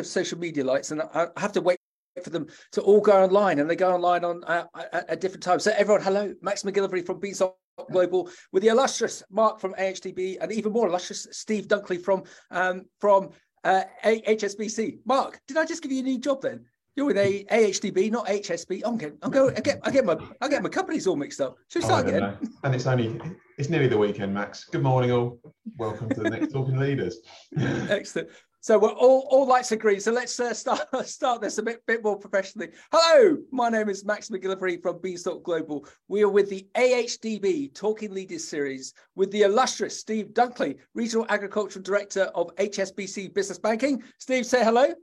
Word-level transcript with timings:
of 0.00 0.06
social 0.06 0.38
media 0.38 0.64
lights, 0.64 0.90
and 0.90 1.02
I 1.02 1.28
have 1.36 1.52
to 1.52 1.60
wait 1.60 1.78
for 2.22 2.30
them 2.30 2.46
to 2.72 2.80
all 2.82 3.00
go 3.00 3.22
online, 3.22 3.58
and 3.58 3.68
they 3.68 3.76
go 3.76 3.92
online 3.92 4.24
on 4.24 4.44
uh, 4.44 4.64
at, 4.92 5.10
at 5.10 5.20
different 5.20 5.42
times. 5.42 5.64
So 5.64 5.72
everyone, 5.76 6.02
hello, 6.02 6.34
Max 6.42 6.62
McGillivray 6.62 7.04
from 7.04 7.20
Beanstalk 7.20 7.56
Global 7.90 8.28
with 8.52 8.62
the 8.62 8.68
illustrious 8.68 9.22
Mark 9.30 9.60
from 9.60 9.74
AHDB 9.74 10.38
and 10.40 10.52
even 10.52 10.72
more 10.72 10.88
illustrious 10.88 11.26
Steve 11.32 11.66
Dunkley 11.66 12.00
from 12.02 12.22
um, 12.50 12.84
from 13.00 13.30
uh, 13.64 13.82
HSBC. 14.04 14.98
Mark, 15.04 15.40
did 15.48 15.56
I 15.56 15.64
just 15.64 15.82
give 15.82 15.90
you 15.90 16.00
a 16.00 16.02
new 16.02 16.18
job 16.18 16.42
then? 16.42 16.64
You're 16.96 17.06
with 17.06 17.18
a 17.18 17.44
AHDB, 17.50 18.12
not 18.12 18.26
HSB. 18.26 18.82
I'm 18.84 18.96
getting, 18.96 19.18
I'm 19.22 19.32
going, 19.32 19.56
I 19.56 19.60
get, 19.60 19.80
I 19.82 19.90
get 19.90 20.04
my, 20.04 20.16
I 20.40 20.46
get 20.46 20.62
my 20.62 20.68
companies 20.68 21.08
all 21.08 21.16
mixed 21.16 21.40
up. 21.40 21.56
Should 21.68 21.82
we 21.82 21.86
start 21.86 22.06
again? 22.06 22.20
Know. 22.20 22.36
And 22.62 22.72
it's 22.72 22.86
only, 22.86 23.20
it's 23.58 23.68
nearly 23.68 23.88
the 23.88 23.98
weekend, 23.98 24.32
Max. 24.32 24.64
Good 24.64 24.84
morning, 24.84 25.10
all. 25.10 25.40
Welcome 25.76 26.08
to 26.10 26.20
the 26.20 26.30
next 26.30 26.52
Talking 26.52 26.78
Leaders. 26.78 27.18
Excellent. 27.58 28.28
So 28.64 28.78
we're 28.78 28.92
all, 28.92 29.28
all 29.30 29.46
lights 29.46 29.72
are 29.72 29.76
green. 29.76 30.00
So 30.00 30.10
let's 30.10 30.40
uh, 30.40 30.54
start 30.54 30.88
start 31.06 31.42
this 31.42 31.58
a 31.58 31.62
bit, 31.62 31.82
bit 31.86 32.02
more 32.02 32.18
professionally. 32.18 32.70
Hello, 32.90 33.36
my 33.52 33.68
name 33.68 33.90
is 33.90 34.06
Max 34.06 34.30
McGillivray 34.30 34.80
from 34.80 35.02
Beanstalk 35.02 35.42
Global. 35.42 35.86
We 36.08 36.22
are 36.22 36.30
with 36.30 36.48
the 36.48 36.66
AHDB 36.74 37.74
Talking 37.74 38.14
Leaders 38.14 38.48
series 38.48 38.94
with 39.16 39.30
the 39.32 39.42
illustrious 39.42 40.00
Steve 40.00 40.28
Dunkley, 40.28 40.78
Regional 40.94 41.26
Agricultural 41.28 41.82
Director 41.82 42.22
of 42.34 42.56
HSBC 42.56 43.34
Business 43.34 43.58
Banking. 43.58 44.02
Steve, 44.18 44.46
say 44.46 44.64
hello. 44.64 44.94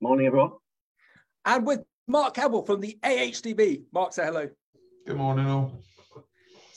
Morning, 0.00 0.26
everyone. 0.26 0.52
And 1.44 1.66
with 1.66 1.80
Mark 2.06 2.32
Campbell 2.32 2.62
from 2.62 2.80
the 2.80 2.96
AHDB. 3.04 3.82
Mark, 3.92 4.14
say 4.14 4.24
hello. 4.24 4.48
Good 5.06 5.18
morning, 5.18 5.46
all. 5.46 5.82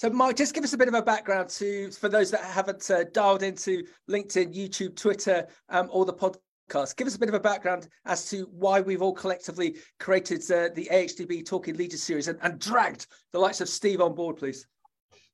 So, 0.01 0.09
Mike, 0.09 0.35
just 0.35 0.55
give 0.55 0.63
us 0.63 0.73
a 0.73 0.79
bit 0.79 0.87
of 0.87 0.95
a 0.95 1.01
background 1.03 1.49
to 1.49 1.91
for 1.91 2.09
those 2.09 2.31
that 2.31 2.43
haven't 2.43 2.89
uh, 2.89 3.03
dialed 3.13 3.43
into 3.43 3.83
LinkedIn, 4.09 4.51
YouTube, 4.51 4.95
Twitter, 4.95 5.45
um, 5.69 5.89
or 5.91 6.05
the 6.05 6.13
podcast. 6.13 6.95
Give 6.95 7.05
us 7.05 7.13
a 7.13 7.19
bit 7.19 7.29
of 7.29 7.35
a 7.35 7.39
background 7.39 7.87
as 8.07 8.27
to 8.31 8.49
why 8.51 8.81
we've 8.81 9.03
all 9.03 9.13
collectively 9.13 9.77
created 9.99 10.41
uh, 10.51 10.69
the 10.73 10.89
AHDB 10.91 11.45
Talking 11.45 11.77
Leaders 11.77 12.01
series 12.01 12.29
and, 12.29 12.39
and, 12.41 12.57
dragged 12.57 13.05
the 13.31 13.37
likes 13.37 13.61
of 13.61 13.69
Steve 13.69 14.01
on 14.01 14.15
board, 14.15 14.37
please. 14.37 14.65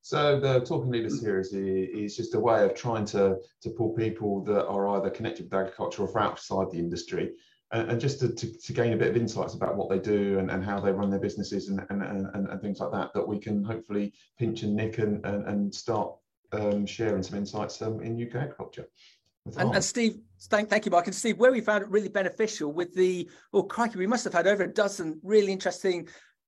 So 0.02 0.38
the 0.38 0.59
Talking 0.59 0.92
Leaders 0.92 1.22
series 1.22 1.54
is 1.54 2.18
just 2.18 2.36
a 2.36 2.40
way 2.40 2.66
of 2.66 2.76
trying 2.76 3.06
to 3.06 3.38
to 3.62 3.70
pull 3.70 3.92
people 3.94 4.44
that 4.44 4.68
are 4.68 4.90
either 4.98 5.09
connected 5.09 5.46
with 5.46 5.54
agriculture 5.54 6.02
or 6.02 6.09
from 6.09 6.24
outside 6.24 6.72
the 6.72 6.80
industry 6.80 7.31
and, 7.72 7.92
and 7.92 8.02
just 8.02 8.20
to, 8.20 8.30
to, 8.30 8.58
to, 8.58 8.73
gain 8.73 8.94
a 8.94 8.98
bit 8.98 9.10
of 9.10 9.18
insights 9.18 9.54
about 9.54 9.76
what 9.76 9.90
they 9.90 10.00
do 10.00 10.40
and, 10.40 10.50
and 10.50 10.64
how 10.64 10.80
they 10.80 10.92
run 10.92 11.10
their 11.10 11.20
businesses 11.20 11.70
and, 11.70 11.86
and, 11.90 12.02
and, 12.02 12.48
and 12.48 12.62
things 12.62 12.80
like 12.80 12.92
that, 12.92 13.14
that 13.14 13.28
we 13.28 13.40
can 13.40 13.64
hopefully 13.64 14.14
pinch 14.40 14.64
and 14.64 14.76
nick 14.76 15.00
and, 15.00 15.26
and, 15.26 15.46
and 15.48 15.74
start 15.74 16.14
um, 16.54 16.86
sharing 16.86 17.24
some 17.24 17.38
insights 17.38 17.82
um, 17.82 18.02
in 18.02 18.22
UK 18.22 18.36
agriculture. 18.36 18.88
And, 19.58 19.76
and, 19.76 19.84
Steve, 19.84 20.20
thank, 20.50 20.70
thank 20.70 20.86
you, 20.86 20.92
Mark. 20.92 21.08
And 21.08 21.16
Steve, 21.16 21.38
where 21.38 21.52
we 21.52 21.62
found 21.62 21.84
it 21.84 21.90
really 21.90 22.09
beneficial 22.09 22.72
with 22.72 22.94
the, 22.94 23.30
oh, 23.54 23.64
crikey, 23.64 23.98
we 23.98 24.08
must 24.08 24.24
have 24.26 24.34
had 24.34 24.48
over 24.48 24.64
a 24.64 24.74
dozen 24.74 25.20
really 25.24 25.52
interesting 25.52 26.08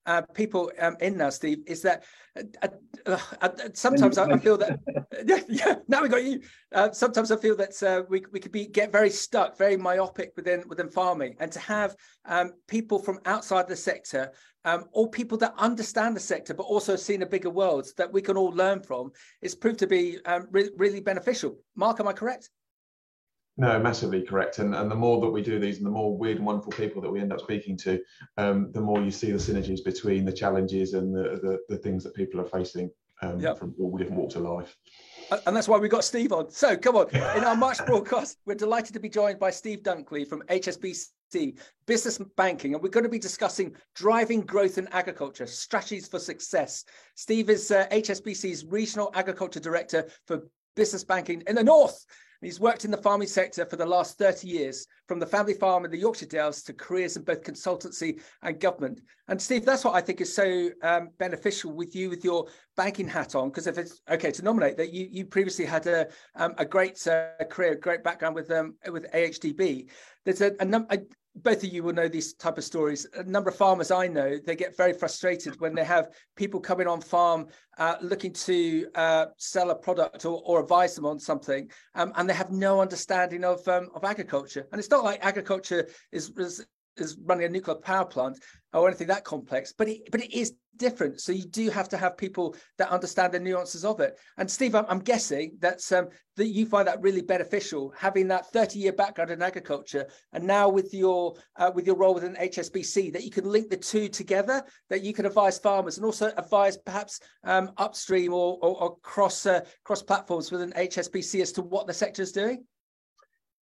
uh, 0.10 0.24
people 0.34 0.72
um, 0.80 0.98
in 1.02 1.18
now, 1.18 1.30
Steve, 1.30 1.60
is 1.68 1.84
that 1.84 2.04
uh, 2.36 2.68
uh, 3.06 3.18
uh 3.42 3.50
sometimes 3.74 4.18
I, 4.18 4.26
I, 4.26 4.38
feel 4.40 4.58
that 4.58 4.80
yeah, 5.26 5.42
yeah, 5.48 5.76
now 5.88 6.02
we 6.02 6.10
got 6.10 6.24
you. 6.24 6.42
Uh, 6.74 6.92
sometimes 6.92 7.32
I 7.32 7.36
feel 7.36 7.56
that 7.58 7.84
uh, 7.84 8.02
we 8.10 8.26
we 8.32 8.40
could 8.40 8.52
be 8.52 8.66
get 8.66 8.92
very 8.92 9.12
stuck, 9.12 9.56
very 9.56 9.78
myopic 9.78 10.32
within 10.36 10.64
within 10.68 10.90
farming, 10.90 11.36
and 11.40 11.52
to 11.52 11.60
have 11.60 11.96
um, 12.26 12.54
people 12.68 12.98
from 12.98 13.20
outside 13.26 13.68
the 13.68 13.76
sector. 13.76 14.32
Um, 14.66 14.86
or 14.92 15.10
people 15.10 15.38
that 15.38 15.54
understand 15.58 16.18
the 16.18 16.20
sector 16.20 16.54
but 16.54 16.64
also 16.64 16.98
seen 16.98 17.22
a 17.22 17.26
bigger 17.26 17.50
world 17.50 17.88
that 17.96 18.12
we 18.12 18.22
can 18.22 18.36
all 18.36 18.50
learn 18.50 18.84
from 18.84 19.10
is 19.42 19.56
proved 19.56 19.80
to 19.80 19.88
be 19.88 20.18
um, 20.26 20.48
re- 20.52 20.70
really 20.76 21.00
beneficial. 21.00 21.56
Mark, 21.78 22.02
am 22.02 22.10
I 22.10 22.14
correct? 22.14 22.50
No, 23.58 23.78
massively 23.80 24.22
correct. 24.22 24.60
And, 24.60 24.74
and 24.74 24.90
the 24.90 24.96
more 24.96 25.20
that 25.20 25.30
we 25.30 25.42
do 25.42 25.60
these 25.60 25.78
and 25.78 25.86
the 25.86 25.92
more 25.92 26.18
weird 26.18 26.38
and 26.38 26.46
wonderful 26.46 26.72
people 26.72 27.02
that 27.02 27.12
we 27.12 27.20
end 27.20 27.34
up 27.34 27.42
speaking 27.42 27.76
to, 27.78 28.02
um, 28.38 28.72
the 28.72 28.82
more 28.82 29.02
you 29.02 29.12
see 29.12 29.32
the 29.32 29.38
synergies 29.38 29.84
between 29.84 30.24
the 30.24 30.32
challenges 30.32 30.94
and 30.94 31.14
the, 31.14 31.40
the, 31.42 31.60
the 31.68 31.78
things 31.78 32.04
that 32.06 32.16
people 32.16 32.40
are 32.40 32.46
facing 32.46 32.90
um, 33.22 33.40
yep. 33.40 33.58
from 33.58 33.76
all 33.80 33.98
different 33.98 34.20
walks 34.20 34.36
of 34.36 34.44
life. 34.44 34.78
And 35.46 35.56
that's 35.56 35.68
why 35.68 35.78
we 35.78 35.90
got 35.90 36.04
Steve 36.04 36.32
on. 36.32 36.50
So 36.50 36.76
come 36.76 36.96
on, 36.96 37.10
in 37.10 37.44
our 37.44 37.56
March 37.56 37.86
broadcast, 37.86 38.38
we're 38.46 38.56
delighted 38.56 38.94
to 38.94 39.00
be 39.00 39.10
joined 39.10 39.40
by 39.40 39.52
Steve 39.52 39.84
Dunkley 39.84 40.28
from 40.28 40.42
HSBC 40.44 41.60
Business 41.86 42.20
Banking, 42.36 42.74
and 42.74 42.82
we're 42.82 42.90
going 42.90 43.04
to 43.04 43.10
be 43.10 43.20
discussing 43.20 43.76
driving 43.94 44.42
growth 44.42 44.80
in 44.80 44.88
agriculture, 44.88 45.46
strategies 45.46 46.08
for 46.08 46.18
success. 46.18 46.86
Steve 47.16 47.50
is 47.50 47.70
uh, 47.70 47.86
HSBC's 47.92 48.66
Regional 48.66 49.12
Agriculture 49.14 49.60
Director 49.60 50.08
for 50.26 50.48
Business 50.76 51.04
Banking 51.04 51.44
in 51.46 51.56
the 51.56 51.64
North. 51.64 52.06
He's 52.42 52.60
worked 52.60 52.86
in 52.86 52.92
the 52.92 52.98
farming 52.98 53.28
sector 53.28 53.66
for 53.66 53.76
the 53.76 53.86
last 53.86 54.18
30 54.18 54.48
years, 54.48 54.88
from 55.08 55.20
the 55.20 55.26
family 55.26 55.54
farm 55.54 55.84
in 55.84 55.92
the 55.92 55.98
Yorkshire 55.98 56.26
Dales 56.26 56.64
to 56.64 56.74
careers 56.74 57.18
in 57.18 57.24
both 57.24 57.44
consultancy 57.44 58.22
and 58.44 58.60
government. 58.60 59.02
And 59.28 59.42
Steve, 59.42 59.66
that's 59.66 59.84
what 59.84 59.96
I 59.96 60.02
think 60.02 60.22
is 60.22 60.34
so 60.34 60.70
um, 60.82 61.10
beneficial 61.18 61.74
with 61.74 61.96
you 61.96 62.10
with 62.10 62.24
your 62.24 62.48
banking 62.78 63.10
hat 63.10 63.36
on, 63.36 63.50
because 63.50 63.68
if 63.68 63.78
it's 63.78 64.02
okay 64.10 64.32
to 64.32 64.42
nominate 64.42 64.78
that 64.78 64.94
you 64.94 65.08
you 65.12 65.26
previously 65.26 65.66
had 65.66 65.86
a 65.88 66.08
um, 66.36 66.54
a 66.58 66.66
great 66.66 67.06
uh, 67.08 67.32
career, 67.50 67.76
great 67.76 68.04
background 68.04 68.36
with 68.36 68.50
um 68.52 68.76
with 68.90 69.12
AHDB. 69.12 69.90
There's 70.24 70.42
a, 70.42 70.54
a, 70.60 70.66
num- 70.66 70.88
a 70.90 71.00
both 71.44 71.64
of 71.64 71.72
you 71.72 71.84
will 71.84 71.94
know 71.94 72.08
these 72.08 72.34
type 72.34 72.58
of 72.58 72.64
stories. 72.64 73.08
A 73.14 73.24
number 73.24 73.50
of 73.50 73.56
farmers 73.56 73.92
I 73.92 74.08
know, 74.08 74.38
they 74.46 74.56
get 74.56 74.76
very 74.76 74.94
frustrated 74.94 75.60
when 75.60 75.74
they 75.74 75.84
have 75.84 76.10
people 76.36 76.60
coming 76.60 76.88
on 76.88 77.02
farm 77.02 77.48
uh, 77.78 77.96
looking 78.02 78.34
to 78.34 78.88
uh, 78.96 79.28
sell 79.38 79.70
a 79.70 79.76
product 79.76 80.26
or, 80.26 80.42
or, 80.46 80.60
advise 80.60 80.96
them 80.96 81.06
on 81.06 81.18
something, 81.18 81.70
um, 81.96 82.12
and 82.18 82.30
they 82.30 82.34
have 82.34 82.52
no 82.52 82.82
understanding 82.82 83.46
of 83.46 83.66
um, 83.68 83.90
of 83.96 84.04
agriculture. 84.04 84.68
And 84.72 84.80
it's 84.80 84.90
not 84.90 85.04
like 85.04 85.24
agriculture 85.24 85.88
is, 86.12 86.32
is 86.38 86.66
is 86.98 87.18
running 87.24 87.46
a 87.46 87.50
nuclear 87.50 87.78
power 87.78 88.06
plant 88.06 88.40
or 88.74 88.88
anything 88.88 89.08
that 89.08 89.24
complex, 89.24 89.74
but 89.78 89.88
it 89.88 90.12
but 90.12 90.22
it 90.22 90.34
is 90.34 90.54
different. 90.80 91.20
So 91.20 91.32
you 91.32 91.44
do 91.44 91.70
have 91.70 91.90
to 91.90 91.98
have 91.98 92.18
people 92.18 92.56
that 92.78 92.90
understand 92.90 93.34
the 93.34 93.40
nuances 93.40 93.86
of 93.86 94.00
it. 94.00 94.18
And 94.38 94.50
Steve, 94.50 94.74
I'm, 94.74 94.86
I'm 94.88 95.00
guessing 95.00 95.58
that 95.60 95.80
um, 95.92 96.08
that 96.38 96.48
you 96.48 96.66
find 96.66 96.88
that 96.88 97.02
really 97.02 97.22
beneficial, 97.22 97.94
having 97.98 98.28
that 98.30 98.52
30 98.52 98.80
year 98.80 98.94
background 98.94 99.30
in 99.30 99.42
agriculture, 99.42 100.08
and 100.34 100.44
now 100.44 100.70
with 100.70 100.94
your 100.94 101.36
uh, 101.58 101.72
with 101.74 101.86
your 101.86 101.98
role 101.98 102.16
within 102.16 102.36
HSBC, 102.36 103.14
that 103.14 103.24
you 103.24 103.32
can 103.32 103.46
link 103.46 103.70
the 103.70 103.78
two 103.78 104.08
together, 104.08 104.64
that 104.90 105.04
you 105.04 105.14
can 105.14 105.26
advise 105.26 105.60
farmers 105.60 105.98
and 105.98 106.06
also 106.06 106.32
advise 106.38 106.78
perhaps 106.78 107.20
um, 107.44 107.72
upstream 107.78 108.34
or, 108.34 108.58
or, 108.62 108.82
or 108.82 108.98
cross 109.00 109.46
uh, 109.46 109.62
cross 109.84 110.02
platforms 110.02 110.52
within 110.52 110.72
HSBC 110.72 111.42
as 111.42 111.52
to 111.52 111.62
what 111.62 111.86
the 111.86 111.94
sector 111.94 112.22
is 112.22 112.32
doing. 112.32 112.64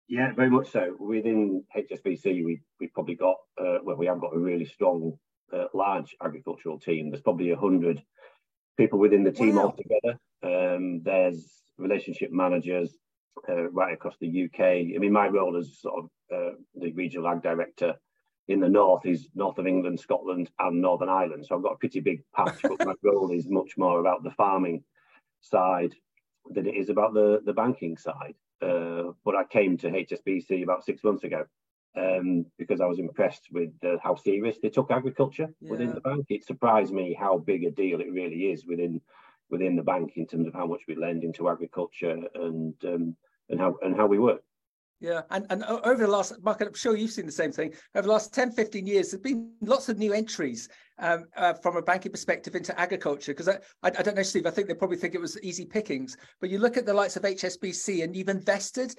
Yeah, 0.08 0.32
very 0.32 0.48
much 0.48 0.70
so. 0.70 0.96
Within 0.98 1.64
HSBC, 1.76 2.44
we 2.44 2.60
we've 2.80 2.92
probably 2.94 3.14
got 3.14 3.36
uh, 3.60 3.78
well, 3.82 3.96
we 3.96 4.06
have 4.06 4.20
got 4.20 4.34
a 4.34 4.38
really 4.38 4.64
strong, 4.64 5.18
uh, 5.52 5.66
large 5.74 6.16
agricultural 6.24 6.80
team. 6.80 7.10
There's 7.10 7.22
probably 7.22 7.50
a 7.50 7.58
hundred 7.58 8.02
people 8.78 8.98
within 8.98 9.22
the 9.22 9.32
team 9.32 9.56
wow. 9.56 9.64
altogether. 9.64 10.18
Um, 10.42 11.02
there's 11.02 11.62
relationship 11.76 12.32
managers 12.32 12.96
uh, 13.48 13.68
right 13.70 13.92
across 13.92 14.16
the 14.18 14.44
UK. 14.44 14.60
I 14.60 14.98
mean, 14.98 15.12
my 15.12 15.28
role 15.28 15.56
as 15.58 15.78
sort 15.78 16.04
of 16.04 16.10
uh, 16.34 16.54
the 16.74 16.92
regional 16.92 17.28
ag 17.28 17.42
director 17.42 17.94
in 18.48 18.60
the 18.60 18.68
north 18.68 19.04
is 19.04 19.28
north 19.34 19.58
of 19.58 19.66
England, 19.66 20.00
Scotland, 20.00 20.50
and 20.58 20.80
Northern 20.80 21.10
Ireland. 21.10 21.44
So 21.46 21.54
I've 21.54 21.62
got 21.62 21.74
a 21.74 21.78
pretty 21.78 22.00
big 22.00 22.22
patch, 22.34 22.60
but 22.62 22.84
my 22.84 22.94
role 23.02 23.30
is 23.30 23.46
much 23.48 23.76
more 23.76 24.00
about 24.00 24.22
the 24.24 24.30
farming 24.30 24.84
side 25.42 25.94
than 26.50 26.66
it 26.66 26.76
is 26.76 26.88
about 26.88 27.12
the 27.12 27.42
the 27.44 27.52
banking 27.52 27.98
side. 27.98 28.34
Uh, 28.60 29.12
but 29.24 29.34
I 29.36 29.44
came 29.44 29.76
to 29.78 29.90
HSBC 29.90 30.62
about 30.62 30.84
six 30.84 31.04
months 31.04 31.24
ago 31.24 31.46
um, 31.96 32.46
because 32.58 32.80
I 32.80 32.86
was 32.86 32.98
impressed 32.98 33.48
with 33.52 33.70
uh, 33.84 33.96
how 34.02 34.16
serious 34.16 34.58
they 34.62 34.68
took 34.68 34.90
agriculture 34.90 35.48
yeah. 35.60 35.70
within 35.70 35.94
the 35.94 36.00
bank. 36.00 36.26
It 36.28 36.44
surprised 36.44 36.92
me 36.92 37.16
how 37.18 37.38
big 37.38 37.64
a 37.64 37.70
deal 37.70 38.00
it 38.00 38.12
really 38.12 38.50
is 38.52 38.64
within 38.66 39.00
within 39.50 39.76
the 39.76 39.82
bank 39.82 40.12
in 40.16 40.26
terms 40.26 40.46
of 40.46 40.52
how 40.52 40.66
much 40.66 40.82
we 40.86 40.94
lend 40.94 41.24
into 41.24 41.48
agriculture 41.48 42.22
and 42.34 42.74
um, 42.84 43.16
and 43.48 43.58
how 43.58 43.76
and 43.82 43.96
how 43.96 44.06
we 44.06 44.18
work. 44.18 44.42
Yeah, 45.00 45.22
and, 45.30 45.46
and 45.50 45.62
over 45.64 46.04
the 46.04 46.10
last, 46.10 46.32
Mark, 46.42 46.60
I'm 46.60 46.74
sure 46.74 46.96
you've 46.96 47.12
seen 47.12 47.26
the 47.26 47.32
same 47.32 47.52
thing. 47.52 47.72
Over 47.94 48.06
the 48.06 48.12
last 48.12 48.34
10, 48.34 48.50
15 48.50 48.84
years, 48.84 49.10
there's 49.10 49.22
been 49.22 49.52
lots 49.60 49.88
of 49.88 49.96
new 49.96 50.12
entries 50.12 50.68
um, 50.98 51.24
uh, 51.36 51.54
from 51.54 51.76
a 51.76 51.82
banking 51.82 52.10
perspective 52.10 52.56
into 52.56 52.78
agriculture. 52.78 53.32
Because 53.32 53.48
I, 53.48 53.58
I, 53.84 53.92
I, 53.96 54.02
don't 54.02 54.16
know, 54.16 54.24
Steve, 54.24 54.46
I 54.46 54.50
think 54.50 54.66
they 54.66 54.74
probably 54.74 54.96
think 54.96 55.14
it 55.14 55.20
was 55.20 55.40
easy 55.40 55.64
pickings. 55.64 56.16
But 56.40 56.50
you 56.50 56.58
look 56.58 56.76
at 56.76 56.84
the 56.84 56.94
likes 56.94 57.16
of 57.16 57.22
HSBC 57.22 58.02
and 58.02 58.16
you've 58.16 58.28
invested 58.28 58.92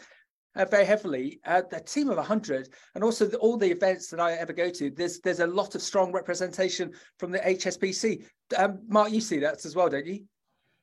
uh, 0.56 0.63
very 0.66 0.86
heavily, 0.86 1.42
uh, 1.46 1.63
a 1.74 1.81
team 1.81 2.10
of 2.10 2.18
100, 2.18 2.69
and 2.95 3.04
also 3.04 3.25
the, 3.25 3.38
all 3.38 3.57
the 3.57 3.69
events 3.69 4.07
that 4.07 4.22
I 4.22 4.34
ever 4.34 4.54
go 4.54 4.69
to, 4.69 4.90
there's 4.90 5.19
there's 5.19 5.42
a 5.42 5.48
lot 5.48 5.75
of 5.75 5.81
strong 5.81 6.12
representation 6.12 6.92
from 7.18 7.31
the 7.31 7.40
HSBC. 7.40 8.25
Um, 8.57 8.80
Mark, 8.88 9.12
you 9.12 9.22
see 9.22 9.40
that 9.40 9.63
as 9.66 9.75
well, 9.75 9.90
don't 9.90 10.07
you? 10.07 10.24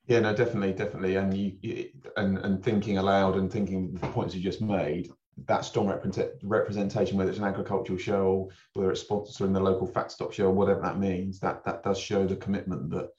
Yeah, 0.07 0.21
no, 0.21 0.35
definitely, 0.35 0.73
definitely, 0.73 1.17
and 1.17 1.37
you, 1.37 1.57
you, 1.63 1.89
and 2.17 2.39
and 2.39 2.63
thinking 2.63 2.99
aloud 2.99 3.37
and 3.37 3.51
thinking 3.51 3.93
the 3.93 4.07
points 4.09 4.35
you 4.35 4.41
just 4.41 4.61
made. 4.61 5.11
That 5.47 5.65
strong 5.65 5.89
represent, 5.89 6.31
representation, 6.43 7.19
whether 7.19 7.29
it's 7.29 7.41
an 7.41 7.45
agricultural 7.45 7.99
show, 7.99 8.51
whether 8.73 8.91
it's 8.91 9.05
sponsoring 9.05 9.53
the 9.53 9.61
local 9.61 9.87
fat 9.87 10.11
stock 10.11 10.33
show, 10.33 10.49
whatever 10.49 10.81
that 10.81 10.99
means, 10.99 11.41
that 11.41 11.65
that 11.65 11.83
does 11.83 11.99
show 11.99 12.27
the 12.27 12.37
commitment 12.37 12.89
that 12.91 13.11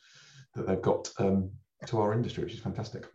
that 0.56 0.66
they've 0.66 0.81
got 0.81 1.10
um, 1.19 1.51
to 1.86 2.00
our 2.00 2.13
industry, 2.13 2.44
which 2.44 2.54
is 2.54 2.60
fantastic. 2.60 3.06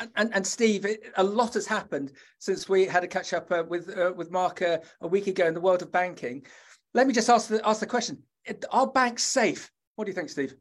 And, 0.00 0.10
and, 0.16 0.34
and, 0.34 0.46
Steve, 0.46 0.86
a 1.16 1.22
lot 1.22 1.54
has 1.54 1.66
happened 1.66 2.12
since 2.38 2.68
we 2.68 2.86
had 2.86 3.04
a 3.04 3.08
catch 3.08 3.32
up 3.32 3.52
uh, 3.52 3.62
with 3.68 3.96
uh, 3.96 4.12
with 4.16 4.30
Mark 4.30 4.62
uh, 4.62 4.78
a 5.02 5.06
week 5.06 5.26
ago 5.26 5.46
in 5.46 5.54
the 5.54 5.60
world 5.60 5.82
of 5.82 5.92
banking. 5.92 6.46
Let 6.94 7.06
me 7.06 7.12
just 7.12 7.28
ask 7.28 7.48
the 7.48 7.66
ask 7.68 7.80
the 7.80 7.86
question: 7.86 8.22
Are 8.70 8.86
banks 8.86 9.22
safe? 9.22 9.70
What 9.96 10.06
do 10.06 10.10
you 10.10 10.14
think, 10.14 10.30
Steve? 10.30 10.54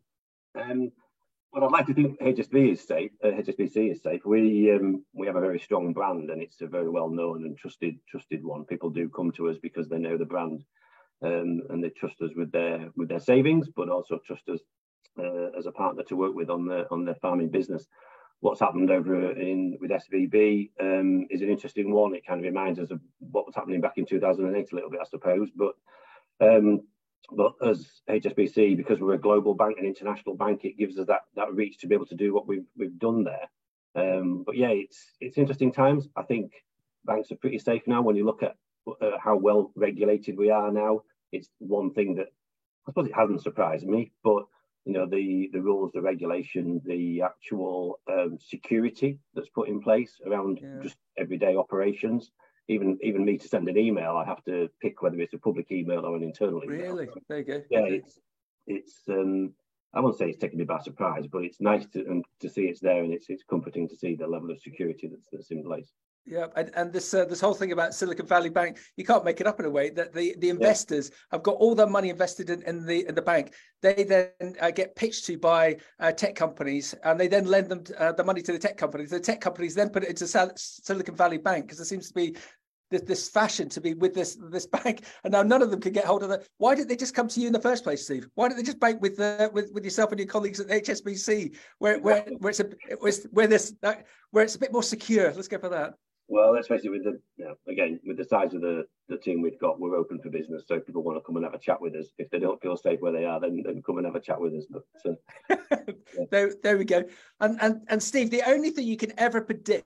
Um, 0.60 0.92
well, 1.52 1.64
I'd 1.64 1.72
like 1.72 1.88
to 1.88 1.94
think 1.94 2.20
HSB 2.20 2.74
is 2.74 2.86
safe. 2.86 3.12
Uh, 3.24 3.28
HSBC 3.28 3.92
is 3.92 4.02
safe. 4.02 4.26
We 4.26 4.72
um, 4.72 5.04
we 5.14 5.28
have 5.28 5.36
a 5.36 5.42
very 5.42 5.60
strong 5.60 5.94
brand, 5.94 6.30
and 6.30 6.42
it's 6.42 6.62
a 6.62 6.68
very 6.68 6.90
well 6.90 7.10
known 7.10 7.46
and 7.46 7.58
trusted 7.58 7.96
trusted 8.10 8.44
one. 8.44 8.66
People 8.66 8.90
do 8.90 9.10
come 9.10 9.32
to 9.34 9.50
us 9.50 9.58
because 9.62 9.88
they 9.88 9.98
know 9.98 10.18
the 10.18 10.26
brand, 10.26 10.64
um, 11.24 11.62
and 11.70 11.84
they 11.84 11.90
trust 11.90 12.22
us 12.22 12.32
with 12.36 12.52
their 12.52 12.90
with 12.96 13.10
their 13.10 13.20
savings, 13.20 13.68
but 13.76 13.90
also 13.90 14.20
trust 14.26 14.48
us 14.50 14.60
uh, 15.20 15.58
as 15.58 15.66
a 15.66 15.72
partner 15.72 16.04
to 16.04 16.16
work 16.16 16.36
with 16.36 16.50
on 16.50 16.68
their 16.68 16.92
on 16.92 17.06
their 17.06 17.16
farming 17.16 17.50
business 17.50 17.88
what's 18.40 18.60
happened 18.60 18.92
over 18.92 19.32
in 19.32 19.78
with 19.80 19.92
SVB 19.92 20.70
um, 20.80 21.26
is 21.30 21.42
an 21.42 21.50
interesting 21.50 21.92
one. 21.92 22.14
It 22.14 22.26
kind 22.26 22.40
of 22.40 22.46
reminds 22.46 22.80
us 22.80 22.92
of 22.92 23.00
what 23.20 23.46
was 23.46 23.56
happening 23.56 23.82
back 23.82 23.98
in 23.98 24.06
2008 24.06 24.72
a 24.72 24.76
little 24.76 24.90
bit, 24.90 25.00
I 25.02 25.10
suppose. 25.10 25.50
But 25.56 25.74
um, 26.40 26.82
but 27.32 27.54
as 27.66 27.86
HSBC, 28.10 28.78
because 28.78 29.00
we're 29.00 29.16
a 29.16 29.20
global 29.20 29.54
bank, 29.54 29.78
and 29.78 29.88
international 29.88 30.36
bank, 30.36 30.64
it 30.64 30.78
gives 30.78 30.98
us 30.98 31.08
that 31.08 31.22
that 31.36 31.54
reach 31.54 31.78
to 31.80 31.88
be 31.88 31.96
able 31.96 32.06
to 32.08 32.16
do 32.16 32.34
what 32.34 32.48
we've 32.48 32.66
we've 32.78 32.98
done 32.98 33.24
there. 33.24 33.50
Um, 33.96 34.44
but 34.46 34.56
yeah, 34.56 34.70
it's 34.70 35.12
it's 35.20 35.38
interesting 35.38 35.72
times. 35.72 36.08
I 36.16 36.24
think 36.24 36.52
banks 37.06 37.32
are 37.32 37.38
pretty 37.38 37.60
safe 37.60 37.84
now. 37.88 38.02
When 38.02 38.16
you 38.16 38.26
look 38.26 38.44
at 38.44 38.56
uh, 39.02 39.18
how 39.22 39.36
well 39.36 39.72
regulated 39.76 40.38
we 40.38 40.52
are 40.52 40.72
now, 40.72 41.02
it's 41.32 41.50
one 41.60 41.94
thing 41.94 42.16
that 42.16 42.28
I 42.88 42.92
suppose 42.92 43.08
it 43.08 43.16
hasn't 43.16 43.44
surprised 43.44 43.86
me, 43.86 44.12
but 44.24 44.46
you 44.86 44.94
know 44.94 45.06
the 45.06 45.50
the 45.52 45.62
rules 45.62 45.92
the 45.92 46.02
regulation 46.02 46.82
the 46.86 47.22
actual 47.22 48.00
um, 48.10 48.38
security 48.40 49.20
that's 49.34 49.50
put 49.50 49.68
in 49.68 49.82
place 49.82 50.14
around 50.26 50.60
yeah. 50.62 50.80
just 50.82 50.96
everyday 51.18 51.58
operations 51.58 52.32
even 52.68 52.98
even 53.02 53.26
me 53.26 53.38
to 53.38 53.48
send 53.48 53.68
an 53.68 53.78
email 53.78 54.18
i 54.18 54.26
have 54.26 54.44
to 54.44 54.70
pick 54.82 55.02
whether 55.02 55.20
it's 55.20 55.34
a 55.34 55.38
public 55.38 55.72
email 55.72 56.06
or 56.06 56.16
an 56.16 56.24
internal 56.24 56.64
email. 56.64 56.78
Really? 56.78 57.10
There 57.28 57.40
you 57.40 57.44
go. 57.44 57.62
Yeah 57.70 57.86
it's 57.86 58.20
it's 58.68 59.02
um 59.10 59.54
i 59.94 60.00
won't 60.00 60.18
say 60.18 60.30
it's 60.30 60.38
taken 60.38 60.60
me 60.60 60.66
by 60.66 60.80
surprise 60.80 61.26
but 61.28 61.44
it's 61.44 61.62
nice 61.62 61.86
to 61.88 62.22
to 62.40 62.50
see 62.50 62.64
it's 62.64 62.82
there 62.82 63.04
and 63.04 63.14
it's 63.14 63.30
it's 63.30 63.44
comforting 63.44 63.88
to 63.88 63.96
see 63.96 64.16
the 64.16 64.28
level 64.28 64.52
of 64.52 64.60
security 64.60 65.08
that's 65.08 65.28
that's 65.32 65.52
in 65.52 65.64
place 65.64 65.92
yeah, 66.28 66.48
and, 66.58 66.72
and 66.76 66.92
this 66.92 67.14
uh, 67.14 67.24
this 67.24 67.40
whole 67.40 67.54
thing 67.54 67.72
about 67.72 67.94
Silicon 67.94 68.26
Valley 68.26 68.50
Bank, 68.50 68.78
you 68.98 69.06
can't 69.06 69.24
make 69.24 69.40
it 69.40 69.48
up 69.48 69.62
in 69.62 69.66
a 69.66 69.70
way 69.70 69.90
that 69.92 70.14
the, 70.14 70.36
the 70.40 70.50
investors 70.50 71.10
yeah. 71.10 71.18
have 71.32 71.44
got 71.44 71.56
all 71.56 71.74
their 71.74 71.88
money 71.88 72.10
invested 72.10 72.50
in, 72.50 72.62
in 72.64 72.86
the 72.86 73.08
in 73.08 73.16
the 73.16 73.22
bank. 73.22 73.54
They 73.82 74.04
then 74.04 74.56
uh, 74.60 74.72
get 74.72 74.96
pitched 74.96 75.26
to 75.28 75.38
by 75.38 75.78
uh, 76.02 76.12
tech 76.12 76.36
companies, 76.36 76.94
and 77.06 77.18
they 77.18 77.30
then 77.30 77.46
lend 77.46 77.70
them 77.70 77.84
uh, 77.98 78.12
the 78.12 78.26
money 78.26 78.42
to 78.42 78.52
the 78.52 78.60
tech 78.60 78.76
companies. 78.76 79.10
The 79.10 79.22
tech 79.22 79.40
companies 79.40 79.74
then 79.74 79.90
put 79.90 80.04
it 80.04 80.10
into 80.10 80.28
Silicon 80.28 81.16
Valley 81.16 81.38
Bank 81.38 81.66
because 81.66 81.78
there 81.78 81.86
seems 81.86 82.10
to 82.10 82.14
be 82.14 82.36
this, 82.92 83.02
this, 83.04 83.30
fashion 83.30 83.70
to 83.70 83.80
be 83.80 83.94
with 83.94 84.14
this 84.14 84.38
this 84.52 84.66
bank, 84.66 85.06
and 85.24 85.32
now 85.32 85.44
none 85.44 85.62
of 85.62 85.72
them 85.72 85.80
can 85.80 85.94
get 85.94 86.04
hold 86.04 86.24
of 86.24 86.32
it. 86.32 86.46
Why 86.58 86.76
did 86.76 86.90
they 86.90 86.98
just 86.98 87.16
come 87.16 87.30
to 87.30 87.40
you 87.40 87.48
in 87.48 87.54
the 87.54 87.62
first 87.62 87.86
place, 87.86 88.04
Steve? 88.04 88.28
Why 88.36 88.50
did 88.50 88.58
they 88.58 88.64
just 88.64 88.82
bank 88.82 89.02
with 89.02 89.18
uh, 89.18 89.50
with 89.54 89.72
with 89.74 89.86
yourself 89.86 90.12
and 90.12 90.20
your 90.20 90.28
colleagues 90.28 90.60
at 90.60 90.68
HSBC, 90.68 91.56
where 91.80 92.00
where 92.02 92.26
where 92.40 92.50
it's 92.50 92.60
a 92.60 92.70
it 92.90 93.02
was 93.02 93.26
where 93.32 93.48
this 93.48 93.74
where 94.32 94.44
it's 94.44 94.56
a 94.56 94.60
bit 94.60 94.74
more 94.74 94.84
secure? 94.84 95.32
Let's 95.34 95.48
go 95.48 95.60
for 95.60 95.70
that. 95.70 95.94
Well, 96.28 96.54
face 96.68 96.86
it. 96.86 96.90
With 96.90 97.04
the 97.04 97.20
you 97.38 97.46
know, 97.46 97.56
again, 97.68 98.00
with 98.06 98.18
the 98.18 98.26
size 98.26 98.54
of 98.54 98.62
the 98.62 98.88
the 99.08 99.18
team 99.18 99.42
we've 99.42 99.60
got, 99.60 99.80
we're 99.80 99.96
open 99.96 100.20
for 100.20 100.30
business. 100.30 100.64
So 100.68 100.80
people 100.80 101.04
want 101.04 101.18
to 101.18 101.22
come 101.22 101.36
and 101.36 101.46
have 101.46 101.54
a 101.54 101.60
chat 101.60 101.80
with 101.82 101.96
us, 101.96 102.08
if 102.18 102.30
they 102.30 102.40
don't 102.40 102.62
feel 102.62 102.78
safe 102.78 103.00
where 103.02 103.12
they 103.12 103.26
are, 103.26 103.40
then, 103.40 103.62
then 103.66 103.82
come 103.86 103.98
and 103.98 104.06
have 104.06 104.16
a 104.16 104.20
chat 104.20 104.40
with 104.40 104.54
us. 104.54 104.66
But 104.70 104.84
uh, 105.06 105.16
yeah. 105.50 105.94
there, 106.32 106.54
there 106.64 106.78
we 106.78 106.86
go. 106.86 107.04
And 107.40 107.58
and 107.62 107.82
and 107.88 108.02
Steve, 108.02 108.32
the 108.32 108.44
only 108.50 108.70
thing 108.70 108.88
you 108.88 108.98
can 108.98 109.14
ever 109.18 109.42
predict 109.42 109.86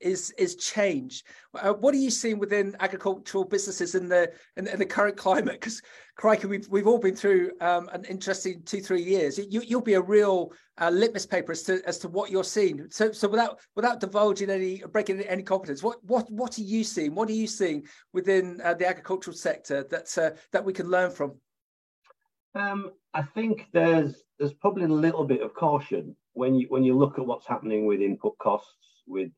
is 0.00 0.30
is 0.32 0.56
change. 0.56 1.24
Uh, 1.54 1.72
what 1.72 1.94
are 1.94 1.98
you 1.98 2.10
seeing 2.10 2.38
within 2.38 2.76
agricultural 2.80 3.44
businesses 3.44 3.94
in 3.94 4.08
the 4.08 4.32
in, 4.56 4.66
in 4.66 4.78
the 4.78 4.86
current 4.86 5.16
climate? 5.16 5.60
Because 5.60 5.82
crikey, 6.16 6.46
we've 6.46 6.68
we've 6.68 6.86
all 6.86 6.98
been 6.98 7.16
through 7.16 7.52
um, 7.60 7.88
an 7.92 8.04
interesting 8.04 8.62
two 8.64 8.80
three 8.80 9.02
years. 9.02 9.38
You 9.38 9.62
you'll 9.66 9.80
be 9.80 9.94
a 9.94 10.00
real 10.00 10.52
uh, 10.78 10.90
litmus 10.90 11.26
paper 11.26 11.52
as 11.52 11.62
to 11.64 11.80
as 11.86 11.98
to 11.98 12.08
what 12.08 12.30
you're 12.30 12.44
seeing. 12.44 12.86
So 12.90 13.12
so 13.12 13.28
without 13.28 13.60
without 13.76 14.00
divulging 14.00 14.50
any 14.50 14.82
breaking 14.92 15.20
any 15.22 15.42
confidence, 15.42 15.82
what 15.82 16.02
what 16.04 16.30
what 16.30 16.58
are 16.58 16.62
you 16.62 16.84
seeing? 16.84 17.14
What 17.14 17.28
are 17.28 17.34
you 17.34 17.46
seeing 17.46 17.84
within 18.12 18.59
uh, 18.62 18.74
the 18.74 18.86
agricultural 18.86 19.36
sector 19.36 19.84
that 19.84 20.18
uh, 20.18 20.30
that 20.52 20.64
we 20.64 20.72
can 20.72 20.88
learn 20.88 21.10
from? 21.10 21.34
Um, 22.54 22.90
I 23.14 23.22
think 23.22 23.68
there's 23.72 24.22
there's 24.38 24.54
probably 24.54 24.84
a 24.84 24.88
little 24.88 25.24
bit 25.24 25.42
of 25.42 25.54
caution 25.54 26.16
when 26.32 26.54
you 26.54 26.66
when 26.68 26.84
you 26.84 26.96
look 26.96 27.18
at 27.18 27.26
what's 27.26 27.46
happening 27.46 27.86
with 27.86 28.00
input 28.00 28.36
costs 28.38 29.02
with 29.06 29.30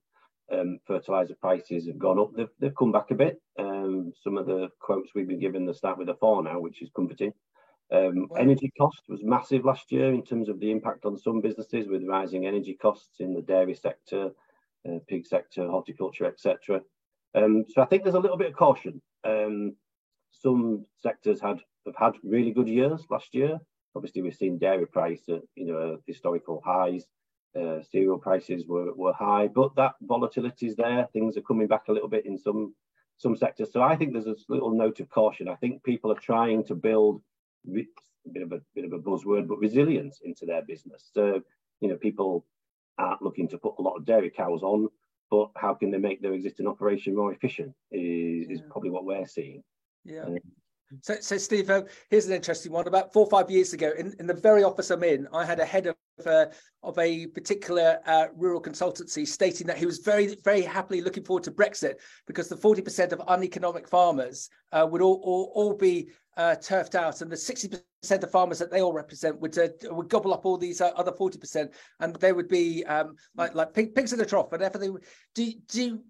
um, 0.52 0.78
fertilizer 0.86 1.34
prices 1.40 1.86
have 1.86 1.98
gone 1.98 2.18
up. 2.18 2.34
They've, 2.34 2.48
they've 2.58 2.76
come 2.76 2.92
back 2.92 3.10
a 3.10 3.14
bit. 3.14 3.40
Um, 3.58 4.12
some 4.22 4.36
of 4.36 4.46
the 4.46 4.68
quotes 4.80 5.14
we've 5.14 5.28
been 5.28 5.40
given, 5.40 5.64
they 5.64 5.72
start 5.72 5.98
with 5.98 6.08
a 6.08 6.14
four 6.14 6.42
now, 6.42 6.60
which 6.60 6.82
is 6.82 6.90
comforting. 6.94 7.32
Um, 7.92 8.28
wow. 8.30 8.36
Energy 8.38 8.72
cost 8.78 9.02
was 9.08 9.22
massive 9.22 9.64
last 9.64 9.92
year 9.92 10.12
in 10.12 10.24
terms 10.24 10.48
of 10.48 10.60
the 10.60 10.70
impact 10.70 11.04
on 11.04 11.18
some 11.18 11.40
businesses 11.40 11.88
with 11.88 12.06
rising 12.06 12.46
energy 12.46 12.74
costs 12.74 13.20
in 13.20 13.34
the 13.34 13.42
dairy 13.42 13.74
sector, 13.74 14.30
uh, 14.88 14.98
pig 15.08 15.26
sector, 15.26 15.66
horticulture, 15.68 16.24
etc. 16.24 16.80
Um, 17.34 17.64
so 17.68 17.82
I 17.82 17.86
think 17.86 18.02
there's 18.02 18.14
a 18.14 18.20
little 18.20 18.38
bit 18.38 18.50
of 18.50 18.56
caution. 18.56 19.00
Um, 19.24 19.76
some 20.30 20.86
sectors 21.00 21.40
had 21.40 21.60
have 21.86 21.96
had 21.96 22.14
really 22.22 22.52
good 22.52 22.68
years 22.68 23.02
last 23.10 23.34
year. 23.34 23.58
Obviously, 23.94 24.22
we've 24.22 24.34
seen 24.34 24.58
dairy 24.58 24.86
price 24.86 25.22
at 25.28 25.42
you 25.54 25.66
know 25.66 25.98
historical 26.06 26.62
highs 26.64 27.06
uh, 27.58 27.82
cereal 27.90 28.18
prices 28.18 28.66
were, 28.66 28.92
were 28.94 29.12
high, 29.12 29.46
but 29.46 29.74
that 29.76 29.94
volatility 30.02 30.66
is 30.66 30.76
there. 30.76 31.08
Things 31.12 31.36
are 31.36 31.42
coming 31.42 31.66
back 31.66 31.88
a 31.88 31.92
little 31.92 32.08
bit 32.08 32.26
in 32.26 32.38
some 32.38 32.74
some 33.18 33.36
sectors. 33.36 33.72
So 33.72 33.82
I 33.82 33.94
think 33.94 34.12
there's 34.12 34.26
a 34.26 34.34
little 34.48 34.70
note 34.70 34.98
of 35.00 35.08
caution. 35.10 35.48
I 35.48 35.54
think 35.56 35.84
people 35.84 36.10
are 36.10 36.18
trying 36.18 36.64
to 36.64 36.74
build 36.74 37.20
a 37.68 37.84
bit 38.32 38.42
of 38.42 38.52
a 38.52 38.60
bit 38.74 38.84
of 38.84 38.92
a 38.92 38.98
buzzword, 38.98 39.48
but 39.48 39.58
resilience 39.58 40.20
into 40.24 40.46
their 40.46 40.62
business. 40.62 41.10
So 41.12 41.42
you 41.80 41.88
know, 41.88 41.96
people 41.96 42.46
aren't 42.98 43.22
looking 43.22 43.48
to 43.48 43.58
put 43.58 43.74
a 43.78 43.82
lot 43.82 43.96
of 43.96 44.06
dairy 44.06 44.30
cows 44.30 44.62
on, 44.62 44.88
but 45.32 45.48
how 45.56 45.72
can 45.72 45.90
they 45.90 45.96
make 45.96 46.20
their 46.20 46.34
existing 46.34 46.66
operation 46.66 47.16
more 47.16 47.32
efficient? 47.32 47.72
Is, 47.90 48.48
yeah. 48.48 48.54
is 48.54 48.60
probably 48.70 48.90
what 48.90 49.06
we're 49.06 49.26
seeing. 49.26 49.62
Yeah. 50.04 50.24
Um, 50.24 50.36
so, 51.00 51.14
so 51.20 51.38
Steve, 51.38 51.70
uh, 51.70 51.82
here's 52.10 52.26
an 52.26 52.34
interesting 52.34 52.72
one. 52.72 52.86
About 52.86 53.12
four 53.12 53.24
or 53.24 53.30
five 53.30 53.50
years 53.50 53.72
ago, 53.72 53.92
in, 53.98 54.14
in 54.18 54.26
the 54.26 54.34
very 54.34 54.62
office 54.64 54.90
I'm 54.90 55.02
in, 55.02 55.26
I 55.32 55.44
had 55.44 55.60
a 55.60 55.64
head 55.64 55.86
of 55.86 55.96
uh, 56.26 56.46
of 56.82 56.98
a 56.98 57.26
particular 57.28 57.98
uh, 58.06 58.26
rural 58.36 58.60
consultancy 58.60 59.26
stating 59.26 59.66
that 59.66 59.78
he 59.78 59.86
was 59.86 59.98
very, 59.98 60.36
very 60.44 60.62
happily 60.62 61.00
looking 61.00 61.24
forward 61.24 61.44
to 61.44 61.50
Brexit 61.50 61.94
because 62.26 62.48
the 62.48 62.56
40% 62.56 63.12
of 63.12 63.22
uneconomic 63.28 63.88
farmers 63.88 64.50
uh, 64.72 64.86
would 64.88 65.00
all, 65.00 65.20
all, 65.24 65.52
all 65.54 65.74
be 65.74 66.10
uh, 66.36 66.54
turfed 66.56 66.94
out, 66.94 67.20
and 67.20 67.30
the 67.30 67.36
60% 67.36 67.80
of 68.22 68.30
farmers 68.30 68.58
that 68.58 68.70
they 68.70 68.82
all 68.82 68.92
represent 68.92 69.40
would 69.40 69.56
uh, 69.58 69.68
would 69.90 70.08
gobble 70.08 70.34
up 70.34 70.44
all 70.44 70.56
these 70.56 70.80
other 70.80 71.12
40%, 71.12 71.72
and 72.00 72.16
they 72.16 72.32
would 72.32 72.48
be 72.48 72.84
um, 72.84 73.14
like 73.36 73.54
like 73.54 73.74
pigs 73.74 74.12
in 74.12 74.18
the 74.18 74.26
trough. 74.26 74.50
Whatever 74.50 74.78
they 74.78 74.88
do, 75.34 75.52
do 75.68 76.00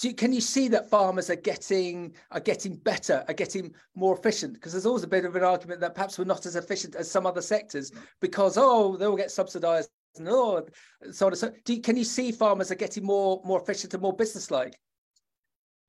you, 0.00 0.14
can 0.14 0.32
you 0.32 0.40
see 0.40 0.68
that 0.68 0.88
farmers 0.88 1.30
are 1.30 1.36
getting 1.36 2.14
are 2.30 2.40
getting 2.40 2.76
better, 2.76 3.24
are 3.28 3.34
getting 3.34 3.74
more 3.94 4.16
efficient? 4.16 4.54
Because 4.54 4.72
there's 4.72 4.86
always 4.86 5.02
a 5.02 5.08
bit 5.08 5.24
of 5.24 5.36
an 5.36 5.44
argument 5.44 5.80
that 5.80 5.94
perhaps 5.94 6.18
we're 6.18 6.24
not 6.24 6.46
as 6.46 6.56
efficient 6.56 6.94
as 6.94 7.10
some 7.10 7.26
other 7.26 7.42
sectors 7.42 7.92
because 8.20 8.56
oh 8.56 8.96
they'll 8.96 9.16
get 9.16 9.30
subsidised 9.30 9.90
and 10.16 10.28
oh 10.28 10.66
so 11.10 11.26
on 11.26 11.32
and 11.32 11.38
so. 11.38 11.52
Do 11.64 11.74
you, 11.74 11.80
can 11.80 11.96
you 11.96 12.04
see 12.04 12.32
farmers 12.32 12.70
are 12.70 12.76
getting 12.76 13.04
more 13.04 13.40
more 13.44 13.60
efficient 13.60 13.92
and 13.94 14.02
more 14.02 14.16
businesslike? 14.16 14.74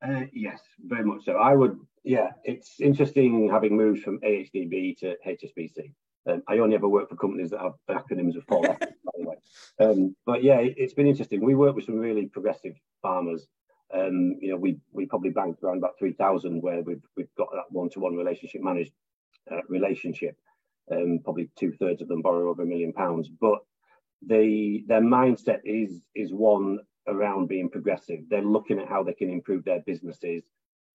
Uh, 0.06 0.24
yes, 0.32 0.60
very 0.80 1.04
much 1.04 1.24
so. 1.24 1.36
I 1.36 1.54
would, 1.54 1.78
yeah. 2.02 2.30
It's 2.44 2.80
interesting 2.80 3.48
having 3.50 3.76
moved 3.76 4.02
from 4.02 4.20
AHDB 4.20 4.98
to 4.98 5.16
HSBC. 5.26 5.92
Um, 6.26 6.42
I 6.48 6.58
only 6.58 6.74
ever 6.74 6.88
work 6.88 7.08
for 7.08 7.16
companies 7.16 7.50
that 7.50 7.60
have 7.60 7.72
acronyms 7.88 8.36
of 8.36 8.44
four 8.48 8.62
letters, 8.62 8.94
by 9.04 9.12
the 9.18 9.28
way. 9.28 9.36
Um, 9.80 10.16
but 10.26 10.42
yeah, 10.42 10.58
it, 10.58 10.78
has 10.78 10.94
been 10.94 11.06
interesting. 11.06 11.42
We 11.42 11.54
work 11.54 11.74
with 11.74 11.86
some 11.86 11.98
really 11.98 12.26
progressive 12.26 12.74
farmers 13.02 13.46
um, 13.94 14.36
you 14.40 14.50
know, 14.50 14.56
we 14.56 14.78
we 14.92 15.06
probably 15.06 15.30
banked 15.30 15.62
around 15.62 15.78
about 15.78 15.98
three 15.98 16.12
thousand 16.12 16.62
where 16.62 16.82
we've 16.82 17.02
we've 17.16 17.34
got 17.36 17.48
that 17.52 17.70
one-to-one 17.70 18.16
relationship 18.16 18.62
managed 18.62 18.92
uh, 19.50 19.60
relationship. 19.68 20.36
Um, 20.90 21.20
probably 21.22 21.50
two 21.56 21.72
thirds 21.72 22.02
of 22.02 22.08
them 22.08 22.20
borrow 22.20 22.50
over 22.50 22.62
a 22.62 22.66
million 22.66 22.92
pounds, 22.92 23.28
but 23.28 23.60
they 24.20 24.82
their 24.86 25.00
mindset 25.00 25.60
is 25.64 26.00
is 26.14 26.32
one 26.32 26.80
around 27.06 27.48
being 27.48 27.70
progressive. 27.70 28.20
They're 28.28 28.42
looking 28.42 28.78
at 28.78 28.88
how 28.88 29.02
they 29.02 29.14
can 29.14 29.30
improve 29.30 29.64
their 29.64 29.80
businesses. 29.86 30.44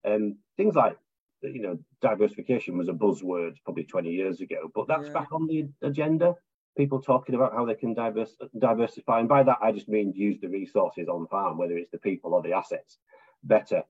Um, 0.05 0.37
things 0.57 0.75
like 0.75 0.97
you 1.41 1.61
know 1.61 1.79
diversification 2.01 2.77
was 2.77 2.89
a 2.89 2.93
buzzword 2.93 3.55
probably 3.63 3.85
20 3.85 4.09
years 4.09 4.41
ago, 4.41 4.69
but 4.75 4.87
that's 4.87 5.07
yeah. 5.07 5.13
back 5.13 5.31
on 5.31 5.47
the 5.47 5.69
agenda 5.81 6.35
people 6.79 7.01
talking 7.01 7.35
about 7.35 7.51
how 7.51 7.65
they 7.65 7.75
can 7.75 7.93
diverse, 7.93 8.33
diversify. 8.57 9.19
And 9.19 9.27
by 9.27 9.43
that, 9.43 9.57
I 9.61 9.73
just 9.73 9.89
mean 9.89 10.13
use 10.15 10.39
the 10.39 10.47
resources 10.47 11.09
on 11.09 11.27
farm, 11.27 11.57
whether 11.57 11.77
it's 11.77 11.91
the 11.91 11.97
people 11.97 12.33
or 12.33 12.41
the 12.41 12.53
assets, 12.53 12.97
better. 13.43 13.83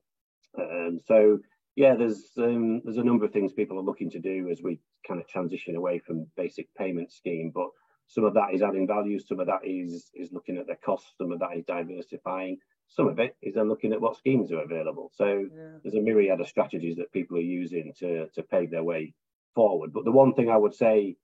Um, 0.58 0.98
so 1.06 1.38
yeah, 1.76 1.94
there's 1.94 2.32
um, 2.36 2.82
there's 2.82 2.96
a 2.96 3.04
number 3.04 3.24
of 3.24 3.32
things 3.32 3.52
people 3.52 3.78
are 3.78 3.90
looking 3.90 4.10
to 4.10 4.18
do 4.18 4.48
as 4.50 4.60
we 4.60 4.80
kind 5.06 5.20
of 5.20 5.28
transition 5.28 5.76
away 5.76 6.00
from 6.00 6.26
basic 6.36 6.66
payment 6.74 7.12
scheme, 7.12 7.52
but 7.54 7.68
some 8.08 8.24
of 8.24 8.34
that 8.34 8.52
is 8.52 8.60
adding 8.60 8.88
value, 8.88 9.20
some 9.20 9.38
of 9.38 9.46
that 9.46 9.60
is 9.62 10.10
is 10.12 10.32
looking 10.32 10.58
at 10.58 10.66
their 10.66 10.82
costs, 10.84 11.12
some 11.16 11.30
of 11.30 11.38
that 11.38 11.56
is 11.56 11.64
diversifying, 11.66 12.58
some 12.88 13.06
of 13.06 13.20
it 13.20 13.36
is 13.40 13.54
then 13.54 13.68
looking 13.68 13.92
at 13.92 14.00
what 14.00 14.16
schemes 14.16 14.50
are 14.50 14.64
available. 14.64 15.12
So 15.14 15.26
yeah. 15.26 15.78
there's 15.80 15.94
a 15.94 16.00
myriad 16.00 16.40
of 16.40 16.48
strategies 16.48 16.96
that 16.96 17.12
people 17.12 17.36
are 17.36 17.52
using 17.62 17.92
to 18.00 18.26
to 18.34 18.42
pave 18.42 18.72
their 18.72 18.82
way 18.82 19.14
forward. 19.54 19.92
But 19.92 20.04
the 20.04 20.18
one 20.22 20.34
thing 20.34 20.50
I 20.50 20.56
would 20.56 20.74
say 20.74 21.16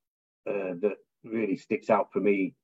uh, 0.49 0.78
that 0.82 0.96
really 1.26 1.56
sticks 1.56 1.90
out 1.90 2.12
for 2.12 2.21
me 2.21 2.54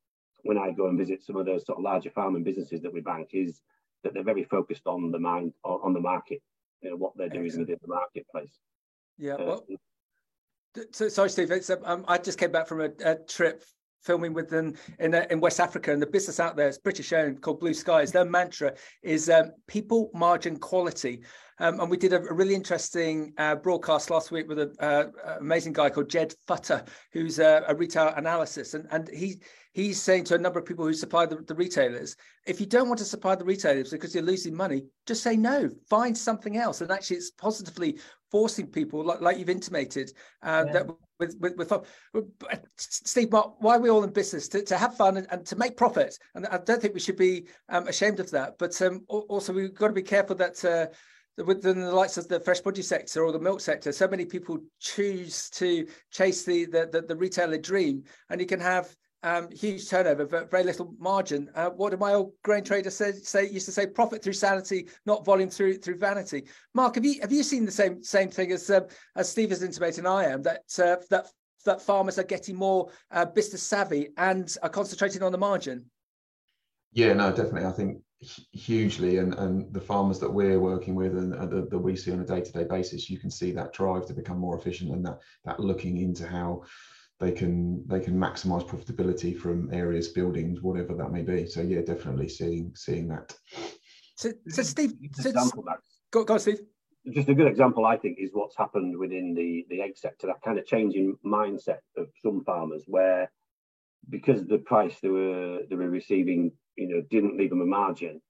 when 0.42 0.58
I 0.58 0.72
go 0.72 0.88
and 0.88 0.98
visit 0.98 1.22
some 1.22 1.36
of 1.36 1.46
those 1.46 1.64
sort 1.64 1.78
of 1.78 1.84
larger 1.84 2.10
farming 2.10 2.44
businesses 2.44 2.82
that 2.82 2.92
we 2.92 3.00
bank 3.00 3.30
is 3.32 3.60
that 4.02 4.14
they're 4.14 4.24
very 4.24 4.44
focused 4.44 4.86
on 4.86 5.10
the 5.10 5.18
mind 5.18 5.52
on 5.64 5.92
the 5.92 6.00
market, 6.00 6.42
you 6.80 6.90
know, 6.90 6.96
what 6.96 7.12
they're 7.16 7.28
doing 7.28 7.46
Excellent. 7.46 7.68
within 7.68 7.78
the 7.82 7.94
marketplace. 7.94 8.58
Yeah. 9.18 9.34
Uh, 9.34 9.44
well, 9.44 9.66
so, 10.92 11.08
sorry, 11.08 11.30
Steve. 11.30 11.52
Um, 11.84 12.04
I 12.08 12.18
just 12.18 12.38
came 12.38 12.50
back 12.50 12.66
from 12.66 12.80
a, 12.80 12.90
a 13.04 13.16
trip 13.16 13.62
filming 14.02 14.32
with 14.32 14.48
them 14.48 14.74
in 14.98 15.14
uh, 15.14 15.26
in 15.30 15.40
West 15.40 15.60
Africa, 15.60 15.92
and 15.92 16.02
the 16.02 16.06
business 16.06 16.40
out 16.40 16.56
there 16.56 16.68
is 16.68 16.78
British 16.78 17.12
owned 17.12 17.40
called 17.40 17.60
Blue 17.60 17.74
Skies. 17.74 18.10
Their 18.12 18.24
mantra 18.24 18.72
is 19.02 19.30
um, 19.30 19.52
people, 19.68 20.10
margin, 20.14 20.56
quality. 20.56 21.22
Um, 21.58 21.80
and 21.80 21.90
we 21.90 21.96
did 21.96 22.12
a, 22.12 22.22
a 22.22 22.34
really 22.34 22.54
interesting 22.54 23.32
uh, 23.38 23.56
broadcast 23.56 24.10
last 24.10 24.30
week 24.30 24.48
with 24.48 24.58
an 24.58 24.72
uh, 24.80 25.04
amazing 25.40 25.72
guy 25.72 25.90
called 25.90 26.08
Jed 26.08 26.34
Futter, 26.48 26.86
who's 27.12 27.38
a, 27.38 27.64
a 27.68 27.74
retail 27.74 28.12
analyst, 28.16 28.74
and 28.74 28.86
and 28.90 29.08
he 29.08 29.40
he's 29.72 30.00
saying 30.00 30.24
to 30.24 30.34
a 30.34 30.38
number 30.38 30.58
of 30.58 30.66
people 30.66 30.84
who 30.84 30.92
supply 30.92 31.26
the, 31.26 31.36
the, 31.36 31.54
retailers, 31.54 32.14
if 32.46 32.60
you 32.60 32.66
don't 32.66 32.88
want 32.88 32.98
to 32.98 33.04
supply 33.04 33.34
the 33.34 33.44
retailers 33.44 33.90
because 33.90 34.14
you're 34.14 34.22
losing 34.22 34.54
money, 34.54 34.84
just 35.06 35.22
say 35.22 35.36
no, 35.36 35.70
find 35.88 36.16
something 36.16 36.56
else. 36.56 36.80
And 36.80 36.90
actually, 36.90 37.16
it's 37.16 37.30
positively 37.30 37.98
forcing 38.30 38.66
people, 38.66 39.04
like, 39.04 39.20
like 39.20 39.38
you've 39.38 39.48
intimated, 39.48 40.12
uh, 40.42 40.64
yeah. 40.66 40.72
that 40.72 40.86
with, 41.18 41.36
with, 41.40 41.56
with 41.56 41.68
fun. 41.68 41.82
Steve, 42.76 43.30
Mark, 43.30 43.54
why 43.60 43.76
are 43.76 43.80
we 43.80 43.90
all 43.90 44.04
in 44.04 44.10
business? 44.10 44.48
To, 44.48 44.62
to 44.62 44.76
have 44.76 44.96
fun 44.96 45.16
and, 45.16 45.26
and 45.30 45.46
to 45.46 45.56
make 45.56 45.76
profit. 45.76 46.18
And 46.34 46.46
I 46.46 46.58
don't 46.58 46.82
think 46.82 46.94
we 46.94 47.00
should 47.00 47.16
be 47.16 47.46
um, 47.68 47.88
ashamed 47.88 48.20
of 48.20 48.30
that. 48.32 48.58
But 48.58 48.80
um, 48.82 49.04
also, 49.08 49.52
we've 49.52 49.74
got 49.74 49.88
to 49.88 49.94
be 49.94 50.02
careful 50.02 50.36
that. 50.36 50.64
Uh, 50.64 50.86
within 51.38 51.80
the 51.80 51.94
likes 51.94 52.16
of 52.16 52.28
the 52.28 52.40
fresh 52.40 52.62
produce 52.62 52.88
sector 52.88 53.24
or 53.24 53.32
the 53.32 53.38
milk 53.38 53.60
sector, 53.60 53.92
so 53.92 54.08
many 54.08 54.24
people 54.24 54.58
choose 54.80 55.48
to 55.50 55.86
chase 56.10 56.44
the, 56.44 56.66
the 56.66 56.88
the, 56.92 57.02
the 57.02 57.16
retailer 57.16 57.58
dream, 57.58 58.04
and 58.30 58.40
you 58.40 58.46
can 58.46 58.60
have 58.60 58.94
um, 59.24 59.48
huge 59.50 59.88
turnover, 59.88 60.26
but 60.26 60.50
very 60.50 60.64
little 60.64 60.94
margin. 60.98 61.48
Uh, 61.54 61.70
what 61.70 61.90
did 61.90 62.00
my 62.00 62.14
old 62.14 62.32
grain 62.42 62.64
trader 62.64 62.90
say, 62.90 63.12
say? 63.12 63.48
Used 63.48 63.66
to 63.66 63.72
say, 63.72 63.86
profit 63.86 64.22
through 64.22 64.32
sanity, 64.32 64.88
not 65.06 65.24
volume 65.24 65.48
through 65.48 65.78
through 65.78 65.98
vanity. 65.98 66.44
Mark, 66.74 66.96
have 66.96 67.04
you 67.04 67.20
have 67.20 67.32
you 67.32 67.42
seen 67.42 67.64
the 67.64 67.70
same 67.70 68.02
same 68.02 68.28
thing 68.28 68.52
as 68.52 68.68
um, 68.70 68.86
as 69.16 69.30
Steve 69.30 69.50
has 69.50 69.62
intimated? 69.62 70.06
I 70.06 70.24
am 70.24 70.42
that 70.42 70.64
uh, 70.78 70.96
that 71.10 71.28
that 71.64 71.80
farmers 71.80 72.18
are 72.18 72.24
getting 72.24 72.56
more 72.56 72.90
uh, 73.12 73.24
business 73.24 73.62
savvy 73.62 74.08
and 74.16 74.56
are 74.62 74.68
concentrating 74.68 75.22
on 75.22 75.30
the 75.30 75.38
margin. 75.38 75.88
Yeah, 76.92 77.12
no, 77.12 77.30
definitely. 77.30 77.64
I 77.64 77.72
think 77.72 78.02
hugely, 78.52 79.18
and 79.18 79.34
and 79.34 79.72
the 79.72 79.80
farmers 79.80 80.18
that 80.20 80.32
we're 80.32 80.60
working 80.60 80.94
with 80.94 81.16
and, 81.16 81.34
and 81.34 81.70
that 81.70 81.78
we 81.78 81.96
see 81.96 82.12
on 82.12 82.20
a 82.20 82.24
day 82.24 82.40
to 82.40 82.52
day 82.52 82.64
basis, 82.64 83.10
you 83.10 83.18
can 83.18 83.30
see 83.30 83.52
that 83.52 83.72
drive 83.72 84.06
to 84.06 84.14
become 84.14 84.38
more 84.38 84.58
efficient 84.58 84.92
and 84.92 85.04
that 85.04 85.18
that 85.44 85.60
looking 85.60 85.98
into 85.98 86.26
how 86.26 86.62
they 87.22 87.32
can 87.32 87.86
they 87.86 88.00
can 88.00 88.18
maximize 88.18 88.66
profitability 88.66 89.36
from 89.36 89.72
areas 89.72 90.08
buildings 90.08 90.60
whatever 90.60 90.94
that 90.94 91.12
may 91.12 91.22
be. 91.22 91.46
So 91.46 91.62
yeah 91.62 91.80
definitely 91.82 92.28
seeing 92.28 92.72
seeing 92.74 93.08
that. 93.08 93.34
So, 94.16 94.32
so 94.48 94.62
steve 94.62 94.92
so, 95.14 95.28
example, 95.28 95.64
go, 96.10 96.24
go 96.24 96.34
on, 96.34 96.40
steve. 96.40 96.60
Just 97.12 97.28
a 97.28 97.34
good 97.34 97.48
example 97.48 97.84
i 97.84 97.96
think 97.96 98.18
is 98.20 98.30
what's 98.32 98.56
happened 98.56 98.96
within 98.96 99.34
the 99.34 99.66
the 99.70 99.82
egg 99.82 99.96
sector 99.96 100.28
that 100.28 100.42
kind 100.44 100.58
of 100.58 100.66
changing 100.66 101.16
mindset 101.24 101.80
of 101.96 102.06
some 102.22 102.44
farmers 102.44 102.84
where 102.86 103.30
because 104.08 104.44
the 104.46 104.58
price 104.58 104.96
they 105.00 105.08
were 105.08 105.60
they 105.68 105.76
were 105.76 105.90
receiving 105.90 106.52
you 106.76 106.88
know 106.88 107.02
didn't 107.10 107.36
leave 107.36 107.50
them 107.50 107.60
a 107.60 107.66
margin 107.66 108.20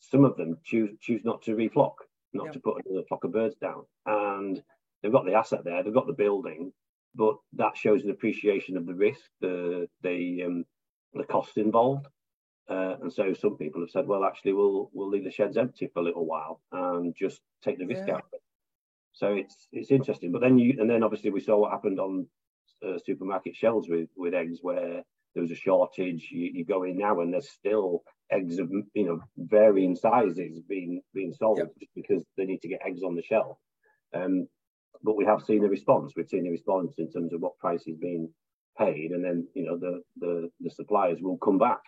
some 0.00 0.24
of 0.24 0.36
them 0.36 0.58
choose 0.64 0.90
choose 1.00 1.24
not 1.24 1.42
to 1.42 1.54
reflock 1.54 1.94
not 2.32 2.46
yeah. 2.46 2.52
to 2.52 2.60
put 2.60 2.82
another 2.84 3.06
flock 3.08 3.24
of 3.24 3.32
birds 3.32 3.54
down 3.56 3.82
and 4.06 4.62
they've 5.02 5.12
got 5.12 5.24
the 5.24 5.34
asset 5.34 5.64
there 5.64 5.82
they've 5.82 5.94
got 5.94 6.06
the 6.06 6.12
building 6.12 6.72
but 7.14 7.36
that 7.54 7.76
shows 7.76 8.04
an 8.04 8.10
appreciation 8.10 8.76
of 8.76 8.86
the 8.86 8.94
risk, 8.94 9.20
the 9.40 9.88
the 10.02 10.42
um, 10.44 10.64
the 11.14 11.24
costs 11.24 11.56
involved. 11.56 12.06
Uh, 12.70 12.96
and 13.02 13.12
so 13.12 13.34
some 13.34 13.56
people 13.58 13.80
have 13.82 13.90
said, 13.90 14.06
well, 14.06 14.24
actually, 14.24 14.54
we'll 14.54 14.90
we'll 14.92 15.10
leave 15.10 15.24
the 15.24 15.30
sheds 15.30 15.56
empty 15.56 15.88
for 15.92 16.00
a 16.00 16.04
little 16.04 16.24
while 16.24 16.60
and 16.72 17.14
just 17.14 17.40
take 17.62 17.78
the 17.78 17.86
risk 17.86 18.04
yeah. 18.06 18.14
out. 18.14 18.24
So 19.12 19.34
it's 19.34 19.68
it's 19.72 19.90
interesting. 19.90 20.32
But 20.32 20.40
then 20.40 20.58
you 20.58 20.76
and 20.78 20.88
then 20.88 21.02
obviously 21.02 21.30
we 21.30 21.40
saw 21.40 21.58
what 21.58 21.72
happened 21.72 22.00
on 22.00 22.26
uh, 22.86 22.98
supermarket 23.04 23.56
shelves 23.56 23.88
with 23.88 24.08
with 24.16 24.32
eggs 24.32 24.60
where 24.62 25.02
there 25.34 25.42
was 25.42 25.50
a 25.50 25.56
shortage. 25.56 26.28
You, 26.30 26.50
you, 26.54 26.64
go 26.64 26.82
in 26.84 26.98
now 26.98 27.20
and 27.20 27.32
there's 27.32 27.50
still 27.50 28.02
eggs 28.30 28.58
of 28.58 28.70
you 28.94 29.06
know 29.06 29.20
varying 29.36 29.94
sizes 29.96 30.60
being 30.68 31.02
being 31.14 31.32
sold 31.32 31.58
yep. 31.58 31.68
because 31.94 32.24
they 32.36 32.44
need 32.44 32.60
to 32.62 32.68
get 32.68 32.80
eggs 32.86 33.02
on 33.02 33.14
the 33.14 33.22
shelf. 33.22 33.58
Um, 34.14 34.46
but 35.02 35.16
we 35.16 35.24
have 35.24 35.42
seen 35.42 35.64
a 35.64 35.68
response. 35.68 36.12
We've 36.16 36.28
seen 36.28 36.46
a 36.46 36.50
response 36.50 36.94
in 36.98 37.10
terms 37.10 37.32
of 37.32 37.40
what 37.40 37.58
price 37.58 37.82
is 37.86 37.96
being 37.96 38.32
paid, 38.78 39.10
and 39.10 39.24
then 39.24 39.46
you 39.54 39.64
know 39.64 39.78
the 39.78 40.02
the, 40.16 40.48
the 40.60 40.70
suppliers 40.70 41.18
will 41.20 41.38
come 41.38 41.58
back. 41.58 41.80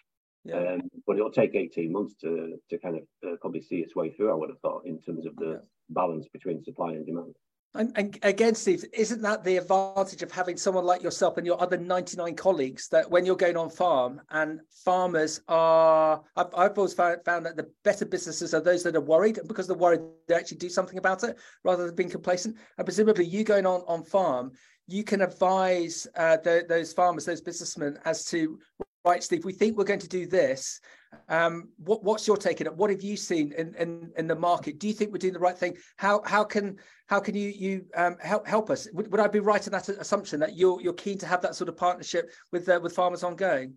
Yeah. 0.45 0.75
Um, 0.75 0.83
but 1.07 1.17
it'll 1.17 1.31
take 1.33 1.55
18 1.55 1.93
months 1.93 2.15
to 2.21 2.57
to 2.71 2.79
kind 2.79 2.97
of 2.97 3.03
uh, 3.27 3.37
probably 3.41 3.63
see 3.63 3.77
its 3.77 3.95
way 3.97 4.11
through. 4.11 4.31
I 4.31 4.35
would 4.35 4.51
have 4.51 4.61
thought 4.61 4.87
in 4.87 5.01
terms 5.01 5.27
of 5.27 5.37
the 5.37 5.51
yeah. 5.53 5.57
balance 5.91 6.27
between 6.33 6.63
supply 6.63 6.93
and 6.93 7.07
demand. 7.07 7.35
And, 7.77 7.91
and, 7.97 8.17
again, 8.23 8.55
Steve, 8.55 8.85
isn't 8.93 9.21
that 9.23 9.43
the 9.43 9.57
advantage 9.57 10.23
of 10.23 10.31
having 10.31 10.57
someone 10.57 10.85
like 10.85 11.03
yourself 11.03 11.39
and 11.39 11.47
your 11.47 11.61
other 11.61 11.77
99 11.77 12.37
colleagues 12.37 12.89
that 12.89 13.11
when 13.11 13.27
you're 13.27 13.35
going 13.35 13.57
on 13.57 13.69
farm 13.69 14.21
and 14.31 14.61
farmers 14.85 15.41
are, 15.49 16.23
I've, 16.37 16.55
I've 16.57 16.79
always 16.79 16.95
found, 16.95 17.25
found, 17.25 17.47
that 17.47 17.57
the 17.57 17.69
better 17.83 18.07
businesses 18.07 18.55
are 18.55 18.61
those 18.61 18.85
that 18.85 18.95
are 18.95 19.01
worried 19.01 19.39
and 19.39 19.49
because 19.49 19.67
they're 19.67 19.77
worried, 19.77 20.03
they 20.29 20.37
actually 20.37 20.59
do 20.59 20.69
something 20.69 20.99
about 20.99 21.25
it 21.25 21.37
rather 21.65 21.87
than 21.87 21.97
being 21.97 22.11
complacent. 22.11 22.57
And 22.79 22.87
presumably 22.87 23.25
you 23.25 23.43
going 23.43 23.67
on, 23.67 23.83
on 23.89 24.05
farm, 24.05 24.53
you 24.87 25.03
can 25.03 25.23
advise 25.23 26.07
uh, 26.17 26.37
the, 26.37 26.65
those 26.69 26.93
farmers, 26.93 27.25
those 27.25 27.41
businessmen 27.41 27.99
as 28.05 28.25
to, 28.27 28.59
right, 29.05 29.23
Steve, 29.23 29.45
we 29.45 29.53
think 29.53 29.77
we're 29.77 29.85
going 29.85 30.01
to 30.01 30.09
do 30.09 30.27
this. 30.27 30.81
Um, 31.29 31.69
what, 31.77 32.03
what's 32.03 32.27
your 32.27 32.37
take 32.37 32.61
on 32.61 32.67
it? 32.67 32.75
What 32.75 32.91
have 32.91 33.03
you 33.03 33.17
seen 33.17 33.53
in, 33.53 33.75
in, 33.75 34.11
in 34.17 34.27
the 34.27 34.35
market? 34.35 34.79
Do 34.79 34.89
you 34.89 34.95
think 34.95 35.13
we're 35.13 35.19
doing 35.19 35.33
the 35.33 35.39
right 35.39 35.57
thing? 35.57 35.77
How 35.97 36.23
how 36.25 36.43
can 36.43 36.77
how 37.07 37.21
can 37.21 37.35
you 37.37 37.51
you 37.51 37.85
um, 37.95 38.17
help 38.21 38.47
help 38.47 38.71
us? 38.71 38.89
Would, 38.93 39.13
would 39.13 39.21
I 39.21 39.29
be 39.29 39.41
right 39.41 39.65
in 39.65 39.73
that 39.73 39.89
assumption 39.89 40.41
that 40.41 40.57
you're 40.57 40.81
you're 40.81 40.93
keen 40.95 41.19
to 41.19 41.27
have 41.27 41.43
that 41.43 41.55
sort 41.55 41.69
of 41.69 41.77
partnership 41.77 42.31
with 42.51 42.69
uh, 42.69 42.81
with 42.83 42.95
farmers 42.95 43.23
ongoing? 43.23 43.75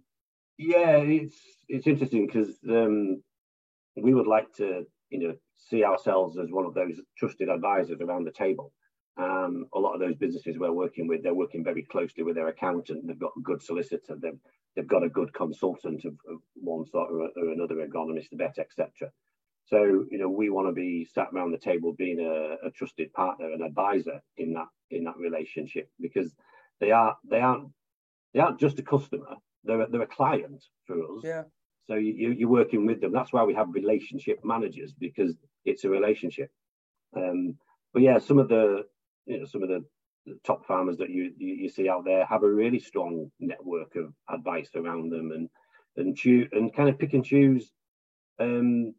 Yeah, 0.58 0.98
it's 0.98 1.38
it's 1.68 1.86
interesting 1.86 2.26
because 2.26 2.58
um, 2.70 3.22
we 3.96 4.14
would 4.14 4.28
like 4.28 4.52
to 4.54 4.86
you 5.10 5.20
know 5.20 5.36
see 5.56 5.84
ourselves 5.84 6.40
as 6.40 6.52
one 6.52 6.66
of 6.66 6.74
those 6.74 7.00
trusted 7.18 7.50
advisors 7.50 8.02
around 8.02 8.24
the 8.24 8.32
table. 8.32 8.72
Um, 9.18 9.66
a 9.74 9.80
lot 9.80 9.94
of 9.94 10.00
those 10.00 10.16
businesses 10.16 10.58
we're 10.60 10.72
working 10.72 11.08
with, 11.08 11.24
they're 11.24 11.34
working 11.34 11.64
very 11.64 11.82
closely 11.84 12.24
with 12.24 12.36
their 12.36 12.50
accountant. 12.50 13.08
They've 13.08 13.20
got 13.20 13.32
a 13.38 13.42
good 13.42 13.64
solicitor. 13.64 14.16
They've 14.22 14.40
they've 14.76 14.88
got 14.88 15.04
a 15.04 15.10
good 15.10 15.34
consultant 15.34 16.06
of, 16.06 16.14
of 16.30 16.40
one 16.54 16.86
sort 16.86 17.10
or, 17.12 17.22
or 17.22 17.52
another, 17.52 17.76
agronomist, 17.76 18.30
the 18.30 18.38
vet, 18.38 18.60
etc. 18.60 19.12
So 19.66 20.06
you 20.12 20.20
know 20.20 20.30
we 20.30 20.50
want 20.50 20.68
to 20.68 20.74
be 20.74 21.06
sat 21.06 21.30
around 21.34 21.52
the 21.52 21.58
table 21.58 21.94
being 21.98 22.20
a, 22.20 22.68
a, 22.68 22.72
trusted 22.72 23.12
partner 23.14 23.52
and 23.52 23.64
advisor 23.64 24.22
in 24.38 24.54
that 24.54 24.68
in 24.92 25.04
that 25.06 25.18
relationship 25.18 25.90
because 26.00 26.32
they 26.80 26.92
are 26.92 27.18
they 27.28 27.42
aren't 27.42 27.70
they 28.34 28.40
aren't 28.40 28.60
just 28.60 28.78
a 28.80 28.84
customer. 28.84 29.36
They're 29.64 29.82
a, 29.82 29.90
they're 29.90 30.02
a 30.04 30.08
client 30.08 30.64
for 30.86 30.96
us. 30.96 31.24
Yeah. 31.24 31.44
So 31.88 31.96
you, 31.96 32.34
you're 32.38 32.50
working 32.50 32.86
with 32.86 33.02
them. 33.02 33.14
That's 33.14 33.34
why 33.34 33.44
we 33.44 33.56
have 33.56 33.74
relationship 33.74 34.40
managers 34.44 34.94
because 34.94 35.36
it's 35.66 35.86
a 35.86 35.90
relationship. 35.90 36.52
Um, 37.16 37.56
but 37.94 38.02
yeah, 38.04 38.20
some 38.20 38.40
of 38.40 38.50
the 38.50 38.86
you 39.28 39.40
know 39.40 39.46
some 39.46 39.64
of 39.64 39.70
the 39.70 39.84
top 40.46 40.66
farmers 40.66 40.98
that 40.98 41.10
you, 41.10 41.32
you, 41.38 41.54
you 41.54 41.70
see 41.70 41.88
out 41.88 42.04
there 42.04 42.26
have 42.26 42.44
a 42.44 42.50
really 42.50 42.80
strong 42.80 43.32
network 43.40 43.96
of 43.96 44.14
advice 44.30 44.70
around 44.76 45.10
them 45.10 45.32
and 45.32 45.50
and 45.96 46.18
choose 46.18 46.50
and 46.52 46.76
kind 46.76 46.90
of 46.90 47.00
pick 47.00 47.14
and 47.14 47.26
choose 47.26 47.72
um 48.40 48.94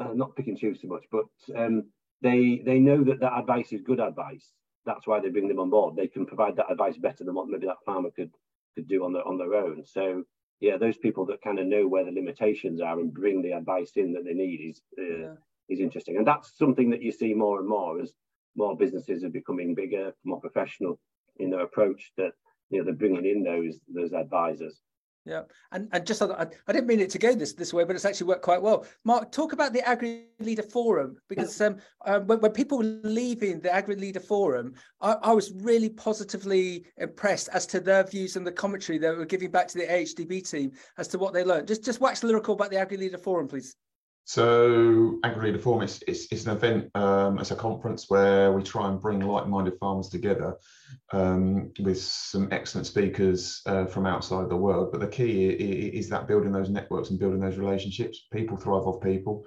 uh, 0.00 0.12
not 0.14 0.34
pick 0.34 0.48
and 0.48 0.58
choose 0.58 0.80
too 0.80 0.88
much 0.88 1.04
but 1.12 1.26
um 1.56 1.84
they 2.20 2.62
they 2.64 2.78
know 2.78 3.04
that 3.04 3.20
that 3.20 3.38
advice 3.38 3.72
is 3.72 3.82
good 3.82 4.00
advice. 4.00 4.52
That's 4.86 5.06
why 5.06 5.20
they 5.20 5.28
bring 5.28 5.48
them 5.48 5.60
on 5.60 5.70
board. 5.70 5.96
They 5.96 6.08
can 6.08 6.26
provide 6.26 6.56
that 6.56 6.70
advice 6.70 6.96
better 6.96 7.24
than 7.24 7.34
what 7.34 7.48
maybe 7.48 7.66
that 7.66 7.84
farmer 7.84 8.10
could 8.10 8.32
could 8.74 8.88
do 8.88 9.04
on 9.04 9.12
their 9.12 9.26
on 9.26 9.38
their 9.38 9.54
own. 9.54 9.84
So 9.84 10.24
yeah 10.60 10.76
those 10.76 10.96
people 10.96 11.24
that 11.26 11.42
kind 11.42 11.58
of 11.58 11.66
know 11.66 11.86
where 11.86 12.04
the 12.04 12.10
limitations 12.10 12.80
are 12.80 12.98
and 12.98 13.14
bring 13.14 13.42
the 13.42 13.52
advice 13.52 13.92
in 13.96 14.12
that 14.14 14.24
they 14.24 14.34
need 14.34 14.70
is 14.70 14.82
uh, 14.98 15.02
yeah. 15.02 15.34
is 15.68 15.80
interesting. 15.80 16.16
And 16.16 16.26
that's 16.26 16.56
something 16.56 16.90
that 16.90 17.02
you 17.02 17.12
see 17.12 17.34
more 17.34 17.60
and 17.60 17.68
more 17.68 18.00
as 18.00 18.12
more 18.58 18.76
businesses 18.76 19.24
are 19.24 19.30
becoming 19.30 19.74
bigger, 19.74 20.12
more 20.24 20.40
professional 20.40 20.98
in 21.38 21.50
their 21.50 21.60
approach. 21.60 22.12
That 22.18 22.32
you 22.68 22.78
know 22.78 22.84
they're 22.84 22.94
bringing 22.94 23.24
in 23.24 23.42
those 23.42 23.78
those 23.88 24.12
advisors. 24.12 24.82
Yeah, 25.24 25.42
and 25.72 25.88
and 25.92 26.06
just 26.06 26.22
I, 26.22 26.46
I 26.66 26.72
didn't 26.72 26.86
mean 26.86 27.00
it 27.00 27.10
to 27.10 27.18
go 27.18 27.34
this 27.34 27.52
this 27.52 27.74
way, 27.74 27.84
but 27.84 27.94
it's 27.94 28.06
actually 28.06 28.28
worked 28.28 28.42
quite 28.42 28.62
well. 28.62 28.86
Mark, 29.04 29.30
talk 29.30 29.52
about 29.52 29.74
the 29.74 29.86
Agri 29.86 30.28
Leader 30.40 30.62
Forum 30.62 31.16
because 31.28 31.60
um, 31.60 31.76
uh, 32.06 32.20
when, 32.20 32.40
when 32.40 32.52
people 32.52 32.78
were 32.78 33.00
leaving 33.02 33.60
the 33.60 33.72
Agri 33.72 33.96
Leader 33.96 34.20
Forum, 34.20 34.72
I, 35.02 35.12
I, 35.22 35.32
was 35.32 35.52
really 35.52 35.90
positively 35.90 36.86
impressed 36.96 37.50
as 37.52 37.66
to 37.66 37.80
their 37.80 38.04
views 38.04 38.36
and 38.36 38.46
the 38.46 38.52
commentary 38.52 38.96
they 38.96 39.10
were 39.10 39.26
giving 39.26 39.50
back 39.50 39.68
to 39.68 39.78
the 39.78 39.86
AHDB 39.86 40.50
team 40.50 40.72
as 40.96 41.08
to 41.08 41.18
what 41.18 41.34
they 41.34 41.44
learned. 41.44 41.68
Just 41.68 41.84
just 41.84 42.00
wax 42.00 42.24
lyrical 42.24 42.54
about 42.54 42.70
the 42.70 42.78
Agri 42.78 42.96
Leader 42.96 43.18
Forum, 43.18 43.48
please. 43.48 43.74
So 44.28 45.18
Agri 45.24 45.56
Forum 45.56 45.84
is, 45.84 46.02
is, 46.02 46.28
is, 46.30 46.46
an 46.46 46.54
event, 46.54 46.90
um, 46.94 47.38
it's 47.38 47.50
a 47.50 47.56
conference 47.56 48.10
where 48.10 48.52
we 48.52 48.62
try 48.62 48.86
and 48.86 49.00
bring 49.00 49.20
like-minded 49.20 49.78
farmers 49.80 50.10
together 50.10 50.54
um, 51.14 51.72
with 51.80 51.98
some 51.98 52.46
excellent 52.52 52.86
speakers 52.86 53.62
uh, 53.64 53.86
from 53.86 54.04
outside 54.04 54.50
the 54.50 54.56
world. 54.56 54.92
But 54.92 55.00
the 55.00 55.08
key 55.08 55.48
is, 55.48 56.04
is, 56.04 56.08
that 56.10 56.28
building 56.28 56.52
those 56.52 56.68
networks 56.68 57.08
and 57.08 57.18
building 57.18 57.40
those 57.40 57.56
relationships. 57.56 58.26
People 58.30 58.58
thrive 58.58 58.82
off 58.82 59.02
people. 59.02 59.46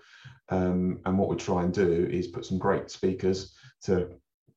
Um, 0.50 1.00
and 1.06 1.16
what 1.16 1.30
we 1.30 1.36
try 1.36 1.62
and 1.62 1.72
do 1.72 2.10
is 2.12 2.30
put 2.30 2.48
some 2.48 2.58
great 2.58 2.90
speakers 2.90 3.54
to 3.84 4.10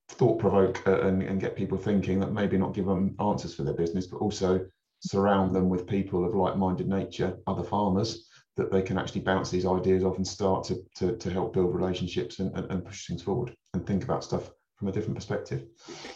thought 0.09 0.39
provoke 0.39 0.89
uh, 0.89 1.03
and, 1.03 1.23
and 1.23 1.39
get 1.39 1.55
people 1.55 1.77
thinking 1.77 2.19
that 2.21 2.33
maybe 2.33 2.57
not 2.57 2.73
give 2.73 2.87
them 2.87 3.15
answers 3.21 3.55
for 3.55 3.65
their 3.65 3.75
business, 3.75 4.07
but 4.07 4.23
also 4.23 4.65
surround 5.01 5.55
them 5.55 5.69
with 5.69 5.87
people 5.87 6.25
of 6.25 6.35
like-minded 6.35 6.89
nature, 6.89 7.37
other 7.47 7.63
farmers, 7.63 8.27
that 8.57 8.71
they 8.71 8.83
can 8.83 8.99
actually 8.99 9.21
bounce 9.21 9.51
these 9.51 9.67
ideas 9.67 10.05
off 10.05 10.17
and 10.17 10.27
start 10.27 10.65
to, 10.65 10.83
to, 10.97 11.17
to 11.17 11.31
help 11.31 11.53
build 11.53 11.75
relationships 11.75 12.39
and, 12.39 12.57
and, 12.57 12.71
and 12.71 12.85
push 12.85 13.07
things 13.07 13.23
forward 13.23 13.55
and 13.73 13.87
think 13.87 14.05
about 14.05 14.23
stuff 14.23 14.51
from 14.77 14.89
a 14.89 14.93
different 14.93 15.15
perspective. 15.15 15.67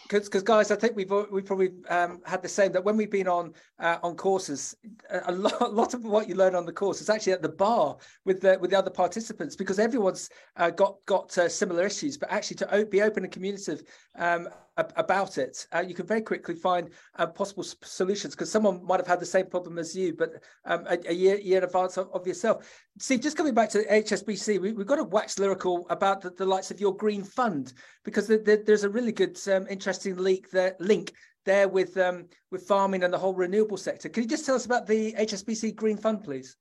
Because, 0.09 0.43
guys, 0.43 0.69
I 0.69 0.75
think 0.75 0.95
we've 0.95 1.11
we 1.31 1.41
probably 1.41 1.71
um, 1.89 2.21
had 2.25 2.41
the 2.41 2.49
same 2.49 2.71
that 2.73 2.83
when 2.83 2.97
we've 2.97 3.09
been 3.09 3.27
on 3.27 3.53
uh, 3.79 3.97
on 4.03 4.15
courses, 4.15 4.75
a 5.09 5.31
lot, 5.31 5.53
a 5.61 5.67
lot 5.67 5.93
of 5.93 6.03
what 6.03 6.27
you 6.27 6.35
learn 6.35 6.55
on 6.55 6.65
the 6.65 6.73
course 6.73 7.01
is 7.01 7.09
actually 7.09 7.33
at 7.33 7.41
the 7.41 7.49
bar 7.49 7.97
with 8.25 8.41
the 8.41 8.57
with 8.59 8.71
the 8.71 8.77
other 8.77 8.91
participants 8.91 9.55
because 9.55 9.79
everyone's 9.79 10.29
uh, 10.57 10.69
got 10.69 10.97
got 11.05 11.35
uh, 11.37 11.47
similar 11.47 11.85
issues, 11.85 12.17
but 12.17 12.31
actually 12.31 12.57
to 12.57 12.87
be 12.89 13.01
open 13.01 13.23
and 13.23 13.31
communicative 13.31 13.83
um, 14.17 14.49
about 14.95 15.37
it, 15.37 15.65
uh, 15.73 15.83
you 15.85 15.93
can 15.93 16.05
very 16.05 16.21
quickly 16.21 16.55
find 16.55 16.89
uh, 17.17 17.27
possible 17.27 17.63
solutions 17.63 18.35
because 18.35 18.51
someone 18.51 18.85
might 18.85 18.99
have 18.99 19.07
had 19.07 19.19
the 19.19 19.25
same 19.25 19.45
problem 19.45 19.77
as 19.77 19.95
you, 19.95 20.13
but 20.13 20.43
um, 20.65 20.85
a, 20.87 20.97
a, 21.07 21.13
year, 21.13 21.37
year 21.37 21.59
in 21.59 21.63
advance 21.63 21.97
of, 21.97 22.09
of, 22.13 22.25
yourself. 22.25 22.67
Steve, 22.97 23.21
just 23.21 23.37
coming 23.37 23.53
back 23.53 23.69
to 23.69 23.79
the 23.79 23.85
HSBC, 23.85 24.59
we, 24.59 24.69
have 24.69 24.87
got 24.87 24.95
to 24.95 25.03
wax 25.03 25.39
lyrical 25.39 25.87
about 25.89 26.21
the, 26.21 26.29
the, 26.31 26.45
likes 26.45 26.71
of 26.71 26.79
your 26.79 26.95
green 26.95 27.23
fund 27.23 27.73
because 28.03 28.27
the, 28.27 28.37
the, 28.37 28.61
there's 28.65 28.83
a 28.83 28.89
really 28.89 29.11
good, 29.11 29.37
um, 29.49 29.67
interesting 29.69 30.15
link 30.17 30.49
there, 30.49 30.75
link 30.79 31.13
there 31.45 31.67
with 31.67 31.97
um, 31.97 32.25
with 32.51 32.67
farming 32.67 33.03
and 33.03 33.13
the 33.13 33.17
whole 33.17 33.33
renewable 33.33 33.77
sector. 33.77 34.09
Can 34.09 34.23
you 34.23 34.29
just 34.29 34.45
tell 34.45 34.55
us 34.55 34.65
about 34.65 34.85
the 34.85 35.13
HSBC 35.13 35.75
Green 35.75 35.97
Fund, 35.97 36.23
please? 36.23 36.57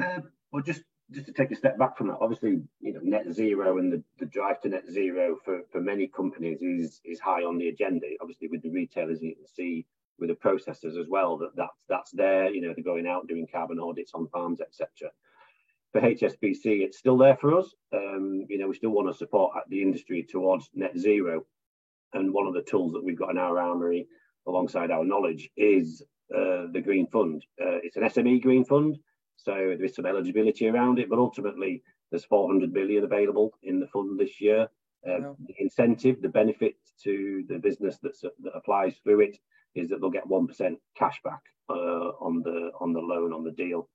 Uh, 0.00 0.20
well, 0.52 0.62
just 0.62 0.82
just 1.12 1.26
to 1.26 1.32
take 1.32 1.50
a 1.50 1.56
step 1.56 1.78
back 1.78 1.96
from 1.96 2.08
that, 2.08 2.18
obviously, 2.20 2.60
you 2.80 2.92
know, 2.92 3.00
net 3.02 3.32
zero 3.32 3.78
and 3.78 3.92
the, 3.92 4.02
the 4.18 4.26
drive 4.26 4.60
to 4.60 4.68
net 4.68 4.84
zero 4.90 5.36
for, 5.44 5.62
for 5.72 5.80
many 5.80 6.06
companies 6.06 6.62
is 6.62 7.00
is 7.04 7.20
high 7.20 7.42
on 7.42 7.58
the 7.58 7.68
agenda. 7.68 8.06
Obviously, 8.20 8.48
with 8.48 8.62
the 8.62 8.70
retailers, 8.70 9.20
you 9.22 9.34
can 9.34 9.46
see 9.46 9.86
with 10.18 10.28
the 10.28 10.36
processors 10.36 11.00
as 11.00 11.08
well 11.08 11.36
that 11.38 11.50
that's 11.56 11.76
that's 11.88 12.10
there. 12.12 12.52
You 12.52 12.62
know, 12.62 12.74
they're 12.74 12.84
going 12.84 13.06
out 13.06 13.26
doing 13.26 13.46
carbon 13.50 13.80
audits 13.80 14.12
on 14.14 14.28
farms, 14.28 14.60
etc. 14.60 15.10
For 15.92 16.00
HSBC, 16.00 16.82
it's 16.82 16.98
still 16.98 17.18
there 17.18 17.36
for 17.36 17.58
us. 17.58 17.74
Um, 17.92 18.46
you 18.48 18.58
know, 18.58 18.68
we 18.68 18.76
still 18.76 18.90
want 18.90 19.08
to 19.08 19.18
support 19.18 19.52
the 19.68 19.82
industry 19.82 20.24
towards 20.28 20.70
net 20.74 20.96
zero, 20.96 21.44
and 22.12 22.32
one 22.32 22.46
of 22.46 22.54
the 22.54 22.62
tools 22.62 22.92
that 22.92 23.04
we've 23.04 23.18
got 23.18 23.30
in 23.30 23.38
our 23.38 23.58
armory, 23.58 24.06
alongside 24.46 24.92
our 24.92 25.04
knowledge, 25.04 25.50
is 25.56 26.02
uh, 26.32 26.66
the 26.72 26.80
Green 26.84 27.08
Fund. 27.08 27.44
Uh, 27.60 27.82
it's 27.82 27.96
an 27.96 28.04
SME 28.04 28.40
Green 28.42 28.64
Fund. 28.64 28.98
So 29.42 29.52
there 29.52 29.84
is 29.84 29.94
some 29.94 30.06
eligibility 30.06 30.68
around 30.68 30.98
it, 30.98 31.08
but 31.08 31.18
ultimately 31.18 31.82
there's 32.10 32.24
400 32.24 32.72
billion 32.72 33.04
available 33.04 33.54
in 33.62 33.80
the 33.80 33.86
fund 33.86 34.18
this 34.18 34.40
year. 34.40 34.68
Um, 35.08 35.36
The 35.46 35.54
incentive, 35.58 36.20
the 36.20 36.28
benefit 36.28 36.76
to 37.04 37.44
the 37.48 37.58
business 37.58 37.98
that's, 38.02 38.20
that 38.20 38.52
applies 38.54 38.96
through 39.02 39.20
it 39.20 39.38
is 39.74 39.88
that 39.88 40.00
they'll 40.00 40.10
get 40.10 40.26
one 40.26 40.46
percent 40.46 40.78
cash 40.96 41.20
back 41.22 41.40
uh, 41.70 42.10
on 42.20 42.42
the 42.42 42.70
on 42.80 42.92
the 42.92 43.00
loan 43.00 43.32
on 43.32 43.44
the 43.44 43.52
deal. 43.52 43.88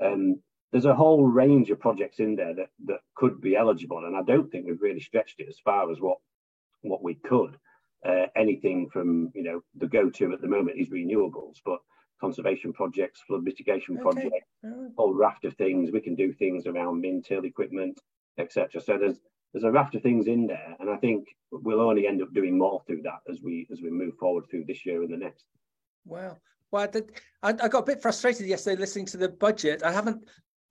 Um, 0.00 0.40
there's 0.70 0.84
a 0.84 0.94
whole 0.94 1.24
range 1.26 1.70
of 1.70 1.80
projects 1.80 2.18
in 2.18 2.36
there 2.36 2.54
that 2.54 2.70
that 2.86 3.00
could 3.14 3.40
be 3.40 3.56
eligible, 3.56 4.04
and 4.04 4.16
I 4.16 4.22
don't 4.22 4.50
think 4.50 4.66
we've 4.66 4.80
really 4.82 5.00
stretched 5.00 5.40
it 5.40 5.48
as 5.48 5.58
far 5.58 5.90
as 5.90 6.00
what 6.00 6.18
what 6.82 7.02
we 7.02 7.14
could. 7.14 7.56
Uh, 8.06 8.26
anything 8.36 8.90
from 8.90 9.32
you 9.34 9.42
know 9.42 9.62
the 9.76 9.86
go-to 9.86 10.32
at 10.32 10.40
the 10.40 10.46
moment 10.48 10.78
is 10.78 10.88
renewables, 10.90 11.56
but 11.64 11.78
conservation 12.24 12.72
projects, 12.72 13.20
flood 13.26 13.44
mitigation 13.44 13.96
okay. 13.96 14.02
projects, 14.02 14.48
a 14.64 14.68
whole 14.96 15.14
raft 15.14 15.44
of 15.44 15.54
things. 15.54 15.90
We 15.90 16.00
can 16.00 16.14
do 16.14 16.32
things 16.32 16.66
around 16.66 17.00
min-till 17.00 17.44
equipment, 17.44 18.00
etc. 18.38 18.80
So 18.80 18.96
there's 18.98 19.20
there's 19.52 19.64
a 19.64 19.70
raft 19.70 19.94
of 19.94 20.02
things 20.02 20.26
in 20.26 20.46
there, 20.46 20.74
and 20.80 20.88
I 20.90 20.96
think 20.96 21.28
we'll 21.52 21.80
only 21.80 22.06
end 22.06 22.22
up 22.22 22.32
doing 22.32 22.58
more 22.58 22.82
through 22.86 23.02
that 23.02 23.20
as 23.30 23.42
we 23.42 23.66
as 23.70 23.82
we 23.82 23.90
move 23.90 24.14
forward 24.18 24.44
through 24.50 24.64
this 24.66 24.86
year 24.86 25.02
and 25.02 25.12
the 25.12 25.18
next. 25.18 25.44
Wow. 26.06 26.38
Well, 26.70 26.90
I, 27.42 27.50
I 27.50 27.68
got 27.68 27.84
a 27.84 27.90
bit 27.92 28.02
frustrated 28.02 28.46
yesterday 28.46 28.80
listening 28.80 29.06
to 29.06 29.16
the 29.16 29.28
budget. 29.28 29.84
I 29.84 29.92
haven't 29.92 30.24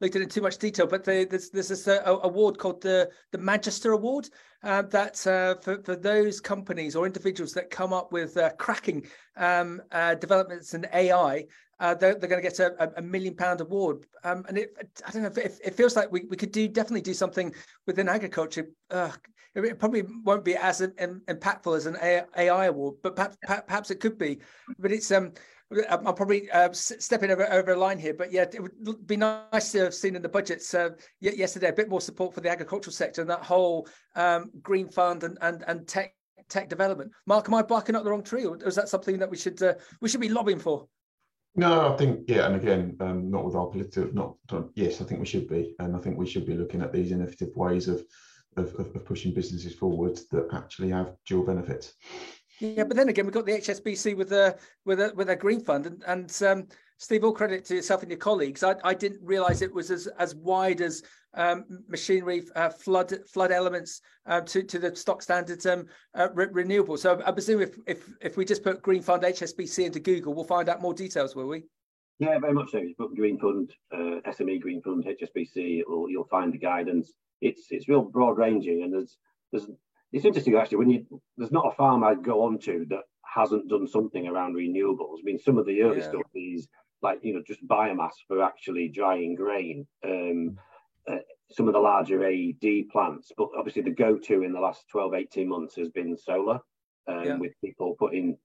looked 0.03 0.15
at 0.17 0.21
it 0.21 0.25
in 0.25 0.29
too 0.29 0.41
much 0.41 0.57
detail, 0.57 0.85
but 0.85 1.03
the, 1.03 1.25
there's, 1.29 1.49
there's 1.49 1.69
this 1.69 1.87
uh, 1.87 2.01
award 2.23 2.57
called 2.57 2.81
the 2.81 3.09
the 3.31 3.37
Manchester 3.37 3.93
Award 3.93 4.29
uh, 4.63 4.81
that 4.83 5.25
uh, 5.25 5.55
for 5.61 5.81
for 5.83 5.95
those 5.95 6.39
companies 6.41 6.95
or 6.95 7.05
individuals 7.05 7.53
that 7.53 7.69
come 7.69 7.93
up 7.93 8.11
with 8.11 8.35
uh, 8.37 8.51
cracking 8.57 9.05
um, 9.37 9.81
uh, 9.91 10.15
developments 10.15 10.73
in 10.73 10.85
AI. 10.93 11.45
Uh, 11.79 11.93
they're, 11.93 12.15
they're 12.15 12.29
going 12.29 12.41
to 12.41 12.47
get 12.47 12.59
a, 12.59 12.93
a, 12.97 13.01
million 13.01 13.35
pound 13.35 13.59
award, 13.59 14.05
um, 14.23 14.45
and 14.47 14.57
it, 14.57 14.69
I 15.05 15.11
don't 15.11 15.23
know. 15.23 15.31
If, 15.35 15.59
it 15.59 15.75
feels 15.75 15.95
like 15.95 16.09
we, 16.11 16.23
we 16.29 16.37
could 16.37 16.51
do 16.51 16.67
definitely 16.67 17.01
do 17.01 17.15
something 17.15 17.53
within 17.87 18.07
agriculture. 18.07 18.69
it 19.55 19.79
probably 19.79 20.03
won't 20.23 20.45
be 20.45 20.55
as 20.55 20.81
impactful 20.81 21.75
as 21.75 21.87
an 21.87 21.97
AI 22.37 22.65
award, 22.65 22.95
but 23.01 23.15
perhaps, 23.15 23.37
perhaps 23.67 23.91
it 23.91 23.99
could 23.99 24.17
be. 24.17 24.39
But 24.79 24.91
it's 24.91 25.11
um, 25.11 25.33
I'm 25.89 26.03
probably 26.15 26.49
uh, 26.51 26.71
stepping 26.73 27.31
over, 27.31 27.51
over 27.51 27.71
a 27.71 27.77
line 27.77 27.99
here, 27.99 28.13
but 28.13 28.31
yeah, 28.31 28.43
it 28.43 28.61
would 28.61 29.07
be 29.07 29.17
nice 29.17 29.71
to 29.71 29.79
have 29.85 29.93
seen 29.93 30.15
in 30.15 30.21
the 30.21 30.29
budgets 30.29 30.73
uh, 30.73 30.89
yesterday 31.19 31.69
a 31.69 31.73
bit 31.73 31.89
more 31.89 32.01
support 32.01 32.33
for 32.33 32.41
the 32.41 32.49
agricultural 32.49 32.93
sector 32.93 33.21
and 33.21 33.29
that 33.29 33.43
whole 33.43 33.87
um, 34.15 34.51
green 34.61 34.89
fund 34.89 35.23
and, 35.23 35.37
and 35.41 35.63
and 35.67 35.87
tech 35.87 36.13
tech 36.49 36.69
development. 36.69 37.11
Mark, 37.25 37.47
am 37.47 37.55
I 37.55 37.61
barking 37.61 37.95
up 37.95 38.03
the 38.03 38.11
wrong 38.11 38.23
tree, 38.23 38.45
or 38.45 38.57
is 38.65 38.75
that 38.75 38.89
something 38.89 39.17
that 39.19 39.29
we 39.29 39.37
should 39.37 39.61
uh, 39.61 39.73
we 40.01 40.09
should 40.09 40.21
be 40.21 40.29
lobbying 40.29 40.59
for? 40.59 40.87
No, 41.55 41.93
I 41.93 41.97
think 41.97 42.21
yeah, 42.27 42.47
and 42.47 42.55
again, 42.55 42.97
um, 42.99 43.29
not 43.29 43.45
with 43.45 43.55
our 43.55 43.67
political, 43.67 44.11
not, 44.13 44.35
not, 44.51 44.69
yes, 44.73 45.01
I 45.01 45.05
think 45.05 45.19
we 45.19 45.27
should 45.27 45.47
be, 45.47 45.75
and 45.79 45.95
I 45.95 45.99
think 45.99 46.17
we 46.17 46.27
should 46.27 46.47
be 46.47 46.55
looking 46.55 46.81
at 46.81 46.91
these 46.91 47.11
innovative 47.11 47.55
ways 47.55 47.87
of 47.87 48.03
of, 48.57 48.73
of 48.75 49.05
pushing 49.05 49.33
businesses 49.33 49.73
forward 49.73 50.19
that 50.31 50.47
actually 50.53 50.89
have 50.89 51.15
dual 51.25 51.45
benefits. 51.45 51.93
Yeah, 52.59 52.83
but 52.83 52.95
then 52.95 53.09
again, 53.09 53.25
we've 53.25 53.33
got 53.33 53.45
the 53.45 53.53
HSBC 53.53 54.15
with 54.15 54.31
a 54.31 54.57
with 54.85 54.99
a 54.99 55.11
with 55.15 55.29
a 55.29 55.35
green 55.35 55.59
fund, 55.59 55.87
and 55.87 56.03
and 56.05 56.43
um, 56.43 56.67
Steve, 56.97 57.23
all 57.23 57.33
credit 57.33 57.65
to 57.65 57.75
yourself 57.75 58.01
and 58.01 58.11
your 58.11 58.19
colleagues. 58.19 58.63
I, 58.63 58.75
I 58.83 58.93
didn't 58.93 59.21
realise 59.23 59.61
it 59.61 59.73
was 59.73 59.91
as 59.91 60.07
as 60.19 60.35
wide 60.35 60.81
as 60.81 61.03
um, 61.33 61.65
machinery, 61.87 62.43
uh, 62.55 62.69
flood 62.69 63.13
flood 63.27 63.51
elements 63.51 64.01
uh, 64.25 64.41
to 64.41 64.63
to 64.63 64.79
the 64.79 64.95
stock 64.95 65.21
standards 65.21 65.65
um, 65.65 65.85
uh, 66.15 66.29
re- 66.33 66.47
renewable. 66.51 66.97
So 66.97 67.21
I 67.25 67.31
presume 67.31 67.61
if 67.61 67.77
if 67.87 68.07
if 68.21 68.37
we 68.37 68.45
just 68.45 68.63
put 68.63 68.81
Green 68.81 69.01
Fund 69.01 69.23
HSBC 69.23 69.85
into 69.85 69.99
Google, 69.99 70.33
we'll 70.33 70.45
find 70.45 70.69
out 70.69 70.81
more 70.81 70.93
details, 70.93 71.35
will 71.35 71.47
we? 71.47 71.63
Yeah, 72.19 72.37
very 72.39 72.53
much 72.53 72.71
so. 72.71 72.77
You 72.77 72.93
put 72.97 73.15
Green 73.15 73.39
Fund, 73.39 73.73
uh, 73.91 74.21
SME 74.31 74.61
Green 74.61 74.81
Fund, 74.81 75.05
HSBC, 75.05 75.81
you'll 76.07 76.27
find 76.29 76.53
the 76.53 76.59
guidance. 76.59 77.11
It's 77.41 77.67
it's 77.71 77.89
real 77.89 78.03
broad 78.03 78.37
ranging, 78.37 78.83
and 78.83 78.93
there's 78.93 79.17
there's 79.51 79.67
it's 80.13 80.25
interesting 80.25 80.55
actually 80.55 80.77
when 80.77 80.89
you 80.89 81.21
there's 81.37 81.51
not 81.51 81.67
a 81.67 81.75
farm 81.75 82.03
I'd 82.03 82.23
go 82.23 82.43
on 82.43 82.59
to 82.59 82.85
that 82.89 83.01
hasn't 83.23 83.67
done 83.67 83.87
something 83.87 84.27
around 84.27 84.55
renewables. 84.55 85.17
I 85.19 85.23
mean, 85.23 85.39
some 85.39 85.57
of 85.57 85.65
the 85.65 85.81
early 85.81 85.99
yeah. 85.99 86.09
stuff 86.09 86.21
is 86.35 86.67
like 87.01 87.19
you 87.23 87.33
know 87.33 87.43
just 87.45 87.67
biomass 87.67 88.13
for 88.27 88.43
actually 88.43 88.89
drying 88.89 89.35
grain. 89.35 89.87
Um, 90.05 90.57
uh, 91.09 91.17
some 91.51 91.67
of 91.67 91.73
the 91.73 91.79
larger 91.79 92.25
AD 92.25 92.89
plants, 92.91 93.31
but 93.37 93.49
obviously 93.57 93.81
the 93.81 93.91
go-to 93.91 94.43
in 94.43 94.53
the 94.53 94.59
last 94.59 94.85
12, 94.89 95.13
18 95.13 95.49
months 95.49 95.75
has 95.75 95.89
been 95.89 96.17
solar, 96.17 96.59
um, 97.07 97.23
yeah. 97.25 97.35
with 97.35 97.51
people 97.63 97.95
putting 97.99 98.37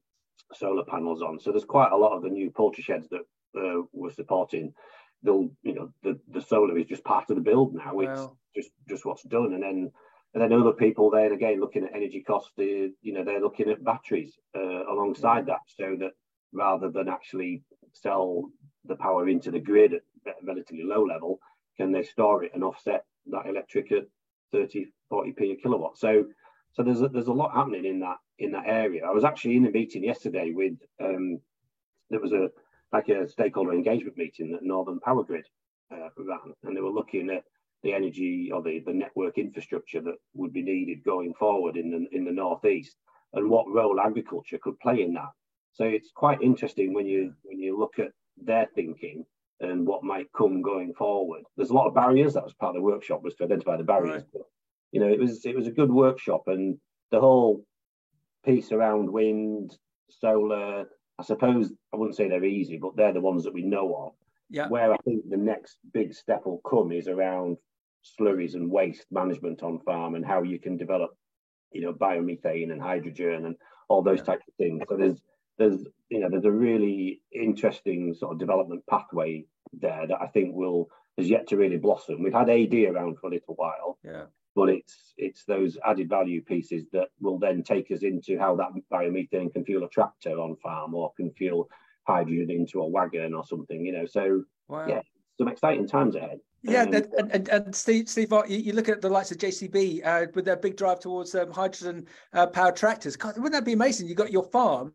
solar 0.53 0.85
panels 0.85 1.23
on. 1.23 1.39
So 1.39 1.51
there's 1.51 1.65
quite 1.65 1.93
a 1.93 1.97
lot 1.97 2.17
of 2.17 2.23
the 2.23 2.29
new 2.29 2.51
poultry 2.51 2.83
sheds 2.83 3.09
that 3.11 3.23
uh, 3.57 3.83
we're 3.93 4.13
supporting. 4.13 4.75
They'll, 5.23 5.51
you 5.63 5.75
know, 5.75 5.93
the, 6.03 6.19
the 6.29 6.41
solar 6.41 6.77
is 6.77 6.87
just 6.87 7.05
part 7.05 7.31
of 7.31 7.37
the 7.37 7.43
build 7.43 7.75
now. 7.75 7.95
Wow. 7.95 8.37
It's 8.55 8.67
just 8.67 8.75
just 8.89 9.05
what's 9.05 9.23
done, 9.23 9.55
and 9.55 9.63
then 9.63 9.93
and 10.35 10.43
then 10.43 10.53
other 10.53 10.73
people 10.73 11.11
then 11.11 11.33
again 11.33 11.61
looking 11.61 11.85
at 11.85 11.95
energy 11.95 12.23
costs, 12.27 12.53
you 12.57 12.93
know, 13.05 13.25
they're 13.25 13.41
looking 13.41 13.71
at 13.71 13.85
batteries 13.85 14.39
uh, 14.57 14.87
alongside 14.93 15.47
that, 15.47 15.61
so 15.67 15.97
that 15.99 16.13
rather 16.53 16.91
than 16.91 17.09
actually 17.09 17.63
sell 17.93 18.51
the 18.85 18.97
power 18.97 19.29
into 19.29 19.51
the 19.51 19.59
grid 19.59 19.95
at 19.95 20.03
a 20.43 20.47
relatively 20.47 20.85
low 20.85 21.05
level, 21.05 21.39
can 21.77 21.93
they 21.93 22.03
store 22.03 22.45
it 22.45 22.53
and 22.55 22.65
offset 22.65 23.05
that 23.27 23.47
electric 23.47 23.93
at 23.93 24.05
30, 24.53 24.87
40p 25.11 25.53
a 25.53 25.57
kilowatt? 25.57 25.99
So, 25.99 26.27
so 26.73 26.83
there's 26.83 27.03
a, 27.03 27.09
there's 27.09 27.29
a 27.29 27.33
lot 27.33 27.55
happening 27.55 27.85
in 27.85 28.01
that 28.01 28.17
in 28.39 28.53
that 28.53 28.67
area. 28.67 29.05
I 29.05 29.11
was 29.11 29.25
actually 29.25 29.57
in 29.57 29.67
a 29.67 29.71
meeting 29.71 30.05
yesterday 30.05 30.53
with 30.53 30.75
um, 31.03 31.41
there 32.11 32.21
was 32.21 32.33
a 32.33 32.51
like 32.93 33.09
a 33.09 33.29
stakeholder 33.29 33.73
engagement 33.73 34.17
meeting 34.17 34.53
that 34.53 34.63
Northern 34.63 35.01
Powergrid 35.01 35.45
uh, 35.93 36.09
ran, 36.17 36.55
and 36.65 36.77
they 36.77 36.81
were 36.81 36.91
looking 36.91 37.31
at 37.31 37.45
the 37.83 37.95
energy 37.95 38.51
or 38.53 38.63
the, 38.63 38.83
the 38.85 38.93
network 38.93 39.39
infrastructure 39.39 40.01
that 40.01 40.17
would 40.35 40.53
be 40.53 40.63
needed 40.63 41.05
going 41.05 41.33
forward 41.35 41.77
in 41.77 41.91
the 41.91 42.17
in 42.17 42.25
the 42.25 42.33
northeast 42.33 42.97
and 43.35 43.49
what 43.49 43.69
role 43.69 44.01
agriculture 44.01 44.59
could 44.63 44.79
play 44.81 45.03
in 45.03 45.13
that. 45.15 45.31
So 45.73 45.85
it's 45.85 46.11
quite 46.15 46.43
interesting 46.43 46.93
when 46.93 47.07
you 47.07 47.35
when 47.43 47.61
you 47.61 47.79
look 47.79 47.99
at 47.99 48.13
their 48.37 48.69
thinking 48.75 49.25
and 49.61 49.87
what 49.87 50.05
might 50.05 50.33
come 50.37 50.63
going 50.63 50.95
forward. 50.95 51.43
There's 51.57 51.71
a 51.71 51.75
lot 51.75 51.87
of 51.89 51.95
barriers. 51.95 52.35
That 52.35 52.45
was 52.45 52.55
part 52.55 52.77
of 52.77 52.81
the 52.81 52.87
workshop 52.87 53.23
was 53.23 53.35
to 53.37 53.45
identify 53.45 53.77
the 53.77 53.85
barriers. 53.85 54.23
Right. 54.23 54.33
But, 54.33 54.43
you 54.93 55.01
know, 55.01 55.09
it 55.09 55.19
was 55.19 55.45
it 55.45 55.57
was 55.57 55.67
a 55.67 55.73
good 55.73 55.91
workshop, 55.91 56.45
and 56.47 56.79
the 57.11 57.21
whole 57.21 57.65
piece 58.45 58.73
around 58.73 59.11
wind, 59.11 59.77
solar. 60.11 60.87
I 61.21 61.25
suppose 61.25 61.73
I 61.93 61.97
wouldn't 61.97 62.17
say 62.17 62.29
they're 62.29 62.45
easy, 62.45 62.79
but 62.79 62.97
they're 62.97 63.13
the 63.13 63.21
ones 63.21 63.45
that 63.45 63.55
we 63.55 63.63
know 63.63 63.95
of. 64.07 64.13
Yeah. 64.51 64.69
Where 64.69 64.93
I 64.93 64.97
think 64.99 65.29
the 65.29 65.37
next 65.37 65.79
big 65.93 66.15
step 66.15 66.47
will 66.47 66.63
come 66.69 66.93
is 66.93 67.09
around 67.09 67.59
slurries 68.19 68.55
and 68.55 68.71
waste 68.71 69.07
management 69.11 69.63
on 69.63 69.81
farm 69.81 70.15
and 70.15 70.25
how 70.25 70.43
you 70.43 70.59
can 70.59 70.77
develop, 70.77 71.11
you 71.73 71.81
know, 71.81 71.93
biomethane 71.93 72.73
and 72.73 72.81
hydrogen 72.81 73.47
and 73.47 73.57
all 73.89 74.03
those 74.03 74.19
yeah. 74.19 74.25
types 74.25 74.49
of 74.49 74.55
things. 74.55 74.83
So 74.89 74.97
there's 74.97 75.21
there's 75.59 75.85
you 76.09 76.21
know 76.21 76.29
there's 76.31 76.45
a 76.45 76.51
really 76.51 77.21
interesting 77.33 78.15
sort 78.15 78.33
of 78.33 78.39
development 78.39 78.85
pathway 78.89 79.45
there 79.73 80.07
that 80.07 80.21
I 80.21 80.29
think 80.29 80.55
will 80.55 80.89
has 81.19 81.29
yet 81.29 81.49
to 81.49 81.57
really 81.57 81.77
blossom. 81.77 82.23
We've 82.23 82.33
had 82.33 82.49
AD 82.49 82.75
around 82.75 83.19
for 83.19 83.27
a 83.27 83.31
little 83.31 83.55
while, 83.55 83.99
yeah, 84.05 84.25
but 84.55 84.69
it's 84.69 85.15
it's 85.17 85.45
those 85.45 85.77
added 85.85 86.09
value 86.09 86.43
pieces 86.43 86.85
that 86.93 87.09
will 87.21 87.39
then 87.39 87.63
take 87.63 87.91
us 87.91 88.03
into 88.03 88.39
how 88.39 88.57
that 88.57 88.71
biomethane 88.93 89.53
can 89.53 89.65
fuel 89.65 89.85
a 89.85 89.89
tractor 89.89 90.39
on 90.39 90.57
farm 90.63 90.95
or 90.95 91.13
can 91.17 91.33
fuel 91.33 91.69
hydrogen 92.07 92.51
into 92.51 92.81
a 92.81 92.89
wagon 92.89 93.35
or 93.35 93.45
something. 93.45 93.85
You 93.85 93.93
know, 93.93 94.07
so 94.07 94.45
wow. 94.69 94.87
yeah, 94.87 95.03
some 95.37 95.49
exciting 95.49 95.89
times 95.89 96.15
ahead. 96.15 96.39
Yeah, 96.63 96.83
um, 96.83 96.95
and, 96.95 97.33
and, 97.33 97.49
and, 97.49 97.75
Steve, 97.75 98.09
Steve, 98.09 98.33
you, 98.49 98.73
look 98.73 98.89
at 98.89 99.01
the 99.01 99.09
likes 99.09 99.31
of 99.31 99.39
JCB 99.39 100.05
uh, 100.05 100.27
with 100.35 100.45
their 100.45 100.57
big 100.57 100.77
drive 100.77 100.99
towards 100.99 101.35
um, 101.35 101.53
hydrogen 101.53 102.07
uh, 102.33 102.49
powered 102.49 102.75
tractors. 102.75 103.17
God, 103.17 103.37
wouldn't 103.37 103.53
that 103.53 103.65
be 103.65 103.75
amazing? 103.75 104.09
You 104.09 104.17
got 104.17 104.33
your 104.33 104.43
farm, 104.43 104.93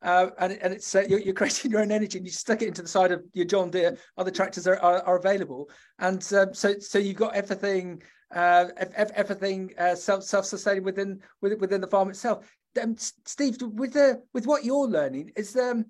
uh, 0.00 0.30
and, 0.38 0.52
and 0.62 0.72
it's 0.72 0.94
uh, 0.94 1.04
you're, 1.06 1.20
you're, 1.20 1.34
creating 1.40 1.70
your 1.70 1.82
own 1.82 1.92
energy 1.92 2.18
and 2.18 2.26
you 2.26 2.32
stuck 2.32 2.62
it 2.62 2.68
into 2.68 2.80
the 2.80 2.88
side 2.88 3.12
of 3.12 3.22
your 3.34 3.44
John 3.44 3.70
Deere. 3.70 3.98
Other 4.16 4.30
tractors 4.30 4.66
are, 4.66 4.78
are, 4.78 5.02
are 5.02 5.18
available, 5.18 5.68
and 5.98 6.26
um, 6.32 6.54
so 6.54 6.78
so 6.78 6.98
you've 6.98 7.16
got 7.16 7.34
everything 7.34 8.02
uh, 8.34 8.68
everything 9.14 9.72
uh, 9.78 9.94
self 9.94 10.24
self 10.24 10.46
sustaining 10.46 10.84
within 10.84 11.20
within 11.40 11.80
the 11.80 11.86
farm 11.86 12.08
itself. 12.08 12.50
Um, 12.80 12.96
Steve, 12.96 13.58
with 13.60 13.92
the 13.92 14.22
with 14.32 14.46
what 14.46 14.64
you're 14.64 14.88
learning, 14.88 15.32
is 15.36 15.54
um, 15.56 15.84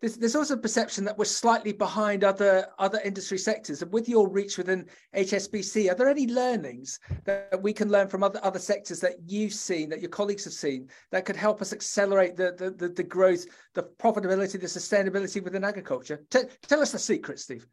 there's, 0.00 0.16
there's 0.16 0.36
also 0.36 0.54
a 0.54 0.58
perception 0.58 1.04
that 1.04 1.16
we're 1.16 1.24
slightly 1.24 1.72
behind 1.72 2.24
other 2.24 2.66
other 2.78 3.00
industry 3.04 3.38
sectors. 3.38 3.82
And 3.82 3.92
with 3.92 4.08
your 4.08 4.28
reach 4.28 4.58
within 4.58 4.86
HSBC, 5.16 5.90
are 5.90 5.94
there 5.94 6.08
any 6.08 6.26
learnings 6.26 7.00
that 7.24 7.62
we 7.62 7.72
can 7.72 7.90
learn 7.90 8.08
from 8.08 8.22
other 8.22 8.40
other 8.42 8.58
sectors 8.58 9.00
that 9.00 9.14
you've 9.26 9.54
seen, 9.54 9.88
that 9.90 10.00
your 10.00 10.10
colleagues 10.10 10.44
have 10.44 10.52
seen, 10.52 10.88
that 11.10 11.24
could 11.24 11.36
help 11.36 11.62
us 11.62 11.72
accelerate 11.72 12.36
the 12.36 12.54
the, 12.58 12.70
the, 12.70 12.88
the 12.92 13.02
growth, 13.02 13.46
the 13.74 13.84
profitability, 13.98 14.52
the 14.52 14.66
sustainability 14.66 15.42
within 15.42 15.64
agriculture? 15.64 16.22
T- 16.30 16.40
tell 16.62 16.82
us 16.82 16.92
the 16.92 16.98
secret, 16.98 17.38
Steve. 17.38 17.66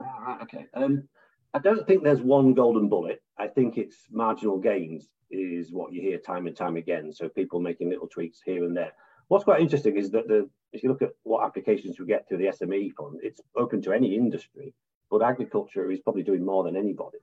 Uh, 0.00 0.38
okay. 0.42 0.66
Um, 0.74 1.08
I 1.54 1.58
don't 1.58 1.86
think 1.86 2.02
there's 2.02 2.22
one 2.22 2.54
golden 2.54 2.88
bullet. 2.88 3.22
I 3.38 3.46
think 3.46 3.76
it's 3.76 3.96
marginal 4.10 4.58
gains 4.58 5.08
is 5.30 5.72
what 5.72 5.92
you 5.92 6.00
hear 6.00 6.18
time 6.18 6.46
and 6.46 6.56
time 6.56 6.76
again. 6.76 7.12
So 7.12 7.28
people 7.28 7.60
making 7.60 7.90
little 7.90 8.08
tweaks 8.08 8.40
here 8.44 8.64
and 8.64 8.76
there. 8.76 8.92
What's 9.28 9.44
quite 9.44 9.60
interesting 9.60 9.96
is 9.96 10.10
that 10.10 10.28
the 10.28 10.48
if 10.72 10.82
you 10.82 10.88
look 10.88 11.02
at 11.02 11.10
what 11.22 11.44
applications 11.44 11.98
we 11.98 12.06
get 12.06 12.26
through 12.26 12.38
the 12.38 12.46
SME 12.46 12.92
fund, 12.94 13.20
it's 13.22 13.40
open 13.56 13.82
to 13.82 13.92
any 13.92 14.16
industry, 14.16 14.74
but 15.10 15.22
agriculture 15.22 15.90
is 15.90 16.00
probably 16.00 16.22
doing 16.22 16.44
more 16.44 16.64
than 16.64 16.76
anybody 16.76 17.18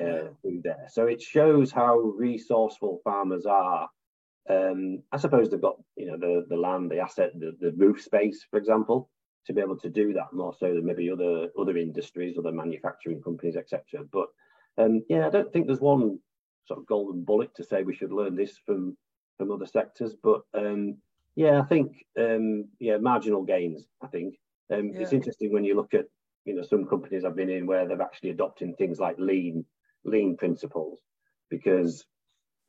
uh, 0.00 0.28
through 0.40 0.60
there. 0.62 0.86
So 0.90 1.06
it 1.06 1.22
shows 1.22 1.72
how 1.72 1.98
resourceful 1.98 3.00
farmers 3.04 3.46
are. 3.46 3.88
Um, 4.48 5.02
I 5.12 5.18
suppose 5.18 5.50
they've 5.50 5.60
got 5.60 5.76
you 5.96 6.06
know 6.06 6.16
the 6.18 6.46
the 6.48 6.56
land, 6.56 6.90
the 6.90 6.98
asset, 6.98 7.32
the, 7.38 7.56
the 7.60 7.72
roof 7.76 8.02
space, 8.02 8.44
for 8.50 8.58
example, 8.58 9.08
to 9.46 9.52
be 9.52 9.60
able 9.60 9.78
to 9.78 9.88
do 9.88 10.12
that 10.14 10.32
more 10.32 10.54
so 10.58 10.74
than 10.74 10.84
maybe 10.84 11.10
other 11.10 11.48
other 11.58 11.76
industries, 11.76 12.36
other 12.38 12.52
manufacturing 12.52 13.22
companies, 13.22 13.56
etc. 13.56 14.04
But 14.12 14.26
um, 14.78 15.02
yeah, 15.08 15.26
I 15.26 15.30
don't 15.30 15.52
think 15.52 15.66
there's 15.66 15.80
one 15.80 16.18
sort 16.66 16.80
of 16.80 16.86
golden 16.86 17.24
bullet 17.24 17.54
to 17.56 17.64
say 17.64 17.82
we 17.82 17.94
should 17.94 18.12
learn 18.12 18.36
this 18.36 18.58
from 18.66 18.96
from 19.38 19.50
other 19.50 19.66
sectors, 19.66 20.14
but 20.22 20.42
um, 20.54 20.96
yeah, 21.34 21.60
I 21.60 21.64
think 21.64 22.04
um, 22.18 22.68
yeah, 22.78 22.98
marginal 22.98 23.42
gains. 23.42 23.84
I 24.02 24.06
think 24.08 24.34
um, 24.72 24.90
yeah. 24.92 25.00
it's 25.00 25.12
interesting 25.12 25.52
when 25.52 25.64
you 25.64 25.76
look 25.76 25.94
at 25.94 26.06
you 26.44 26.54
know 26.54 26.62
some 26.62 26.86
companies 26.86 27.24
I've 27.24 27.36
been 27.36 27.50
in 27.50 27.66
where 27.66 27.86
they've 27.86 28.00
actually 28.00 28.30
adopting 28.30 28.74
things 28.74 28.98
like 28.98 29.16
lean 29.18 29.64
lean 30.04 30.36
principles 30.36 31.00
because 31.50 32.04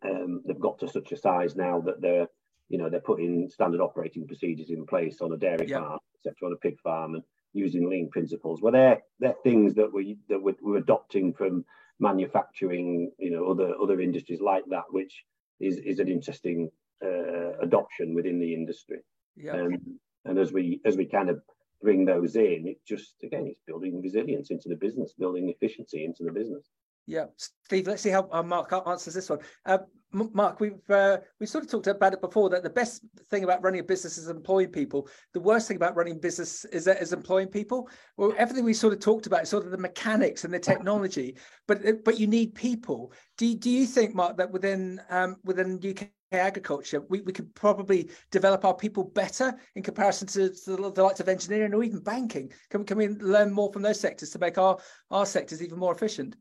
um, 0.05 0.41
they've 0.45 0.59
got 0.59 0.79
to 0.79 0.87
such 0.87 1.11
a 1.11 1.17
size 1.17 1.55
now 1.55 1.81
that 1.81 2.01
they're 2.01 2.27
you 2.69 2.77
know 2.77 2.89
they're 2.89 2.99
putting 2.99 3.49
standard 3.49 3.81
operating 3.81 4.27
procedures 4.27 4.69
in 4.69 4.85
place 4.85 5.21
on 5.21 5.33
a 5.33 5.37
dairy 5.37 5.67
yeah. 5.67 5.79
farm, 5.79 5.99
etc., 6.15 6.47
on 6.47 6.53
a 6.53 6.57
pig 6.57 6.79
farm, 6.81 7.15
and 7.15 7.23
using 7.53 7.89
lean 7.89 8.09
principles. 8.09 8.61
Well, 8.61 8.73
they're 8.73 9.01
they're 9.19 9.35
things 9.43 9.75
that 9.75 9.93
we 9.93 10.17
that 10.29 10.41
we're, 10.41 10.55
we're 10.61 10.77
adopting 10.77 11.33
from 11.33 11.65
manufacturing, 11.99 13.11
you 13.17 13.31
know, 13.31 13.49
other 13.49 13.73
other 13.81 13.99
industries 13.99 14.41
like 14.41 14.63
that, 14.69 14.85
which 14.89 15.23
is 15.59 15.77
is 15.77 15.99
an 15.99 16.07
interesting 16.07 16.69
uh, 17.03 17.57
adoption 17.61 18.13
within 18.13 18.39
the 18.39 18.53
industry. 18.53 18.99
Yeah. 19.35 19.53
Um, 19.53 19.99
and 20.25 20.37
as 20.37 20.53
we 20.53 20.81
as 20.85 20.95
we 20.95 21.05
kind 21.05 21.29
of 21.29 21.41
bring 21.81 22.05
those 22.05 22.35
in, 22.35 22.67
it 22.67 22.77
just 22.87 23.15
again 23.23 23.45
it's 23.47 23.59
building 23.67 24.01
resilience 24.01 24.51
into 24.51 24.69
the 24.69 24.75
business, 24.75 25.13
building 25.17 25.49
efficiency 25.49 26.05
into 26.05 26.23
the 26.23 26.31
business. 26.31 26.69
Yeah, 27.05 27.25
Steve. 27.65 27.87
Let's 27.87 28.01
see 28.01 28.09
how 28.09 28.29
uh, 28.31 28.43
Mark 28.43 28.71
answers 28.71 29.13
this 29.13 29.29
one. 29.29 29.39
Uh, 29.65 29.79
Mark, 30.13 30.59
we've 30.59 30.89
uh, 30.89 31.17
we 31.39 31.45
sort 31.45 31.65
of 31.65 31.69
talked 31.69 31.87
about 31.87 32.13
it 32.13 32.21
before 32.21 32.49
that 32.49 32.63
the 32.63 32.69
best 32.69 33.03
thing 33.29 33.43
about 33.43 33.61
running 33.61 33.81
a 33.81 33.83
business 33.83 34.17
is 34.17 34.29
employing 34.29 34.69
people. 34.69 35.09
The 35.33 35.41
worst 35.41 35.67
thing 35.67 35.75
about 35.75 35.97
running 35.97 36.19
business 36.19 36.63
is 36.65 36.85
that 36.85 37.01
is 37.01 37.11
employing 37.11 37.47
people. 37.47 37.89
Well, 38.15 38.33
everything 38.37 38.63
we 38.63 38.73
sort 38.73 38.93
of 38.93 38.99
talked 38.99 39.25
about 39.25 39.43
is 39.43 39.49
sort 39.49 39.65
of 39.65 39.71
the 39.71 39.77
mechanics 39.77 40.45
and 40.45 40.53
the 40.53 40.59
technology, 40.59 41.35
but 41.67 42.05
but 42.05 42.19
you 42.19 42.27
need 42.27 42.55
people. 42.55 43.11
Do 43.37 43.53
do 43.55 43.69
you 43.69 43.85
think, 43.85 44.15
Mark, 44.15 44.37
that 44.37 44.51
within 44.51 45.01
um, 45.09 45.37
within 45.43 45.81
UK 45.83 46.09
agriculture, 46.39 47.01
we, 47.09 47.21
we 47.21 47.33
could 47.33 47.53
probably 47.55 48.09
develop 48.31 48.65
our 48.65 48.73
people 48.73 49.03
better 49.03 49.53
in 49.75 49.83
comparison 49.83 50.27
to, 50.27 50.49
to 50.49 50.75
the, 50.75 50.91
the 50.91 51.03
likes 51.03 51.19
of 51.19 51.29
engineering 51.29 51.73
or 51.73 51.83
even 51.83 51.99
banking? 51.99 52.51
Can, 52.69 52.83
can 52.83 52.97
we 52.97 53.09
learn 53.09 53.51
more 53.51 53.71
from 53.71 53.81
those 53.81 53.99
sectors 53.99 54.29
to 54.31 54.39
make 54.39 54.57
our, 54.57 54.77
our 55.11 55.25
sectors 55.25 55.61
even 55.61 55.79
more 55.79 55.93
efficient? 55.93 56.35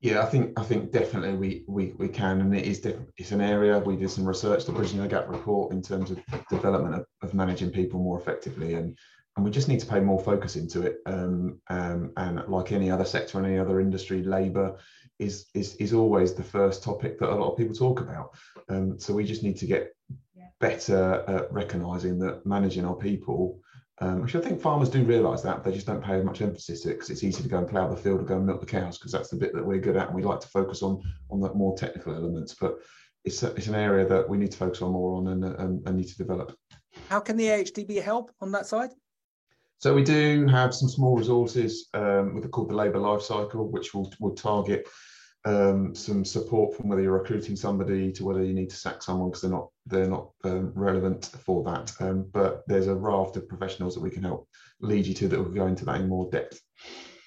Yeah, 0.00 0.22
I 0.22 0.26
think 0.26 0.58
I 0.60 0.62
think 0.62 0.92
definitely 0.92 1.36
we 1.36 1.64
we, 1.66 1.94
we 1.96 2.08
can, 2.08 2.42
and 2.42 2.54
it 2.54 2.66
is. 2.66 2.84
It's 3.16 3.32
an 3.32 3.40
area 3.40 3.78
we 3.78 3.96
did 3.96 4.10
some 4.10 4.26
research, 4.26 4.66
the 4.66 4.72
Bridging 4.72 5.00
the 5.00 5.08
Gap 5.08 5.26
report, 5.26 5.72
in 5.72 5.80
terms 5.80 6.10
of 6.10 6.20
development 6.50 6.96
of, 6.96 7.06
of 7.22 7.32
managing 7.32 7.70
people 7.70 7.98
more 7.98 8.20
effectively, 8.20 8.74
and 8.74 8.96
and 9.36 9.44
we 9.44 9.50
just 9.50 9.68
need 9.68 9.80
to 9.80 9.86
pay 9.86 10.00
more 10.00 10.22
focus 10.22 10.56
into 10.56 10.82
it. 10.82 10.98
Um, 11.06 11.60
um, 11.68 12.12
and 12.16 12.46
like 12.48 12.72
any 12.72 12.90
other 12.90 13.04
sector, 13.04 13.42
any 13.42 13.58
other 13.58 13.80
industry, 13.80 14.22
labour 14.22 14.76
is 15.18 15.46
is 15.54 15.76
is 15.76 15.92
always 15.92 16.34
the 16.34 16.42
first 16.42 16.82
topic 16.82 17.18
that 17.18 17.30
a 17.30 17.34
lot 17.34 17.50
of 17.50 17.58
people 17.58 17.74
talk 17.74 18.00
about. 18.00 18.34
Um, 18.68 18.98
so 18.98 19.14
we 19.14 19.24
just 19.24 19.42
need 19.42 19.56
to 19.58 19.66
get 19.66 19.94
better 20.60 21.24
at 21.28 21.52
recognising 21.52 22.18
that 22.20 22.46
managing 22.46 22.84
our 22.84 22.96
people. 22.96 23.60
Um, 23.98 24.20
which 24.20 24.34
I 24.34 24.42
think 24.42 24.60
farmers 24.60 24.90
do 24.90 25.02
realise 25.04 25.40
that 25.40 25.64
they 25.64 25.72
just 25.72 25.86
don't 25.86 26.04
pay 26.04 26.18
as 26.18 26.24
much 26.24 26.42
emphasis 26.42 26.82
to 26.82 26.90
it 26.90 26.94
because 26.94 27.08
it's 27.08 27.24
easy 27.24 27.42
to 27.42 27.48
go 27.48 27.56
and 27.56 27.66
plough 27.66 27.88
the 27.88 27.96
field 27.96 28.20
or 28.20 28.24
go 28.24 28.36
and 28.36 28.44
milk 28.44 28.60
the 28.60 28.66
cows 28.66 28.98
because 28.98 29.10
that's 29.10 29.30
the 29.30 29.36
bit 29.36 29.54
that 29.54 29.64
we're 29.64 29.78
good 29.78 29.96
at 29.96 30.08
and 30.08 30.14
we 30.14 30.22
like 30.22 30.40
to 30.40 30.48
focus 30.48 30.82
on 30.82 31.02
on 31.30 31.40
the 31.40 31.54
more 31.54 31.74
technical 31.78 32.14
elements. 32.14 32.54
But 32.60 32.78
it's 33.24 33.42
a, 33.42 33.54
it's 33.54 33.68
an 33.68 33.74
area 33.74 34.06
that 34.06 34.28
we 34.28 34.36
need 34.36 34.52
to 34.52 34.58
focus 34.58 34.82
on 34.82 34.92
more 34.92 35.16
on 35.16 35.28
and, 35.28 35.44
and, 35.44 35.86
and 35.86 35.96
need 35.96 36.08
to 36.08 36.16
develop. 36.18 36.54
How 37.08 37.20
can 37.20 37.38
the 37.38 37.46
AHDB 37.46 38.02
help 38.02 38.32
on 38.40 38.52
that 38.52 38.66
side? 38.66 38.90
So 39.78 39.94
we 39.94 40.02
do 40.02 40.46
have 40.46 40.74
some 40.74 40.88
small 40.88 41.16
resources 41.16 41.88
um, 41.94 42.34
with 42.34 42.42
the 42.42 42.48
called 42.48 42.70
the 42.70 42.74
labour 42.74 42.98
life 42.98 43.22
cycle, 43.22 43.68
which 43.68 43.92
will, 43.92 44.12
will 44.20 44.34
target 44.34 44.88
um, 45.44 45.94
some 45.94 46.24
support 46.24 46.76
from 46.76 46.88
whether 46.88 47.02
you're 47.02 47.12
recruiting 47.12 47.54
somebody 47.54 48.10
to 48.12 48.24
whether 48.24 48.42
you 48.42 48.52
need 48.52 48.70
to 48.70 48.76
sack 48.76 49.02
someone 49.02 49.30
because 49.30 49.42
they're 49.42 49.50
not 49.50 49.68
they're 49.86 50.08
not 50.08 50.30
um, 50.44 50.72
relevant 50.74 51.26
for 51.44 51.62
that. 51.64 51.92
Um, 52.00 52.28
but 52.32 52.62
there's 52.66 52.88
a 52.88 52.94
raft 52.94 53.36
of 53.36 53.48
professionals 53.48 53.94
that 53.94 54.02
we 54.02 54.10
can 54.10 54.24
help 54.24 54.48
lead 54.80 55.06
you 55.06 55.14
to 55.14 55.28
that 55.28 55.38
will 55.38 55.50
go 55.50 55.66
into 55.66 55.84
that 55.84 56.00
in 56.00 56.08
more 56.08 56.28
depth. 56.30 56.60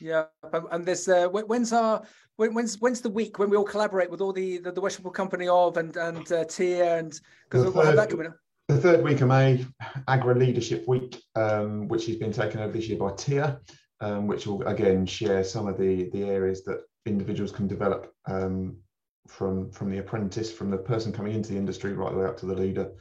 Yeah, 0.01 0.25
and 0.71 0.85
there's 0.85 1.07
uh, 1.07 1.27
when's 1.29 1.71
our 1.71 2.01
when's 2.35 2.79
when's 2.79 3.01
the 3.01 3.09
week 3.09 3.37
when 3.37 3.49
we 3.49 3.57
all 3.57 3.63
collaborate 3.63 4.09
with 4.09 4.21
all 4.21 4.33
the 4.33 4.57
the, 4.57 4.71
the 4.71 4.81
Worshipful 4.81 5.11
Company 5.11 5.47
of 5.47 5.77
and 5.77 5.95
and 5.95 6.31
uh, 6.31 6.45
TIA 6.45 6.97
and 6.97 7.19
because 7.49 7.73
we'll 7.73 7.85
have 7.85 7.95
that 7.95 8.09
coming 8.09 8.27
up 8.27 8.35
the 8.69 8.77
third 8.77 9.03
week 9.03 9.19
of 9.21 9.27
May, 9.27 9.65
Agri 10.07 10.35
Leadership 10.35 10.87
Week, 10.87 11.19
um, 11.35 11.87
which 11.87 12.05
has 12.05 12.17
been 12.17 12.31
taken 12.31 12.59
over 12.59 12.71
this 12.71 12.87
year 12.87 12.99
by 12.99 13.11
TIA, 13.13 13.59
um, 13.99 14.27
which 14.27 14.45
will 14.45 14.61
again 14.67 15.07
share 15.07 15.43
some 15.43 15.67
of 15.67 15.75
the, 15.79 16.07
the 16.11 16.23
areas 16.25 16.63
that 16.65 16.83
individuals 17.07 17.51
can 17.51 17.67
develop 17.67 18.13
um, 18.27 18.77
from 19.27 19.71
from 19.71 19.89
the 19.89 19.97
apprentice, 19.97 20.51
from 20.51 20.69
the 20.69 20.77
person 20.77 21.11
coming 21.11 21.33
into 21.33 21.51
the 21.51 21.57
industry, 21.57 21.93
right 21.93 22.11
the 22.11 22.19
way 22.19 22.25
up 22.27 22.37
to 22.37 22.45
the 22.45 22.53
leader, 22.53 22.91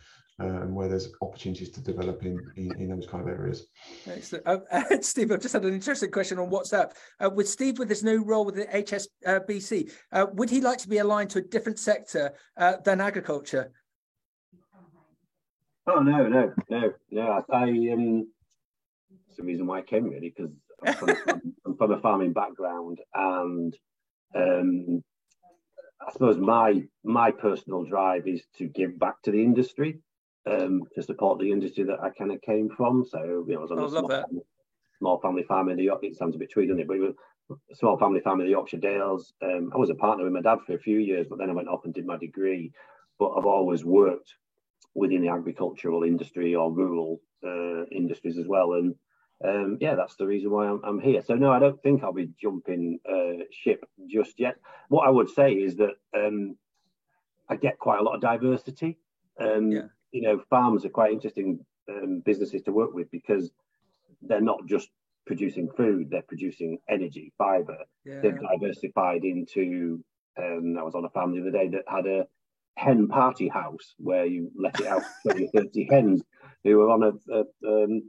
uh, 0.40 0.46
and 0.46 0.74
where 0.74 0.88
there's 0.88 1.12
opportunities 1.20 1.68
to 1.72 1.82
develop 1.82 2.24
in 2.24 2.40
in, 2.56 2.72
in 2.80 2.88
those 2.88 3.06
kind 3.06 3.22
of 3.22 3.28
areas. 3.28 3.66
Excellent. 4.06 4.46
Uh, 4.46 4.58
Steve, 5.02 5.30
I've 5.32 5.42
just 5.42 5.52
had 5.52 5.66
an 5.66 5.74
interesting 5.74 6.10
question 6.10 6.38
on 6.38 6.48
WhatsApp. 6.48 6.92
Uh, 7.20 7.28
with 7.28 7.46
Steve, 7.46 7.78
with 7.78 7.90
his 7.90 8.02
new 8.02 8.24
role 8.24 8.46
with 8.46 8.54
the 8.54 8.64
HSBC, 8.64 9.92
uh, 10.12 10.26
would 10.32 10.48
he 10.48 10.62
like 10.62 10.78
to 10.78 10.88
be 10.88 10.96
aligned 10.96 11.28
to 11.30 11.40
a 11.40 11.42
different 11.42 11.78
sector 11.78 12.32
uh, 12.56 12.76
than 12.86 13.02
agriculture? 13.02 13.70
Oh 15.88 16.00
no, 16.00 16.28
no, 16.28 16.52
no, 16.68 16.92
no. 17.10 17.44
I, 17.50 17.62
um, 17.62 18.28
it's 19.26 19.38
the 19.38 19.42
reason 19.42 19.66
why 19.66 19.78
I 19.78 19.82
came 19.82 20.10
really 20.10 20.34
because 20.36 20.52
I'm, 20.86 21.16
I'm, 21.66 21.76
from 21.76 21.92
a 21.92 22.00
farming 22.00 22.34
background, 22.34 22.98
and 23.14 23.74
um, 24.34 25.02
I 26.06 26.12
suppose 26.12 26.36
my 26.36 26.82
my 27.04 27.30
personal 27.30 27.84
drive 27.84 28.28
is 28.28 28.42
to 28.58 28.66
give 28.66 28.98
back 28.98 29.22
to 29.22 29.30
the 29.30 29.42
industry 29.42 30.00
um, 30.46 30.82
to 30.94 31.02
support 31.02 31.38
the 31.38 31.50
industry 31.50 31.84
that 31.84 32.00
I 32.02 32.10
kind 32.10 32.32
of 32.32 32.42
came 32.42 32.68
from. 32.76 33.06
So, 33.08 33.44
you 33.46 33.54
know, 33.54 33.60
I 33.60 33.62
was 33.62 33.70
on 33.70 33.78
oh, 33.78 33.86
a 33.86 33.90
small 33.90 34.08
family, 34.08 34.42
small 34.98 35.20
family, 35.20 35.42
farm 35.44 35.68
in 35.70 35.78
the 35.78 35.84
York. 35.84 36.00
It 36.02 36.16
sounds 36.16 36.34
a 36.34 36.38
bit 36.38 36.52
tweed, 36.52 36.68
doesn't 36.68 36.82
it? 36.82 36.88
But 36.88 36.98
it 36.98 37.00
was 37.00 37.14
a 37.72 37.74
small 37.76 37.98
family 37.98 38.20
farm 38.20 38.40
in 38.40 38.46
the 38.46 38.52
Yorkshire 38.52 38.76
Dales. 38.76 39.32
Um, 39.42 39.70
I 39.74 39.78
was 39.78 39.90
a 39.90 39.94
partner 39.94 40.24
with 40.24 40.34
my 40.34 40.42
dad 40.42 40.58
for 40.66 40.74
a 40.74 40.78
few 40.78 40.98
years, 40.98 41.26
but 41.28 41.38
then 41.38 41.48
I 41.48 41.54
went 41.54 41.68
off 41.68 41.84
and 41.84 41.94
did 41.94 42.06
my 42.06 42.18
degree. 42.18 42.72
But 43.18 43.32
I've 43.32 43.46
always 43.46 43.84
worked 43.84 44.34
within 44.94 45.22
the 45.22 45.28
agricultural 45.28 46.02
industry 46.02 46.54
or 46.54 46.72
rural 46.72 47.20
uh, 47.44 47.84
industries 47.86 48.38
as 48.38 48.46
well. 48.46 48.72
And 48.74 48.94
um, 49.44 49.78
yeah, 49.80 49.94
that's 49.94 50.16
the 50.16 50.26
reason 50.26 50.50
why 50.50 50.66
I'm, 50.68 50.80
I'm, 50.84 51.00
here. 51.00 51.22
So 51.22 51.34
no, 51.34 51.52
I 51.52 51.58
don't 51.58 51.80
think 51.82 52.02
I'll 52.02 52.12
be 52.12 52.30
jumping 52.40 52.98
uh, 53.08 53.44
ship 53.52 53.84
just 54.08 54.40
yet. 54.40 54.56
What 54.88 55.06
I 55.06 55.10
would 55.10 55.28
say 55.30 55.52
is 55.52 55.76
that 55.76 55.94
um, 56.16 56.56
I 57.48 57.56
get 57.56 57.78
quite 57.78 58.00
a 58.00 58.02
lot 58.02 58.16
of 58.16 58.20
diversity. 58.20 58.98
Um, 59.40 59.70
yeah 59.70 59.82
you 60.12 60.22
know, 60.22 60.42
farms 60.48 60.84
are 60.84 60.90
quite 60.90 61.12
interesting 61.12 61.64
um, 61.88 62.22
businesses 62.24 62.62
to 62.62 62.72
work 62.72 62.94
with 62.94 63.10
because 63.10 63.50
they're 64.22 64.40
not 64.40 64.66
just 64.66 64.88
producing 65.26 65.68
food; 65.76 66.08
they're 66.10 66.22
producing 66.22 66.78
energy, 66.88 67.32
fibre. 67.36 67.84
Yeah. 68.04 68.20
They've 68.20 68.40
diversified 68.40 69.24
into. 69.24 70.02
Um, 70.38 70.76
I 70.78 70.82
was 70.82 70.94
on 70.94 71.04
a 71.04 71.10
farm 71.10 71.34
the 71.34 71.40
other 71.40 71.50
day 71.50 71.68
that 71.68 71.82
had 71.88 72.06
a 72.06 72.26
hen 72.78 73.08
party 73.08 73.48
house 73.48 73.94
where 73.98 74.24
you 74.24 74.50
let 74.56 74.80
it 74.80 74.86
out 74.86 75.02
20 75.26 75.50
30 75.54 75.88
hens 75.90 76.22
who 76.64 76.76
were 76.76 76.90
on 76.90 77.02
a, 77.02 77.12
a 77.32 77.40
um, 77.66 78.02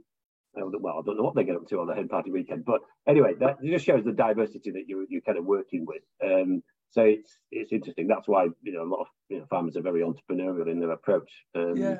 well, 0.54 0.98
I 0.98 1.02
don't 1.04 1.16
know 1.16 1.22
what 1.22 1.34
they 1.34 1.44
get 1.44 1.56
up 1.56 1.66
to 1.68 1.80
on 1.80 1.86
the 1.86 1.94
hen 1.94 2.08
party 2.08 2.30
weekend, 2.30 2.64
but 2.64 2.80
anyway, 3.06 3.34
that 3.40 3.62
just 3.62 3.84
shows 3.84 4.04
the 4.04 4.12
diversity 4.12 4.70
that 4.72 4.88
you 4.88 5.06
you're 5.08 5.20
kind 5.20 5.38
of 5.38 5.44
working 5.44 5.86
with. 5.86 6.02
Um, 6.24 6.62
so 6.90 7.02
it's 7.02 7.38
it's 7.52 7.72
interesting. 7.72 8.08
That's 8.08 8.26
why 8.26 8.48
you 8.62 8.72
know 8.72 8.82
a 8.82 8.90
lot 8.90 9.02
of 9.02 9.06
you 9.28 9.38
know 9.38 9.46
farmers 9.48 9.76
are 9.76 9.82
very 9.82 10.00
entrepreneurial 10.00 10.70
in 10.70 10.80
their 10.80 10.90
approach. 10.90 11.30
Um, 11.54 11.76
yeah. 11.76 11.98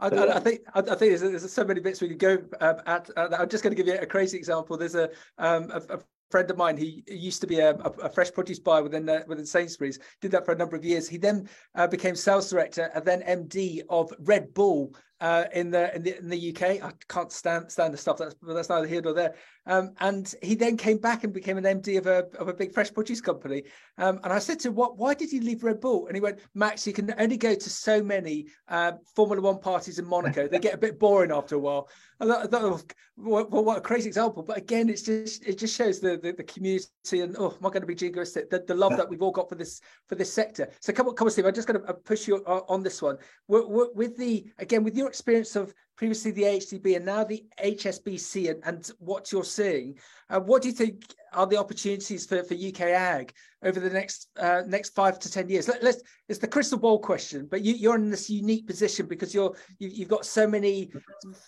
I, 0.00 0.08
so, 0.08 0.28
I, 0.28 0.36
I, 0.36 0.40
think 0.40 0.60
I, 0.74 0.80
think 0.82 0.98
there's, 0.98 1.20
there's, 1.20 1.52
so 1.52 1.64
many 1.64 1.80
bits 1.80 2.00
we 2.00 2.08
could 2.08 2.18
go 2.18 2.38
um, 2.60 2.76
at. 2.86 3.08
Uh, 3.16 3.28
I'm 3.38 3.48
just 3.48 3.62
going 3.62 3.76
to 3.76 3.80
give 3.80 3.86
you 3.86 4.00
a 4.00 4.06
crazy 4.06 4.36
example. 4.36 4.76
There's 4.76 4.96
a, 4.96 5.10
um, 5.38 5.70
a, 5.70 5.94
a 5.94 6.00
friend 6.32 6.50
of 6.50 6.56
mine. 6.56 6.76
He, 6.76 7.04
used 7.06 7.40
to 7.42 7.46
be 7.46 7.60
a, 7.60 7.74
a, 7.74 8.08
fresh 8.08 8.32
produce 8.32 8.58
buyer 8.58 8.82
within 8.82 9.08
uh, 9.08 9.22
within 9.28 9.46
Sainsbury's. 9.46 9.98
Did 10.20 10.32
that 10.32 10.44
for 10.44 10.52
a 10.52 10.56
number 10.56 10.74
of 10.74 10.84
years. 10.84 11.08
He 11.08 11.18
then 11.18 11.48
uh, 11.76 11.86
became 11.86 12.16
sales 12.16 12.50
director 12.50 12.90
and 12.94 13.04
then 13.04 13.20
MD 13.22 13.82
of 13.90 14.12
Red 14.18 14.52
Bull 14.54 14.94
uh, 15.20 15.44
in 15.52 15.70
the 15.70 15.94
in 15.94 16.02
the 16.02 16.18
in 16.18 16.28
the 16.28 16.50
UK. 16.50 16.82
I 16.82 16.92
can't 17.08 17.30
stand 17.30 17.70
stand 17.70 17.94
the 17.94 17.98
stuff. 17.98 18.16
That's 18.16 18.34
that's 18.42 18.70
neither 18.70 18.86
here 18.86 19.02
nor 19.02 19.12
there. 19.12 19.34
Um, 19.66 19.92
and 20.00 20.34
he 20.42 20.54
then 20.54 20.76
came 20.76 20.98
back 20.98 21.24
and 21.24 21.32
became 21.32 21.56
an 21.56 21.64
MD 21.64 21.98
of 21.98 22.06
a 22.06 22.26
of 22.38 22.48
a 22.48 22.54
big 22.54 22.72
fresh 22.72 22.92
produce 22.92 23.20
company. 23.20 23.62
Um, 23.98 24.18
and 24.24 24.32
I 24.32 24.38
said 24.38 24.58
to 24.60 24.68
him, 24.68 24.74
"What? 24.74 24.96
Why 24.98 25.14
did 25.14 25.32
you 25.32 25.40
leave 25.40 25.62
Red 25.62 25.80
Bull?" 25.80 26.06
And 26.06 26.16
he 26.16 26.20
went, 26.20 26.40
"Max, 26.54 26.86
you 26.86 26.92
can 26.92 27.14
only 27.18 27.36
go 27.36 27.54
to 27.54 27.70
so 27.70 28.02
many 28.02 28.46
uh, 28.68 28.92
Formula 29.14 29.40
One 29.40 29.60
parties 29.60 29.98
in 29.98 30.06
Monaco. 30.06 30.48
They 30.48 30.58
get 30.58 30.74
a 30.74 30.78
bit 30.78 30.98
boring 30.98 31.30
after 31.30 31.54
a 31.54 31.60
while." 31.60 31.88
I 32.20 32.26
thought, 32.26 32.44
I 32.44 32.46
thought 32.46 32.62
oh, 32.62 32.80
what, 33.16 33.50
what, 33.50 33.78
a 33.78 33.80
crazy 33.80 34.08
example. 34.08 34.42
But 34.42 34.56
again, 34.56 34.88
it's 34.88 35.02
just 35.02 35.44
it 35.44 35.58
just 35.58 35.76
shows 35.76 36.00
the 36.00 36.16
the, 36.16 36.32
the 36.32 36.44
community 36.44 37.20
and 37.20 37.36
oh, 37.38 37.50
am 37.50 37.66
I 37.66 37.68
going 37.68 37.80
to 37.82 37.86
be 37.86 37.94
jingoistic? 37.94 38.50
The, 38.50 38.64
the 38.66 38.74
love 38.74 38.96
that 38.96 39.08
we've 39.08 39.22
all 39.22 39.32
got 39.32 39.48
for 39.48 39.54
this 39.54 39.80
for 40.08 40.14
this 40.14 40.32
sector. 40.32 40.68
So 40.80 40.92
come 40.92 41.08
on, 41.08 41.14
come 41.14 41.26
on, 41.26 41.32
Steve. 41.32 41.46
I'm 41.46 41.54
just 41.54 41.68
going 41.68 41.80
to 41.80 41.88
uh, 41.88 41.92
push 41.92 42.26
you 42.26 42.36
on 42.36 42.82
this 42.82 43.02
one. 43.02 43.18
with 43.48 44.16
the 44.16 44.46
again 44.58 44.84
with 44.84 44.96
your 44.96 45.08
experience 45.08 45.56
of 45.56 45.74
previously 46.02 46.32
the 46.32 46.42
AHDB 46.42 46.96
and 46.96 47.06
now 47.06 47.22
the 47.22 47.44
HSBC 47.62 48.50
and, 48.50 48.60
and 48.64 48.90
what 48.98 49.30
you're 49.30 49.44
seeing, 49.44 49.96
uh, 50.30 50.40
what 50.40 50.60
do 50.60 50.66
you 50.66 50.74
think 50.74 51.04
are 51.32 51.46
the 51.46 51.56
opportunities 51.56 52.26
for, 52.26 52.42
for 52.42 52.54
UK 52.54 52.80
ag 52.80 53.32
over 53.62 53.78
the 53.78 53.88
next 53.88 54.26
uh, 54.36 54.62
next 54.66 54.96
five 54.96 55.20
to 55.20 55.30
ten 55.30 55.48
years? 55.48 55.68
Let, 55.68 55.84
us 55.84 56.02
it's 56.28 56.40
the 56.40 56.48
crystal 56.48 56.76
ball 56.76 56.98
question, 56.98 57.46
but 57.48 57.62
you, 57.62 57.88
are 57.88 57.94
in 57.94 58.10
this 58.10 58.28
unique 58.28 58.66
position 58.66 59.06
because 59.06 59.32
you're 59.32 59.54
you, 59.78 60.00
have 60.00 60.08
got 60.08 60.26
so 60.26 60.44
many 60.44 60.90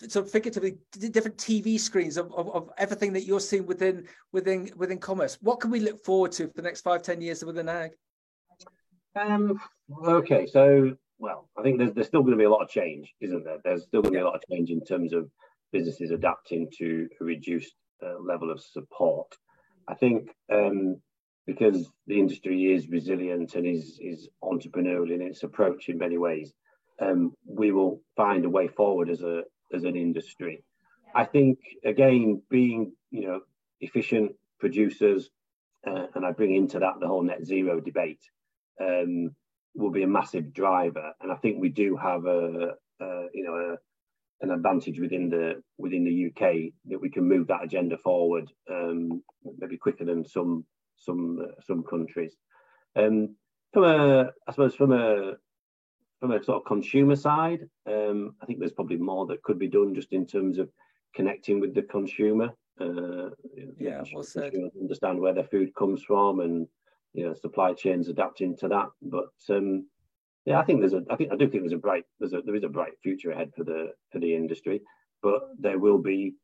sort 0.07 0.25
of 0.25 0.31
figuratively 0.31 0.77
different 1.11 1.35
TV 1.35 1.77
screens 1.77 2.15
of, 2.15 2.31
of, 2.33 2.47
of, 2.55 2.69
everything 2.77 3.11
that 3.11 3.25
you're 3.25 3.41
seeing 3.41 3.65
within 3.65 4.07
within 4.31 4.71
within 4.77 4.99
commerce. 4.99 5.37
What 5.41 5.59
can 5.59 5.69
we 5.69 5.81
look 5.81 6.01
forward 6.05 6.31
to 6.33 6.47
for 6.47 6.53
the 6.53 6.61
next 6.61 6.79
five 6.79 7.01
ten 7.01 7.19
years 7.19 7.43
within 7.43 7.67
ag? 7.67 7.91
Um, 9.17 9.59
okay, 10.07 10.45
so 10.45 10.95
well, 11.17 11.49
I 11.57 11.63
think 11.63 11.77
there's, 11.77 11.93
there's 11.93 12.07
still 12.07 12.21
going 12.21 12.33
to 12.33 12.37
be 12.37 12.45
a 12.45 12.49
lot 12.49 12.63
of 12.63 12.69
change, 12.69 13.13
isn't 13.21 13.43
there? 13.43 13.57
There's 13.63 13.83
still 13.83 14.01
going 14.01 14.13
to 14.13 14.19
be 14.19 14.21
a 14.21 14.25
lot 14.25 14.35
of 14.35 14.43
change 14.49 14.69
in 14.69 14.83
terms 14.83 15.13
of 15.13 15.29
businesses 15.71 16.11
adapting 16.11 16.69
to 16.77 17.07
a 17.21 17.23
reduced 17.23 17.73
uh, 18.03 18.19
level 18.19 18.51
of 18.51 18.61
support. 18.61 19.27
I 19.87 19.93
think 19.93 20.29
um, 20.51 20.97
because 21.45 21.89
the 22.07 22.19
industry 22.19 22.73
is 22.73 22.89
resilient 22.89 23.55
and 23.55 23.65
is, 23.65 23.99
is 24.01 24.29
entrepreneurial 24.43 25.13
in 25.13 25.21
its 25.21 25.43
approach 25.43 25.89
in 25.89 25.97
many 25.97 26.17
ways, 26.17 26.53
um, 26.99 27.33
we 27.45 27.71
will 27.71 28.01
find 28.15 28.45
a 28.45 28.49
way 28.49 28.67
forward 28.67 29.09
as 29.09 29.21
a 29.21 29.43
as 29.73 29.83
an 29.83 29.95
industry. 29.95 30.63
I 31.13 31.25
think 31.25 31.59
again, 31.83 32.41
being 32.49 32.93
you 33.11 33.27
know 33.27 33.41
efficient 33.81 34.33
producers, 34.59 35.29
uh, 35.85 36.07
and 36.15 36.25
I 36.25 36.31
bring 36.31 36.55
into 36.55 36.79
that 36.79 36.99
the 36.99 37.07
whole 37.07 37.23
net 37.23 37.45
zero 37.45 37.79
debate. 37.79 38.21
Um, 38.79 39.35
will 39.75 39.91
be 39.91 40.03
a 40.03 40.07
massive 40.07 40.53
driver, 40.53 41.13
and 41.21 41.31
I 41.31 41.35
think 41.35 41.59
we 41.59 41.69
do 41.69 41.95
have 41.97 42.25
a, 42.25 42.75
a 42.99 43.25
you 43.33 43.43
know 43.43 43.55
a, 43.55 43.77
an 44.41 44.51
advantage 44.51 44.99
within 44.99 45.29
the 45.29 45.61
within 45.77 46.05
the 46.05 46.27
UK 46.27 46.73
that 46.85 47.01
we 47.01 47.09
can 47.09 47.27
move 47.27 47.47
that 47.47 47.63
agenda 47.63 47.97
forward 47.97 48.51
um, 48.69 49.21
maybe 49.59 49.77
quicker 49.77 50.05
than 50.05 50.25
some 50.25 50.65
some 50.97 51.39
uh, 51.41 51.61
some 51.61 51.83
countries. 51.83 52.35
Um, 52.95 53.35
from 53.73 53.83
a 53.83 54.31
I 54.47 54.51
suppose 54.51 54.75
from 54.75 54.93
a 54.93 55.33
from 56.19 56.31
a 56.31 56.43
sort 56.43 56.57
of 56.57 56.65
consumer 56.65 57.15
side, 57.15 57.67
um, 57.87 58.35
I 58.41 58.45
think 58.45 58.59
there's 58.59 58.71
probably 58.71 58.97
more 58.97 59.25
that 59.27 59.43
could 59.43 59.59
be 59.59 59.67
done 59.67 59.93
just 59.93 60.13
in 60.13 60.25
terms 60.25 60.57
of 60.57 60.69
connecting 61.13 61.59
with 61.59 61.73
the 61.73 61.83
consumer. 61.83 62.51
Uh, 62.79 63.29
yeah, 63.77 64.03
well 64.13 64.23
said. 64.23 64.53
Understand 64.79 65.19
where 65.19 65.33
their 65.33 65.43
food 65.45 65.73
comes 65.75 66.03
from 66.03 66.39
and 66.39 66.67
you 67.15 67.25
know 67.25 67.33
supply 67.33 67.73
chains 67.73 68.09
adapting 68.09 68.55
to 68.57 68.67
that. 68.67 68.87
But 69.01 69.33
um, 69.49 69.87
yeah, 70.45 70.59
I 70.59 70.63
think 70.63 70.81
there's 70.81 70.93
a 70.93 71.01
I 71.09 71.15
think 71.15 71.31
I 71.31 71.35
do 71.35 71.49
think 71.49 71.63
there's 71.63 71.73
a 71.73 71.77
bright 71.77 72.03
there's 72.19 72.33
a 72.33 72.41
there 72.45 72.55
is 72.55 72.63
a 72.63 72.69
bright 72.69 72.93
future 73.01 73.31
ahead 73.31 73.51
for 73.55 73.63
the 73.63 73.91
for 74.11 74.19
the 74.19 74.35
industry, 74.35 74.81
but 75.23 75.41
there 75.57 75.79
will 75.79 75.97
be 75.97 76.35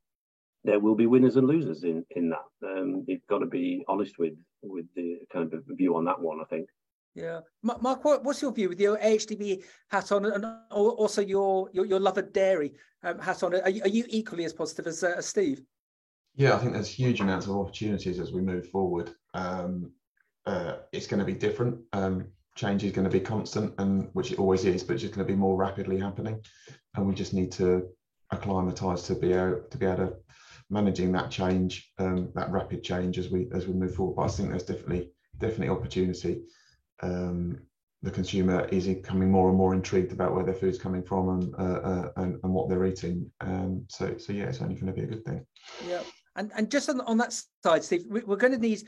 there 0.64 0.80
will 0.80 0.96
be 0.96 1.08
winners 1.08 1.36
and 1.36 1.48
losers 1.48 1.84
in 1.84 2.06
in 2.12 2.30
that. 2.30 2.68
Um, 2.68 3.04
you've 3.08 3.26
got 3.30 3.40
to 3.40 3.46
be 3.46 3.84
honest 3.88 4.18
with 4.18 4.34
with 4.64 4.86
the 4.96 5.20
kind 5.32 5.54
of 5.54 5.64
view 5.68 5.96
on 5.96 6.06
that 6.06 6.20
one. 6.20 6.40
I 6.42 6.46
think. 6.46 6.68
Yeah, 7.14 7.42
Mark, 7.62 8.06
what, 8.06 8.24
what's 8.24 8.42
your 8.42 8.54
view 8.54 8.70
with 8.70 8.80
your 8.80 8.98
AHDB 8.98 9.64
hat 9.90 10.14
on, 10.14 10.26
and 10.28 10.46
also 10.72 11.22
your 11.22 11.70
your, 11.74 11.86
your 11.86 12.00
love 12.00 12.18
of 12.18 12.32
dairy 12.32 12.74
um, 13.04 13.20
hat 13.20 13.44
on? 13.44 13.54
Are 13.54 13.70
you, 13.70 13.82
are 13.82 13.90
you 13.90 14.06
equally 14.08 14.46
as 14.46 14.54
positive 14.54 14.88
as, 14.88 15.04
uh, 15.04 15.16
as 15.18 15.26
Steve? 15.26 15.62
Yeah, 16.36 16.56
I 16.56 16.60
think 16.60 16.72
there's 16.72 16.88
huge 16.88 17.20
amounts 17.20 17.48
of 17.48 17.58
opportunities 17.58 18.18
as 18.18 18.32
we 18.32 18.40
move 18.40 18.70
forward. 18.70 19.14
Um, 19.34 19.92
uh, 20.46 20.78
it's 20.92 21.08
going 21.08 21.20
to 21.20 21.26
be 21.26 21.34
different. 21.34 21.80
Um, 21.94 22.28
change 22.56 22.84
is 22.84 22.92
going 22.92 23.10
to 23.10 23.12
be 23.12 23.20
constant, 23.20 23.74
and 23.80 24.10
which 24.14 24.32
it 24.32 24.40
always 24.40 24.66
is, 24.66 24.84
but 24.84 24.94
it's 24.94 25.04
just 25.04 25.14
going 25.14 25.26
to 25.26 25.34
be 25.34 25.38
more 25.38 25.56
rapidly 25.56 26.00
happening, 26.00 26.42
and 26.96 27.08
we 27.08 27.14
just 27.14 27.34
need 27.34 27.52
to 27.54 27.88
acclimatise 28.32 29.04
to 29.04 29.16
be 29.16 29.34
able 29.34 29.62
to 29.70 29.78
be 29.78 29.86
able 29.86 30.08
to 30.08 30.14
managing 30.70 31.12
that 31.12 31.30
change, 31.30 31.92
um, 32.00 32.32
that 32.34 32.50
rapid 32.52 32.84
change 32.84 33.18
as 33.18 33.30
we 33.30 33.48
as 33.54 33.68
we 33.68 33.74
move 33.74 33.96
forward. 33.96 34.16
But 34.16 34.24
I 34.24 34.28
think 34.30 34.50
there's 34.50 34.64
definitely 34.64 35.12
definitely 35.38 35.70
opportunity. 35.70 36.44
Um, 37.02 37.60
the 38.04 38.12
consumer 38.12 38.66
is 38.72 38.88
becoming 38.88 39.30
more 39.30 39.50
and 39.50 39.58
more 39.58 39.76
intrigued 39.76 40.12
about 40.12 40.34
where 40.34 40.44
their 40.44 40.56
food's 40.56 40.80
coming 40.80 41.04
from 41.04 41.30
and 41.30 41.56
uh, 41.56 41.82
uh, 41.82 42.12
and, 42.18 42.40
and, 42.44 42.52
what 42.52 42.68
they're 42.68 42.86
eating. 42.86 43.30
Um, 43.42 43.86
so 43.90 44.18
so 44.18 44.34
yeah, 44.34 44.46
it's 44.46 44.62
only 44.62 44.76
going 44.76 44.88
to 44.88 44.94
be 44.94 45.04
a 45.04 45.06
good 45.06 45.24
thing. 45.24 45.46
Yeah. 45.88 46.02
And, 46.36 46.52
and 46.56 46.72
just 46.72 46.90
on, 46.90 47.02
on 47.02 47.18
that 47.18 47.34
side, 47.64 47.84
Steve, 47.84 48.06
we, 48.10 48.22
are 48.22 48.38
going 48.38 48.54
to 48.54 48.60
need 48.60 48.84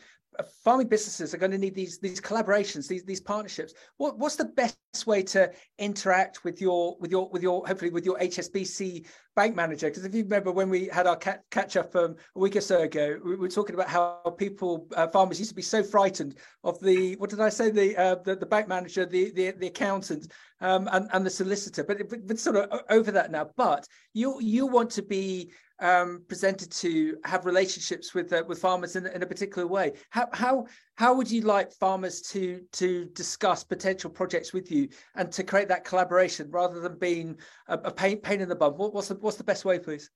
farming 0.64 0.88
businesses 0.88 1.34
are 1.34 1.38
going 1.38 1.52
to 1.52 1.58
need 1.58 1.76
these 1.76 2.00
these 2.00 2.20
collaborations, 2.20 2.88
these 2.88 3.04
these 3.04 3.22
partnerships. 3.22 3.74
What 3.98 4.18
what's 4.18 4.36
the 4.36 4.46
best 4.46 4.78
way 5.06 5.24
to 5.24 5.52
interact 5.80 6.44
with 6.44 6.62
your 6.62 6.98
with 7.00 7.12
your 7.12 7.30
with 7.30 7.44
your 7.44 7.66
hopefully 7.66 7.92
with 7.92 8.06
your 8.06 8.18
HSBC 8.20 9.06
bank 9.36 9.56
manager? 9.56 9.90
Because 9.90 10.06
if 10.06 10.14
you 10.14 10.24
remember 10.24 10.52
when 10.52 10.70
we 10.70 10.88
had 10.88 11.08
our 11.08 11.16
catch 11.16 11.78
up 11.78 11.96
um, 11.96 12.16
a 12.36 12.40
week 12.40 12.56
or 12.56 12.62
so 12.62 12.82
ago, 12.82 13.20
we 13.24 13.36
were 13.36 13.50
talking 13.50 13.76
about 13.76 13.90
how 13.90 14.22
people 14.38 14.88
uh, 14.96 15.08
farmers 15.08 15.40
used 15.40 15.52
to 15.52 15.56
be 15.56 15.62
so 15.62 15.84
frightened 15.84 16.38
of 16.64 16.80
the 16.80 17.16
what 17.18 17.30
did 17.30 17.42
I 17.42 17.50
say 17.50 17.70
the 17.70 17.96
uh, 17.98 18.16
the, 18.24 18.36
the, 18.36 18.46
bank 18.46 18.68
manager, 18.68 19.06
the 19.06 19.32
the, 19.32 19.52
the 19.52 19.68
accountant, 19.68 20.32
um, 20.62 20.90
and 20.92 21.10
and 21.14 21.26
the 21.26 21.30
solicitor. 21.30 21.84
But 21.84 21.98
it's 22.12 22.44
sort 22.44 22.58
of 22.58 22.82
over 22.90 23.12
that 23.12 23.32
now. 23.32 23.50
But 23.56 23.88
you 24.14 24.40
you 24.42 24.66
want 24.68 24.90
to 24.92 25.02
be 25.02 25.52
um, 25.80 26.24
presented 26.28 26.72
to 26.72 27.18
have 27.26 27.46
relationships 27.46 28.14
with 28.14 28.32
uh, 28.32 28.44
with 28.48 28.60
farmers 28.60 28.96
in, 28.96 29.06
in 29.08 29.24
a 29.24 29.26
particular 29.26 29.68
way. 29.68 29.94
How 30.10 30.28
how 30.34 30.68
how 30.96 31.14
would 31.14 31.30
you 31.30 31.42
like 31.42 31.72
farmers 31.74 32.22
to 32.34 32.62
to 32.74 33.06
discuss 33.14 33.64
potential 33.64 34.10
projects 34.10 34.54
with 34.54 34.72
you 34.72 34.90
and 35.16 35.32
to 35.32 35.44
create 35.44 35.68
that 35.70 35.84
collaboration 35.84 36.50
rather 36.52 36.80
than 36.80 36.98
being 36.98 37.38
a, 37.68 37.76
a 37.76 37.92
pain 37.92 38.18
pain 38.18 38.42
in 38.42 38.50
the 38.50 38.56
bum? 38.56 38.74
What, 38.74 38.94
what's 38.94 39.08
the 39.08 39.16
what's 39.16 39.38
the 39.38 39.44
best 39.44 39.66
way, 39.66 39.80
please? 39.80 40.10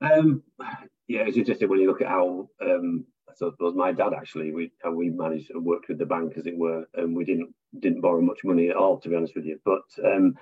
Um, 0.00 0.42
yeah, 1.08 1.28
just 1.30 1.58
said, 1.58 1.68
when 1.68 1.80
you 1.80 1.88
look 1.88 2.02
at 2.02 2.08
how 2.08 2.48
um, 2.62 3.04
I 3.28 3.34
suppose 3.34 3.74
my 3.74 3.92
dad 3.92 4.12
actually 4.14 4.52
we 4.52 4.72
how 4.82 4.92
we 4.92 5.10
managed 5.10 5.50
and 5.50 5.64
worked 5.64 5.88
with 5.88 5.98
the 5.98 6.06
bank 6.06 6.34
as 6.36 6.46
it 6.46 6.56
were, 6.56 6.84
and 6.94 7.16
we 7.16 7.24
didn't 7.24 7.54
didn't 7.80 8.00
borrow 8.00 8.20
much 8.20 8.44
money 8.44 8.68
at 8.68 8.76
all, 8.76 8.98
to 8.98 9.08
be 9.08 9.16
honest 9.16 9.34
with 9.34 9.44
you. 9.44 9.58
But 9.64 9.82
um, 10.04 10.34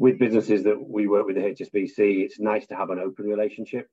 with 0.00 0.18
businesses 0.18 0.64
that 0.64 0.82
we 0.82 1.06
work 1.06 1.26
with 1.26 1.36
the 1.36 1.42
HSBC, 1.42 2.24
it's 2.24 2.40
nice 2.40 2.66
to 2.68 2.74
have 2.74 2.88
an 2.88 2.98
open 2.98 3.26
relationship. 3.26 3.86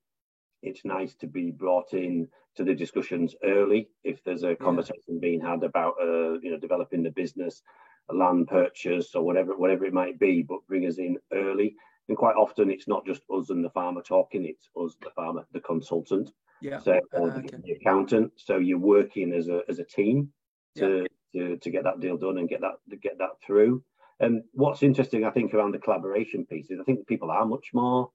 It's 0.63 0.86
nice 0.86 1.13
to 1.15 1.28
be 1.28 1.52
brought 1.52 1.93
in 1.93 2.30
to 2.56 2.63
the 2.63 2.74
discussions 2.74 3.36
early 3.43 3.89
if 4.06 4.24
there's 4.24 4.43
a 4.43 4.56
conversation 4.56 5.15
yeah. 5.15 5.20
being 5.20 5.41
had 5.41 5.63
about 5.63 5.96
uh, 6.02 6.39
you 6.39 6.50
know 6.50 6.58
developing 6.60 7.04
the 7.04 7.12
business, 7.12 7.62
a 8.10 8.13
land 8.13 8.48
purchase 8.48 9.15
or 9.15 9.24
whatever 9.24 9.58
whatever 9.58 9.84
it 9.84 9.93
might 9.93 10.17
be, 10.17 10.43
but 10.43 10.65
bring 10.70 10.88
us 10.88 10.98
in 10.98 11.17
early. 11.34 11.76
And 12.08 12.17
quite 12.17 12.38
often 12.38 12.72
it's 12.72 12.88
not 12.88 13.06
just 13.06 13.22
us 13.30 13.50
and 13.50 13.63
the 13.63 13.70
farmer 13.70 14.02
talking, 14.02 14.46
it's 14.46 14.70
us, 14.82 14.96
the 15.02 15.10
farmer, 15.10 15.46
the 15.52 15.60
consultant, 15.60 16.32
yeah. 16.62 16.80
so 16.80 17.02
uh, 17.17 17.20
okay. 17.20 17.58
the 17.65 17.74
accountant. 17.74 18.32
So 18.38 18.60
you're 18.60 18.80
working 18.80 19.34
as 19.34 19.50
a 19.50 19.60
as 19.67 19.80
a 19.80 19.84
team 19.84 20.30
to, 20.78 21.06
yeah. 21.34 21.48
to 21.48 21.58
to 21.58 21.70
get 21.70 21.84
that 21.84 22.00
deal 22.00 22.15
done 22.15 22.38
and 22.38 22.48
get 22.48 22.62
that 22.62 22.78
to 22.89 22.96
get 22.96 23.17
that 23.17 23.41
through. 23.46 23.84
And 24.19 24.43
what's 24.53 24.84
interesting, 24.84 25.25
I 25.25 25.32
think, 25.32 25.53
around 25.53 25.73
the 25.73 25.80
collaboration 25.80 26.45
piece 26.45 26.71
is 26.71 26.80
I 26.80 26.84
think 26.84 27.08
people 27.08 27.30
are 27.30 27.45
much 27.45 27.67
more 27.73 28.10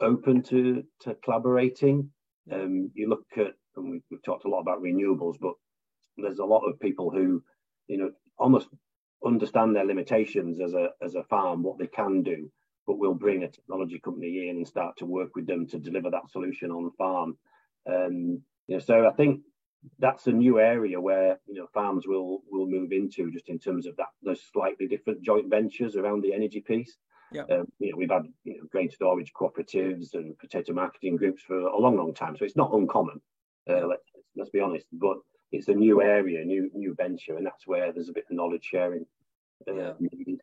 open 0.00 0.42
to, 0.44 0.82
to 1.00 1.16
collaborating. 1.24 2.10
Um, 2.52 2.90
you 2.94 3.08
look 3.08 3.24
at, 3.36 3.54
and 3.76 3.90
we, 3.90 4.02
we've 4.10 4.22
talked 4.22 4.44
a 4.44 4.48
lot 4.48 4.60
about 4.60 4.82
renewables, 4.82 5.36
but 5.40 5.54
there's 6.16 6.38
a 6.38 6.44
lot 6.44 6.66
of 6.66 6.80
people 6.80 7.10
who, 7.10 7.42
you 7.88 7.98
know, 7.98 8.10
almost 8.38 8.68
understand 9.24 9.76
their 9.76 9.84
limitations 9.84 10.60
as 10.60 10.72
a 10.74 10.88
as 11.02 11.14
a 11.14 11.24
farm, 11.24 11.62
what 11.62 11.78
they 11.78 11.86
can 11.86 12.22
do, 12.22 12.50
but 12.86 12.98
we'll 12.98 13.14
bring 13.14 13.42
a 13.42 13.48
technology 13.48 14.00
company 14.00 14.48
in 14.48 14.56
and 14.56 14.66
start 14.66 14.96
to 14.98 15.06
work 15.06 15.34
with 15.34 15.46
them 15.46 15.66
to 15.68 15.78
deliver 15.78 16.10
that 16.10 16.30
solution 16.30 16.70
on 16.70 16.90
farm. 16.96 17.36
Um, 17.88 18.42
you 18.66 18.76
know, 18.76 18.78
so 18.78 19.06
I 19.06 19.12
think 19.12 19.40
that's 19.98 20.26
a 20.26 20.32
new 20.32 20.58
area 20.58 21.00
where 21.00 21.38
you 21.46 21.54
know 21.54 21.66
farms 21.72 22.06
will 22.06 22.42
will 22.50 22.66
move 22.66 22.92
into 22.92 23.30
just 23.30 23.48
in 23.48 23.58
terms 23.58 23.86
of 23.86 23.96
that 23.96 24.08
those 24.22 24.42
slightly 24.52 24.86
different 24.86 25.22
joint 25.22 25.48
ventures 25.48 25.96
around 25.96 26.22
the 26.22 26.34
energy 26.34 26.60
piece. 26.60 26.96
Yeah. 27.32 27.42
Um, 27.42 27.66
you 27.78 27.92
know, 27.92 27.96
we've 27.96 28.10
had 28.10 28.26
you 28.42 28.58
know, 28.58 28.64
grain 28.72 28.90
storage 28.90 29.32
cooperatives 29.32 30.14
and 30.14 30.36
potato 30.38 30.72
marketing 30.72 31.16
groups 31.16 31.44
for 31.44 31.60
a 31.60 31.78
long, 31.78 31.96
long 31.96 32.12
time, 32.12 32.36
so 32.36 32.44
it's 32.44 32.56
not 32.56 32.74
uncommon. 32.74 33.20
Uh, 33.68 33.86
let's 33.86 34.02
let's 34.36 34.50
be 34.50 34.60
honest, 34.60 34.86
but 34.92 35.16
it's 35.52 35.68
a 35.68 35.74
new 35.74 36.02
area, 36.02 36.44
new 36.44 36.70
new 36.74 36.94
venture, 36.94 37.36
and 37.36 37.46
that's 37.46 37.66
where 37.66 37.92
there's 37.92 38.08
a 38.08 38.12
bit 38.12 38.24
of 38.28 38.36
knowledge 38.36 38.64
sharing 38.64 39.06
uh, 39.68 39.74
yeah. 39.74 39.92
needed. 40.00 40.40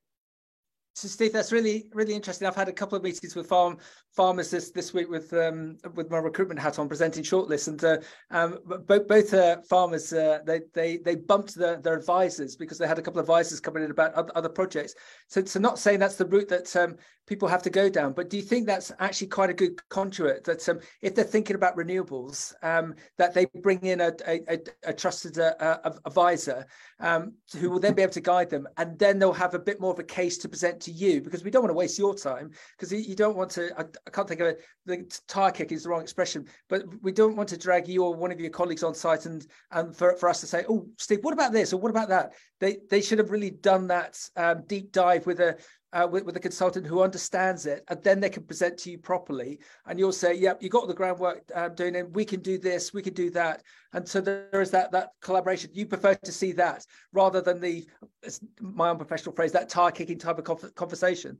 So 0.97 1.07
Steve, 1.07 1.31
that's 1.31 1.51
really 1.51 1.91
really 1.93 2.15
interesting. 2.15 2.47
I've 2.47 2.55
had 2.55 2.69
a 2.69 2.73
couple 2.73 2.97
of 2.97 3.03
meetings 3.03 3.35
with 3.35 3.45
farm 3.45 3.77
farmers 4.15 4.49
this 4.49 4.71
this 4.71 4.95
week 4.95 5.07
with 5.11 5.31
um, 5.31 5.77
with 5.93 6.09
my 6.09 6.17
recruitment 6.17 6.59
hat 6.59 6.79
on, 6.79 6.87
presenting 6.87 7.23
shortlists, 7.23 7.67
and 7.67 7.83
uh, 7.83 7.97
um, 8.31 8.57
both 8.87 9.07
both 9.07 9.31
uh, 9.31 9.57
farmers 9.69 10.11
uh, 10.11 10.39
they 10.43 10.61
they 10.73 10.97
they 10.97 11.13
bumped 11.13 11.53
their, 11.53 11.77
their 11.77 11.93
advisors 11.93 12.55
because 12.55 12.79
they 12.79 12.87
had 12.87 12.97
a 12.97 13.01
couple 13.03 13.19
of 13.19 13.25
advisors 13.25 13.59
coming 13.59 13.83
in 13.83 13.91
about 13.91 14.11
other, 14.15 14.31
other 14.33 14.49
projects. 14.49 14.95
So 15.27 15.45
so 15.45 15.59
not 15.59 15.77
saying 15.77 15.99
that's 15.99 16.15
the 16.15 16.25
route 16.25 16.49
that 16.49 16.75
um, 16.75 16.95
people 17.27 17.47
have 17.47 17.61
to 17.61 17.69
go 17.69 17.89
down, 17.89 18.13
but 18.13 18.31
do 18.31 18.37
you 18.37 18.43
think 18.43 18.65
that's 18.65 18.91
actually 18.97 19.27
quite 19.27 19.51
a 19.51 19.53
good 19.53 19.87
conduit 19.89 20.45
that 20.45 20.67
um, 20.67 20.79
if 21.03 21.13
they're 21.13 21.25
thinking 21.25 21.55
about 21.55 21.77
renewables, 21.77 22.55
um, 22.63 22.95
that 23.19 23.35
they 23.35 23.45
bring 23.61 23.85
in 23.85 24.01
a 24.01 24.13
a, 24.27 24.57
a 24.83 24.93
trusted 24.93 25.37
uh, 25.37 25.77
advisor 26.05 26.65
um, 26.99 27.33
who 27.59 27.69
will 27.69 27.79
then 27.79 27.93
be 27.93 28.01
able 28.01 28.13
to 28.13 28.21
guide 28.21 28.49
them, 28.49 28.67
and 28.77 28.97
then 28.97 29.19
they'll 29.19 29.31
have 29.31 29.53
a 29.53 29.59
bit 29.59 29.79
more 29.79 29.93
of 29.93 29.99
a 29.99 30.03
case 30.03 30.39
to 30.39 30.49
present 30.49 30.86
to 30.87 30.91
you 30.91 31.21
because 31.21 31.43
we 31.43 31.51
don't 31.51 31.61
want 31.61 31.69
to 31.69 31.77
waste 31.77 31.99
your 31.99 32.15
time 32.15 32.51
because 32.77 32.91
you 32.91 33.15
don't 33.15 33.37
want 33.37 33.51
to. 33.51 33.71
I, 33.79 33.83
I 34.05 34.09
can't 34.09 34.27
think 34.27 34.41
of 34.41 34.47
it. 34.47 34.61
The 34.85 35.21
tire 35.27 35.51
kick 35.51 35.71
is 35.71 35.83
the 35.83 35.89
wrong 35.89 36.01
expression, 36.01 36.47
but 36.69 36.83
we 37.01 37.11
don't 37.11 37.35
want 37.35 37.49
to 37.49 37.57
drag 37.57 37.87
you 37.87 38.03
or 38.03 38.15
one 38.15 38.31
of 38.31 38.39
your 38.39 38.49
colleagues 38.49 38.83
on 38.83 38.95
site 38.95 39.25
and 39.25 39.45
and 39.71 39.95
for, 39.95 40.15
for 40.15 40.29
us 40.29 40.41
to 40.41 40.47
say, 40.47 40.65
oh, 40.69 40.87
Steve, 40.97 41.19
what 41.23 41.33
about 41.33 41.51
this 41.51 41.73
or 41.73 41.77
what 41.77 41.91
about 41.91 42.09
that? 42.09 42.33
They 42.59 42.77
they 42.89 43.01
should 43.01 43.19
have 43.19 43.31
really 43.31 43.51
done 43.51 43.87
that 43.87 44.17
um, 44.35 44.63
deep 44.67 44.91
dive 44.91 45.25
with 45.25 45.39
a 45.39 45.57
uh, 45.93 46.07
with, 46.09 46.25
with 46.25 46.35
a 46.35 46.39
consultant 46.39 46.85
who 46.85 47.01
understands 47.01 47.65
it, 47.65 47.83
and 47.87 48.01
then 48.03 48.19
they 48.19 48.29
can 48.29 48.43
present 48.43 48.77
to 48.79 48.91
you 48.91 48.97
properly. 48.97 49.59
And 49.85 49.97
you'll 49.97 50.11
say, 50.11 50.33
"Yep, 50.33 50.61
you 50.61 50.69
got 50.69 50.87
the 50.87 50.93
groundwork 50.93 51.43
um, 51.55 51.75
doing 51.75 51.95
it. 51.95 52.11
We 52.13 52.25
can 52.25 52.41
do 52.41 52.57
this. 52.57 52.93
We 52.93 53.01
can 53.01 53.13
do 53.13 53.29
that." 53.31 53.63
And 53.93 54.07
so 54.07 54.21
there 54.21 54.61
is 54.61 54.71
that 54.71 54.91
that 54.91 55.11
collaboration. 55.21 55.71
You 55.73 55.85
prefer 55.85 56.15
to 56.15 56.31
see 56.31 56.51
that 56.53 56.85
rather 57.13 57.41
than 57.41 57.59
the 57.59 57.87
my 58.61 58.89
unprofessional 58.89 59.35
phrase 59.35 59.51
that 59.53 59.69
tire 59.69 59.91
kicking 59.91 60.17
type 60.17 60.37
of 60.37 60.75
conversation. 60.75 61.37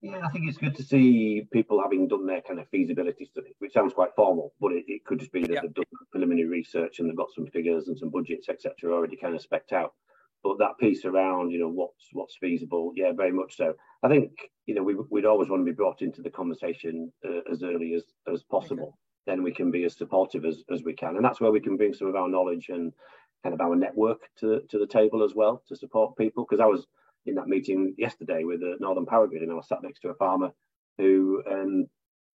Yeah, 0.00 0.20
I 0.24 0.28
think 0.28 0.48
it's 0.48 0.58
good 0.58 0.76
to 0.76 0.82
see 0.84 1.48
people 1.52 1.82
having 1.82 2.06
done 2.06 2.24
their 2.24 2.40
kind 2.40 2.60
of 2.60 2.68
feasibility 2.68 3.24
study, 3.24 3.56
which 3.58 3.72
sounds 3.72 3.92
quite 3.92 4.14
formal, 4.14 4.54
but 4.60 4.70
it, 4.70 4.84
it 4.86 5.04
could 5.04 5.18
just 5.18 5.32
be 5.32 5.40
that 5.40 5.50
yeah. 5.50 5.60
they've 5.62 5.74
done 5.74 5.84
preliminary 6.12 6.46
research 6.46 7.00
and 7.00 7.08
they've 7.08 7.16
got 7.16 7.32
some 7.34 7.46
figures 7.48 7.88
and 7.88 7.98
some 7.98 8.10
budgets, 8.10 8.48
etc., 8.48 8.92
already 8.92 9.16
kind 9.16 9.34
of 9.34 9.44
specced 9.44 9.72
out 9.72 9.94
but 10.42 10.58
that 10.58 10.78
piece 10.78 11.04
around 11.04 11.50
you 11.50 11.58
know 11.58 11.68
what's 11.68 12.08
what's 12.12 12.36
feasible. 12.40 12.92
Yeah 12.94 13.12
very 13.12 13.32
much 13.32 13.56
so. 13.56 13.74
I 14.02 14.08
think 14.08 14.30
you 14.66 14.74
know 14.74 14.82
we, 14.82 14.94
would 14.94 15.26
always 15.26 15.48
want 15.48 15.60
to 15.60 15.70
be 15.70 15.76
brought 15.76 16.02
into 16.02 16.22
the 16.22 16.30
conversation 16.30 17.12
uh, 17.24 17.40
as 17.50 17.62
early 17.62 17.94
as 17.94 18.04
as 18.32 18.42
possible. 18.44 18.88
Okay. 18.88 18.92
then 19.26 19.42
we 19.42 19.52
can 19.52 19.70
be 19.70 19.84
as 19.84 19.96
supportive 19.96 20.44
as, 20.44 20.62
as 20.72 20.82
we 20.82 20.94
can. 20.94 21.16
And 21.16 21.24
that's 21.24 21.40
where 21.40 21.52
we 21.52 21.60
can 21.60 21.76
bring 21.76 21.92
some 21.92 22.08
of 22.08 22.16
our 22.16 22.28
knowledge 22.28 22.68
and 22.70 22.92
kind 23.42 23.54
of 23.54 23.60
our 23.60 23.76
network 23.76 24.20
to, 24.40 24.62
to 24.70 24.78
the 24.78 24.86
table 24.86 25.22
as 25.22 25.34
well 25.34 25.62
to 25.68 25.76
support 25.76 26.16
people. 26.16 26.44
Because 26.48 26.60
i 26.60 26.66
was 26.66 26.86
in 27.26 27.34
that 27.34 27.46
meeting 27.46 27.94
yesterday 27.98 28.44
with 28.44 28.60
the 28.60 28.76
Northern 28.80 29.06
Powergrid 29.06 29.42
and 29.42 29.52
i 29.52 29.54
was 29.54 29.68
sat 29.68 29.82
next 29.82 30.00
to 30.00 30.08
a 30.08 30.14
farmer 30.14 30.50
who 30.96 31.42
um, 31.50 31.86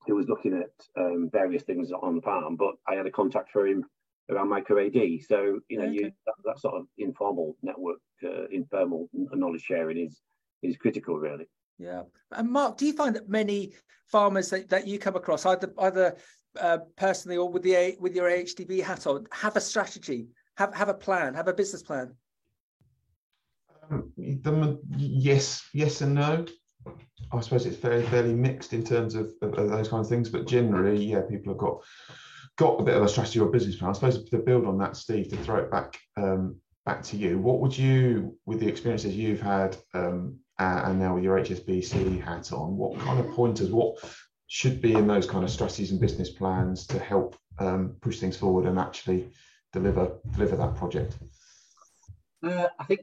who 0.06 0.16
was 0.16 0.28
looking 0.28 0.54
at 0.54 1.02
um, 1.02 1.30
various 1.32 1.64
things 1.64 1.92
on 1.92 2.16
the 2.16 2.22
farm 2.22 2.56
but 2.56 2.76
i 2.88 2.96
had 2.96 3.08
a 3.08 3.12
contact 3.12 3.52
for 3.52 3.66
him 3.66 3.84
around 4.30 4.50
micro 4.50 4.86
AD. 4.86 4.94
So 5.28 5.60
you 5.70 5.78
know, 5.78 5.86
okay. 5.86 5.94
you 5.94 6.12
that, 6.26 6.36
that, 6.46 6.60
sort 6.60 6.76
of 6.76 6.88
informal 6.98 7.56
network, 7.62 8.00
uh, 8.24 8.46
informal 8.52 9.10
knowledge 9.14 9.64
sharing 9.64 9.98
is 9.98 10.22
is 10.62 10.78
critical, 10.78 11.18
really. 11.18 11.46
Yeah, 11.80 12.04
and 12.32 12.50
Mark, 12.50 12.78
do 12.78 12.86
you 12.86 12.94
find 12.94 13.16
that 13.16 13.28
many 13.30 13.74
farmers 14.08 14.50
that, 14.52 14.70
that 14.70 14.88
you 14.88 15.00
come 15.00 15.16
across, 15.16 15.46
either 15.46 15.74
either 15.80 16.16
uh, 16.60 16.80
personally 16.96 17.38
or 17.38 17.50
with 17.50 17.64
the 17.64 17.96
with 18.00 18.16
your 18.16 18.30
AHDB 18.30 18.82
hat 18.82 19.08
on, 19.08 19.26
have 19.32 19.56
a 19.56 19.62
strategy, 19.62 20.28
have 20.58 20.74
have 20.74 20.90
a 20.90 20.94
plan, 20.94 21.34
have 21.34 21.48
a 21.48 21.54
business 21.54 21.84
plan? 21.84 22.14
Um, 23.92 24.12
the, 24.16 24.80
yes, 24.98 25.68
yes, 25.74 26.02
and 26.02 26.16
no. 26.16 26.46
I 27.32 27.40
suppose 27.40 27.66
it's 27.66 27.78
fairly 27.78 28.06
fairly 28.08 28.34
mixed 28.34 28.74
in 28.74 28.84
terms 28.84 29.16
of, 29.16 29.32
of, 29.42 29.54
of 29.54 29.70
those 29.70 29.88
kind 29.88 30.02
of 30.02 30.10
things, 30.10 30.30
but 30.30 30.46
generally, 30.46 31.04
yeah, 31.04 31.22
people 31.22 31.54
have 31.54 31.58
got 31.58 31.82
got 32.58 32.80
a 32.80 32.84
bit 32.84 32.96
of 32.96 33.04
a 33.04 33.10
strategy 33.10 33.40
or 33.40 33.50
business 33.50 33.76
plan. 33.76 33.90
I 33.90 33.94
suppose 33.94 34.30
to 34.30 34.38
build 34.38 34.66
on 34.66 34.78
that, 34.80 34.96
Steve, 34.96 35.30
to 35.30 35.38
throw 35.38 35.58
it 35.58 35.72
back 35.72 35.98
um, 36.18 36.58
back 36.86 37.02
to 37.04 37.18
you, 37.18 37.38
what 37.40 37.60
would 37.60 37.78
you, 37.78 38.38
with 38.46 38.60
the 38.60 38.68
experiences 38.68 39.16
you've 39.16 39.42
had 39.42 39.78
um, 39.94 40.38
and 40.60 41.00
now 41.00 41.16
with 41.16 41.24
your 41.24 41.40
HSBC 41.40 42.22
hat 42.22 42.52
on, 42.52 42.78
what 42.78 43.00
kind 43.00 43.20
of 43.20 43.32
pointers, 43.32 43.72
what 43.72 43.98
should 44.48 44.82
be 44.82 44.94
in 44.94 45.08
those 45.08 45.26
kind 45.26 45.44
of 45.44 45.50
strategies 45.50 45.92
and 45.92 46.00
business 46.00 46.30
plans 46.30 46.86
to 46.88 47.00
help 47.00 47.36
um, 47.60 47.96
push 48.02 48.20
things 48.20 48.38
forward 48.38 48.66
and 48.66 48.78
actually 48.78 49.28
deliver 49.72 50.20
deliver 50.32 50.56
that 50.56 50.76
project? 50.76 51.18
Uh, 52.44 52.68
I 52.80 52.84
think 52.84 53.02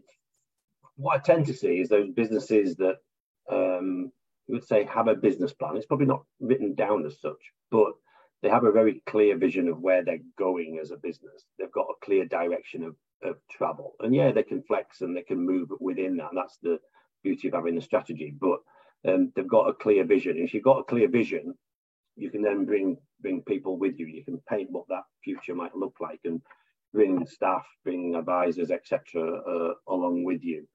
what 0.96 1.16
I 1.16 1.18
tend 1.18 1.46
to 1.46 1.54
see 1.54 1.80
is 1.80 1.88
those 1.88 2.10
businesses 2.10 2.76
that 2.76 2.98
um, 3.50 4.12
would 4.48 4.66
say 4.66 4.84
have 4.84 5.08
a 5.08 5.14
business 5.14 5.52
plan. 5.52 5.76
It's 5.76 5.86
probably 5.86 6.06
not 6.06 6.24
written 6.38 6.74
down 6.74 7.06
as 7.06 7.20
such, 7.20 7.40
but 7.70 7.92
they 8.42 8.48
have 8.48 8.64
a 8.64 8.72
very 8.72 9.02
clear 9.06 9.36
vision 9.36 9.68
of 9.68 9.80
where 9.80 10.04
they're 10.04 10.18
going 10.38 10.78
as 10.80 10.90
a 10.90 10.96
business. 10.96 11.44
They've 11.58 11.70
got 11.72 11.88
a 11.90 12.04
clear 12.04 12.24
direction 12.24 12.84
of, 12.84 12.96
of 13.22 13.36
travel. 13.50 13.94
And 14.00 14.14
yeah, 14.14 14.32
they 14.32 14.42
can 14.42 14.62
flex 14.62 15.02
and 15.02 15.16
they 15.16 15.22
can 15.22 15.44
move 15.44 15.68
within 15.78 16.16
that. 16.16 16.30
And 16.30 16.38
that's 16.38 16.58
the 16.62 16.78
beauty 17.22 17.48
of 17.48 17.54
having 17.54 17.74
the 17.74 17.82
strategy. 17.82 18.34
But 18.40 18.60
um, 19.06 19.32
they've 19.34 19.46
got 19.46 19.68
a 19.68 19.74
clear 19.74 20.04
vision. 20.04 20.36
If 20.38 20.54
you've 20.54 20.64
got 20.64 20.78
a 20.78 20.84
clear 20.84 21.08
vision, 21.08 21.54
you 22.16 22.30
can 22.30 22.42
then 22.42 22.64
bring 22.64 22.96
bring 23.20 23.42
people 23.42 23.78
with 23.78 23.98
you. 23.98 24.06
You 24.06 24.24
can 24.24 24.40
paint 24.48 24.70
what 24.70 24.88
that 24.88 25.04
future 25.22 25.54
might 25.54 25.76
look 25.76 25.96
like. 26.00 26.20
And 26.24 26.40
bring 26.92 27.26
staff, 27.26 27.66
bring 27.84 28.14
advisors, 28.14 28.70
etc., 28.70 29.02
uh, 29.22 29.74
along 29.88 30.24
with 30.24 30.42
you. 30.42 30.66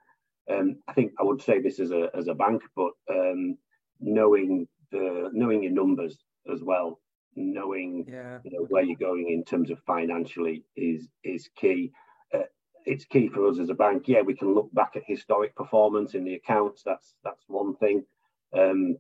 Um, 0.50 0.78
I 0.88 0.94
think 0.94 1.14
I 1.20 1.24
would 1.24 1.42
say 1.42 1.60
this 1.60 1.80
as 1.80 1.92
a 1.92 2.10
as 2.16 2.28
a 2.28 2.36
bank, 2.36 2.62
but 2.76 2.92
um, 3.10 3.58
knowing 4.00 4.68
the 4.92 5.30
knowing 5.34 5.64
your 5.64 5.72
numbers 5.72 6.18
as 6.52 6.62
well, 6.64 7.00
knowing 7.36 8.06
yeah. 8.08 8.40
you 8.44 8.52
know, 8.52 8.66
where 8.70 8.84
you're 8.84 8.98
going 8.98 9.30
in 9.30 9.44
terms 9.44 9.70
of 9.72 9.80
financially 9.86 10.64
is 10.76 11.08
is 11.24 11.50
key. 11.56 11.92
Uh, 12.34 12.44
it's 12.86 13.06
key 13.06 13.30
for 13.30 13.48
us 13.48 13.60
as 13.60 13.70
a 13.70 13.74
bank. 13.74 14.04
Yeah, 14.08 14.22
we 14.22 14.36
can 14.36 14.54
look 14.54 14.74
back 14.74 14.94
at 14.96 15.04
historic 15.06 15.56
performance 15.56 16.14
in 16.14 16.24
the 16.24 16.36
accounts. 16.36 16.84
That's 16.84 17.16
that's 17.24 17.44
one 17.48 17.76
thing. 17.76 18.06
Um, 18.58 18.98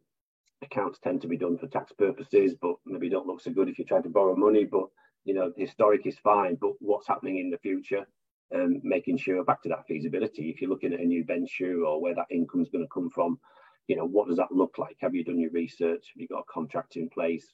accounts 0.61 0.99
tend 0.99 1.21
to 1.21 1.27
be 1.27 1.37
done 1.37 1.57
for 1.57 1.67
tax 1.67 1.91
purposes, 1.91 2.55
but 2.59 2.75
maybe 2.85 3.09
don't 3.09 3.27
look 3.27 3.41
so 3.41 3.51
good 3.51 3.69
if 3.69 3.77
you're 3.77 3.87
trying 3.87 4.03
to 4.03 4.09
borrow 4.09 4.35
money. 4.35 4.65
But 4.65 4.85
you 5.23 5.33
know, 5.33 5.51
historic 5.57 6.05
is 6.05 6.17
fine, 6.19 6.55
but 6.55 6.73
what's 6.79 7.07
happening 7.07 7.39
in 7.39 7.49
the 7.49 7.57
future? 7.57 8.05
Um, 8.53 8.79
making 8.83 9.17
sure 9.17 9.43
back 9.43 9.63
to 9.63 9.69
that 9.69 9.87
feasibility. 9.87 10.49
If 10.49 10.61
you're 10.61 10.69
looking 10.69 10.93
at 10.93 10.99
a 10.99 11.05
new 11.05 11.25
venture 11.25 11.83
or 11.83 11.99
where 11.99 12.13
that 12.13 12.27
income 12.29 12.61
is 12.61 12.69
going 12.69 12.83
to 12.83 12.93
come 12.93 13.09
from, 13.09 13.39
you 13.87 13.95
know, 13.95 14.05
what 14.05 14.27
does 14.27 14.37
that 14.37 14.51
look 14.51 14.77
like? 14.77 14.97
Have 14.99 15.13
you 15.15 15.23
done 15.23 15.39
your 15.39 15.51
research? 15.51 16.11
Have 16.13 16.21
you 16.21 16.27
got 16.27 16.39
a 16.39 16.51
contract 16.53 16.95
in 16.95 17.09
place? 17.09 17.45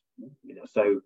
You 0.44 0.56
know, 0.56 0.64
so 0.72 1.02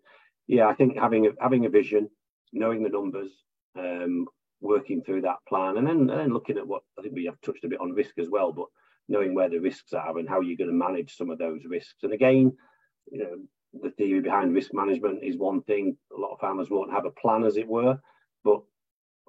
yeah, 0.48 0.68
I 0.68 0.74
think 0.74 0.98
having 0.98 1.28
a, 1.28 1.30
having 1.42 1.66
a 1.66 1.70
vision, 1.70 2.10
knowing 2.54 2.84
the 2.84 2.90
numbers, 2.90 3.32
um, 3.78 4.28
working 4.62 5.04
through 5.04 5.22
that 5.22 5.38
plan, 5.48 5.78
and 5.78 5.88
then 5.88 5.98
and 5.98 6.10
then 6.10 6.34
looking 6.34 6.58
at 6.58 6.68
what 6.68 6.84
I 6.98 7.02
think 7.02 7.16
we 7.16 7.26
have 7.26 7.42
touched 7.42 7.64
a 7.64 7.70
bit 7.70 7.82
on 7.82 7.92
risk 7.92 8.18
as 8.20 8.30
well, 8.30 8.52
but 8.52 8.68
knowing 9.08 9.34
where 9.34 9.50
the 9.50 9.60
risks 9.60 9.94
are 9.94 10.18
and 10.18 10.28
how 10.28 10.42
you're 10.42 10.58
going 10.58 10.70
to 10.70 10.76
manage 10.76 11.16
some 11.16 11.30
of 11.30 11.38
those 11.38 11.62
risks. 11.68 12.04
And 12.04 12.14
again, 12.14 12.52
you 13.12 13.20
know, 13.20 13.38
the 13.84 13.92
theory 13.92 14.22
behind 14.22 14.54
risk 14.54 14.72
management 14.74 15.24
is 15.24 15.38
one 15.38 15.62
thing. 15.64 15.98
A 16.16 16.20
lot 16.20 16.34
of 16.34 16.40
farmers 16.40 16.70
won't 16.70 16.94
have 16.94 17.06
a 17.06 17.12
plan, 17.12 17.44
as 17.44 17.58
it 17.58 17.68
were, 17.68 18.00
but 18.44 18.62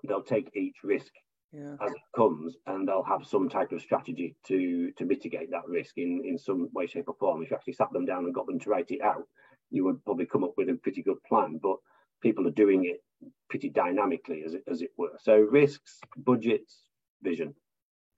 they'll 0.06 0.22
take 0.22 0.50
each 0.54 0.76
risk 0.82 1.12
yeah. 1.52 1.74
as 1.80 1.92
it 1.92 2.02
comes, 2.14 2.56
and 2.66 2.86
they'll 2.88 3.02
have 3.02 3.26
some 3.26 3.48
type 3.48 3.72
of 3.72 3.80
strategy 3.82 4.36
to 4.46 4.92
to 4.92 5.04
mitigate 5.04 5.50
that 5.50 5.66
risk 5.68 5.98
in 5.98 6.22
in 6.24 6.38
some 6.38 6.68
way, 6.72 6.86
shape, 6.86 7.08
or 7.08 7.16
form. 7.18 7.42
If 7.42 7.50
you 7.50 7.56
actually 7.56 7.74
sat 7.74 7.92
them 7.92 8.06
down 8.06 8.24
and 8.24 8.34
got 8.34 8.46
them 8.46 8.58
to 8.60 8.70
write 8.70 8.90
it 8.90 9.02
out, 9.02 9.26
you 9.70 9.84
would 9.84 10.04
probably 10.04 10.26
come 10.26 10.44
up 10.44 10.54
with 10.56 10.68
a 10.68 10.74
pretty 10.74 11.02
good 11.02 11.22
plan. 11.24 11.58
But 11.62 11.76
people 12.22 12.46
are 12.46 12.52
doing 12.52 12.84
it 12.84 13.02
pretty 13.48 13.70
dynamically, 13.70 14.42
as 14.44 14.54
it 14.54 14.64
as 14.70 14.82
it 14.82 14.90
were. 14.96 15.18
So 15.20 15.36
risks, 15.36 16.00
budgets, 16.16 16.82
vision. 17.22 17.54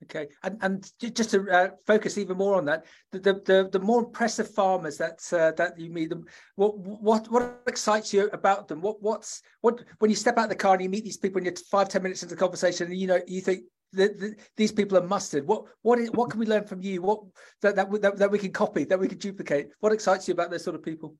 Okay, 0.05 0.27
and 0.43 0.57
and 0.61 0.91
just 0.97 1.31
to 1.31 1.49
uh, 1.51 1.69
focus 1.85 2.17
even 2.17 2.37
more 2.37 2.55
on 2.55 2.65
that, 2.65 2.85
the 3.11 3.19
the 3.19 3.69
the, 3.69 3.79
more 3.79 3.99
impressive 4.03 4.49
farmers 4.49 4.97
that 4.97 5.19
uh, 5.33 5.51
that 5.57 5.77
you 5.77 5.91
meet 5.91 6.09
them, 6.09 6.25
what 6.55 6.77
what 6.77 7.29
what 7.29 7.61
excites 7.67 8.13
you 8.13 8.29
about 8.31 8.69
them? 8.69 8.79
What 8.79 9.01
what's 9.01 9.41
what 9.59 9.83
when 9.97 10.09
you 10.09 10.15
step 10.15 10.37
out 10.37 10.47
the 10.47 10.55
car 10.55 10.73
and 10.73 10.83
you 10.83 10.89
meet 10.89 11.03
these 11.03 11.17
people 11.17 11.39
and 11.39 11.45
you're 11.45 11.55
five 11.69 11.89
ten 11.89 12.01
minutes 12.01 12.23
into 12.23 12.35
the 12.35 12.39
conversation 12.39 12.87
and 12.87 12.97
you 12.97 13.07
know 13.07 13.19
you 13.27 13.41
think 13.41 13.63
that 13.91 14.17
the, 14.19 14.35
these 14.55 14.71
people 14.71 14.97
are 14.97 15.05
mustard. 15.05 15.45
What 15.45 15.65
what 15.81 15.99
is, 15.99 16.11
what 16.11 16.29
can 16.29 16.39
we 16.39 16.45
learn 16.45 16.65
from 16.65 16.81
you? 16.81 17.01
What 17.01 17.19
that, 17.61 17.75
that 17.75 18.01
that 18.01 18.17
that 18.17 18.31
we 18.31 18.39
can 18.39 18.53
copy, 18.53 18.85
that 18.85 18.99
we 18.99 19.09
can 19.09 19.17
duplicate? 19.17 19.67
What 19.81 19.91
excites 19.91 20.29
you 20.29 20.33
about 20.33 20.49
those 20.49 20.63
sort 20.63 20.75
of 20.77 20.83
people? 20.83 21.15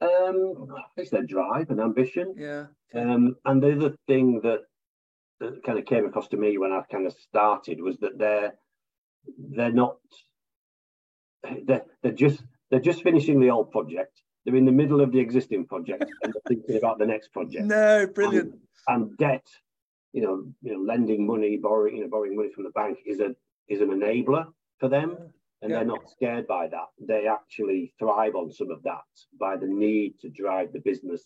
Um, 0.00 0.66
it's 0.96 1.10
their 1.10 1.22
drive 1.22 1.70
and 1.70 1.80
ambition. 1.80 2.34
Yeah. 2.36 2.66
Um, 2.94 3.36
and 3.44 3.62
the 3.62 3.72
other 3.72 3.94
thing 4.06 4.40
that 4.42 4.60
that 5.40 5.62
kind 5.64 5.78
of 5.78 5.84
came 5.84 6.06
across 6.06 6.28
to 6.28 6.36
me 6.36 6.58
when 6.58 6.72
I 6.72 6.82
kind 6.90 7.06
of 7.06 7.12
started 7.12 7.80
was 7.80 7.96
that 7.98 8.18
they're 8.18 8.54
they're 9.38 9.72
not 9.72 9.96
they're, 11.66 11.84
they're 12.02 12.12
just 12.12 12.42
they're 12.70 12.80
just 12.80 13.02
finishing 13.02 13.40
the 13.40 13.50
old 13.50 13.70
project. 13.70 14.22
They're 14.44 14.56
in 14.56 14.64
the 14.64 14.72
middle 14.72 15.00
of 15.00 15.12
the 15.12 15.20
existing 15.20 15.66
project 15.66 16.04
and 16.22 16.32
they're 16.32 16.42
thinking 16.48 16.76
about 16.76 16.98
the 16.98 17.06
next 17.06 17.32
project. 17.32 17.64
No, 17.64 18.06
brilliant. 18.06 18.54
And, 18.88 19.04
and, 19.08 19.16
debt, 19.16 19.46
you 20.12 20.20
know, 20.20 20.44
you 20.62 20.74
know, 20.74 20.80
lending 20.80 21.26
money, 21.26 21.56
borrowing, 21.56 21.96
you 21.96 22.02
know, 22.02 22.10
borrowing 22.10 22.36
money 22.36 22.50
from 22.54 22.64
the 22.64 22.70
bank 22.70 22.98
is 23.06 23.20
a 23.20 23.34
is 23.68 23.80
an 23.80 23.88
enabler 23.88 24.46
for 24.78 24.88
them. 24.88 25.16
And 25.62 25.70
yeah. 25.70 25.78
they're 25.78 25.86
not 25.86 26.10
scared 26.10 26.46
by 26.46 26.68
that. 26.68 26.88
They 27.00 27.26
actually 27.26 27.94
thrive 27.98 28.34
on 28.34 28.52
some 28.52 28.70
of 28.70 28.82
that 28.82 29.04
by 29.40 29.56
the 29.56 29.66
need 29.66 30.20
to 30.20 30.28
drive 30.28 30.74
the 30.74 30.80
business 30.80 31.22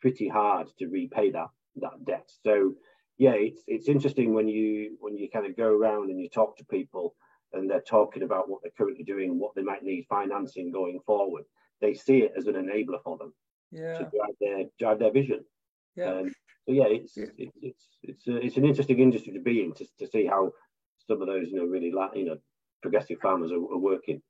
pretty 0.00 0.28
hard 0.28 0.68
to 0.78 0.86
repay 0.86 1.30
that 1.32 1.48
that 1.76 2.04
debt. 2.04 2.30
So 2.44 2.74
yeah, 3.18 3.32
it's 3.32 3.62
it's 3.66 3.88
interesting 3.88 4.32
when 4.32 4.48
you 4.48 4.96
when 5.00 5.16
you 5.16 5.28
kind 5.28 5.44
of 5.46 5.56
go 5.56 5.66
around 5.66 6.10
and 6.10 6.20
you 6.20 6.28
talk 6.28 6.56
to 6.56 6.64
people 6.64 7.14
and 7.52 7.68
they're 7.68 7.80
talking 7.80 8.22
about 8.22 8.48
what 8.48 8.60
they're 8.62 8.72
currently 8.78 9.04
doing, 9.04 9.38
what 9.38 9.54
they 9.54 9.62
might 9.62 9.82
need 9.82 10.06
financing 10.08 10.70
going 10.70 11.00
forward. 11.04 11.44
They 11.80 11.94
see 11.94 12.18
it 12.18 12.32
as 12.36 12.46
an 12.46 12.54
enabler 12.54 13.02
for 13.02 13.18
them 13.18 13.32
yeah. 13.70 13.98
to 13.98 14.04
drive 14.04 14.34
their 14.40 14.64
drive 14.78 14.98
their 15.00 15.12
vision. 15.12 15.44
Yeah. 15.96 16.12
Um, 16.14 16.32
so 16.66 16.72
yeah, 16.72 16.86
it's 16.88 17.16
yeah. 17.16 17.26
it's 17.36 17.56
it's 17.60 17.88
it's, 18.02 18.28
a, 18.28 18.36
it's 18.36 18.56
an 18.56 18.64
interesting 18.64 19.00
industry 19.00 19.32
to 19.32 19.40
be 19.40 19.62
in 19.62 19.74
to, 19.74 19.86
to 19.98 20.06
see 20.06 20.26
how 20.26 20.52
some 21.08 21.20
of 21.20 21.26
those 21.26 21.48
you 21.50 21.56
know 21.56 21.64
really 21.64 21.90
like 21.90 22.10
you 22.14 22.26
know 22.26 22.36
progressive 22.82 23.18
farmers 23.20 23.50
are, 23.50 23.56
are 23.56 23.78
working. 23.78 24.22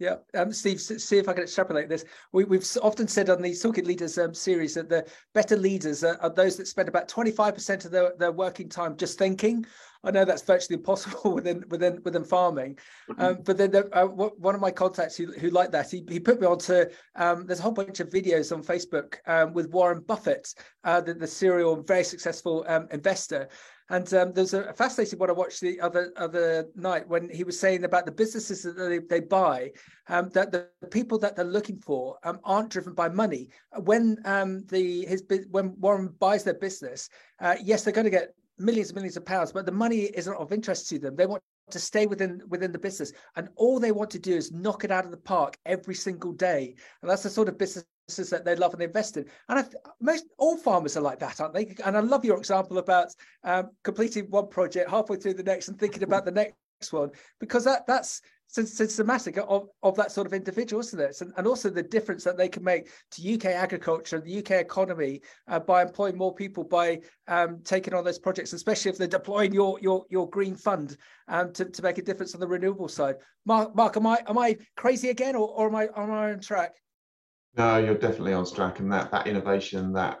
Yeah, 0.00 0.16
um, 0.34 0.52
Steve, 0.52 0.80
see 0.80 1.18
if 1.18 1.28
I 1.28 1.34
can 1.34 1.44
extrapolate 1.44 1.88
this. 1.88 2.04
We, 2.32 2.42
have 2.42 2.66
often 2.82 3.06
said 3.06 3.30
on 3.30 3.40
the 3.40 3.54
Talking 3.54 3.84
Leaders 3.84 4.18
um, 4.18 4.34
series 4.34 4.74
that 4.74 4.88
the 4.88 5.06
better 5.34 5.56
leaders 5.56 6.02
are, 6.02 6.18
are, 6.20 6.30
those 6.30 6.56
that 6.56 6.66
spend 6.66 6.88
about 6.88 7.08
25% 7.08 7.84
of 7.84 7.92
their, 7.92 8.12
their 8.18 8.32
working 8.32 8.68
time 8.68 8.96
just 8.96 9.18
thinking. 9.18 9.64
I 10.02 10.10
know 10.10 10.24
that's 10.24 10.42
virtually 10.42 10.78
impossible 10.78 11.32
within 11.34 11.64
within 11.68 12.00
within 12.04 12.24
farming, 12.24 12.78
mm-hmm. 13.08 13.22
um, 13.22 13.38
but 13.44 13.56
then 13.56 13.70
the, 13.70 13.88
uh, 13.96 14.04
one 14.04 14.54
of 14.54 14.60
my 14.60 14.70
contacts 14.70 15.16
who, 15.16 15.32
who 15.32 15.48
liked 15.50 15.72
that, 15.72 15.90
he, 15.90 16.04
he 16.08 16.20
put 16.20 16.40
me 16.40 16.46
onto. 16.46 16.84
Um, 17.16 17.46
there's 17.46 17.60
a 17.60 17.62
whole 17.62 17.72
bunch 17.72 18.00
of 18.00 18.10
videos 18.10 18.54
on 18.54 18.62
Facebook 18.62 19.16
um, 19.26 19.54
with 19.54 19.70
Warren 19.70 20.00
Buffett, 20.00 20.54
uh, 20.82 21.00
the, 21.00 21.14
the 21.14 21.26
serial 21.26 21.82
very 21.82 22.04
successful 22.04 22.64
um, 22.68 22.86
investor, 22.90 23.48
and 23.90 24.12
um, 24.14 24.32
there's 24.32 24.54
a 24.54 24.72
fascinating 24.72 25.18
one 25.18 25.28
I 25.28 25.34
watched 25.34 25.60
the 25.60 25.78
other 25.80 26.12
other 26.16 26.66
night 26.74 27.06
when 27.06 27.28
he 27.28 27.44
was 27.44 27.58
saying 27.58 27.84
about 27.84 28.06
the 28.06 28.12
businesses 28.12 28.62
that 28.62 28.74
they, 28.74 28.98
they 28.98 29.20
buy, 29.20 29.72
um, 30.08 30.30
that 30.30 30.52
the 30.52 30.68
people 30.90 31.18
that 31.18 31.36
they're 31.36 31.44
looking 31.44 31.78
for 31.78 32.16
um, 32.22 32.40
aren't 32.44 32.70
driven 32.70 32.94
by 32.94 33.08
money. 33.08 33.50
When 33.78 34.18
um, 34.24 34.64
the 34.68 35.04
his 35.04 35.24
when 35.50 35.78
Warren 35.78 36.14
buys 36.18 36.44
their 36.44 36.54
business, 36.54 37.10
uh, 37.40 37.56
yes, 37.62 37.82
they're 37.82 37.92
going 37.92 38.04
to 38.06 38.10
get 38.10 38.34
millions 38.58 38.88
and 38.88 38.96
millions 38.96 39.16
of 39.16 39.26
pounds, 39.26 39.52
but 39.52 39.66
the 39.66 39.72
money 39.72 40.04
isn't 40.14 40.34
of 40.34 40.52
interest 40.52 40.88
to 40.88 40.98
them. 40.98 41.16
They 41.16 41.26
want 41.26 41.42
to 41.70 41.78
stay 41.78 42.06
within 42.06 42.42
within 42.48 42.72
the 42.72 42.78
business 42.78 43.12
and 43.36 43.48
all 43.56 43.80
they 43.80 43.92
want 43.92 44.10
to 44.10 44.18
do 44.18 44.34
is 44.36 44.52
knock 44.52 44.84
it 44.84 44.90
out 44.90 45.06
of 45.06 45.10
the 45.10 45.16
park 45.16 45.56
every 45.64 45.94
single 45.94 46.32
day 46.32 46.74
and 47.00 47.10
that's 47.10 47.22
the 47.22 47.30
sort 47.30 47.48
of 47.48 47.56
business 47.56 47.86
that 48.06 48.44
they 48.44 48.54
love 48.54 48.74
and 48.74 48.82
invest 48.82 49.16
in. 49.16 49.24
And 49.48 49.60
I, 49.60 49.64
most 50.00 50.26
all 50.38 50.56
farmers 50.56 50.96
are 50.96 51.00
like 51.00 51.18
that, 51.20 51.40
aren't 51.40 51.54
they? 51.54 51.74
And 51.84 51.96
I 51.96 52.00
love 52.00 52.24
your 52.24 52.38
example 52.38 52.78
about 52.78 53.08
um, 53.44 53.70
completing 53.82 54.26
one 54.30 54.48
project 54.48 54.90
halfway 54.90 55.16
through 55.16 55.34
the 55.34 55.42
next 55.42 55.68
and 55.68 55.78
thinking 55.78 56.02
about 56.02 56.24
the 56.24 56.30
next 56.30 56.54
one 56.92 57.10
because 57.40 57.64
that 57.64 57.86
that's 57.86 58.20
systematic 58.48 59.36
of, 59.38 59.68
of 59.82 59.96
that 59.96 60.12
sort 60.12 60.26
of 60.26 60.32
individual, 60.32 60.80
isn't 60.80 61.00
it? 61.00 61.20
And, 61.20 61.32
and 61.36 61.46
also 61.46 61.70
the 61.70 61.82
difference 61.82 62.22
that 62.24 62.36
they 62.36 62.48
can 62.48 62.62
make 62.62 62.88
to 63.12 63.34
UK 63.34 63.46
agriculture 63.46 64.16
and 64.16 64.24
the 64.24 64.38
UK 64.38 64.60
economy 64.60 65.22
uh, 65.48 65.58
by 65.58 65.82
employing 65.82 66.16
more 66.16 66.34
people 66.34 66.62
by 66.62 67.00
um, 67.26 67.60
taking 67.64 67.94
on 67.94 68.04
those 68.04 68.18
projects, 68.18 68.52
especially 68.52 68.90
if 68.90 68.98
they're 68.98 69.08
deploying 69.08 69.52
your 69.52 69.80
your 69.80 70.04
your 70.10 70.28
green 70.28 70.54
fund 70.54 70.96
um, 71.28 71.52
to, 71.54 71.64
to 71.64 71.82
make 71.82 71.98
a 71.98 72.02
difference 72.02 72.34
on 72.34 72.40
the 72.40 72.46
renewable 72.46 72.86
side. 72.86 73.16
Mark, 73.46 73.74
Mark, 73.74 73.96
am 73.96 74.06
I 74.06 74.18
am 74.28 74.38
I 74.38 74.56
crazy 74.76 75.08
again, 75.08 75.34
or, 75.34 75.48
or 75.48 75.68
am 75.68 75.74
I 75.74 75.88
am 75.96 76.10
I 76.12 76.32
on 76.32 76.40
track? 76.40 76.74
No, 77.56 77.78
you're 77.78 77.94
definitely 77.94 78.32
on 78.32 78.46
track, 78.50 78.80
and 78.80 78.92
that 78.92 79.10
that 79.12 79.26
innovation, 79.26 79.92
that 79.92 80.18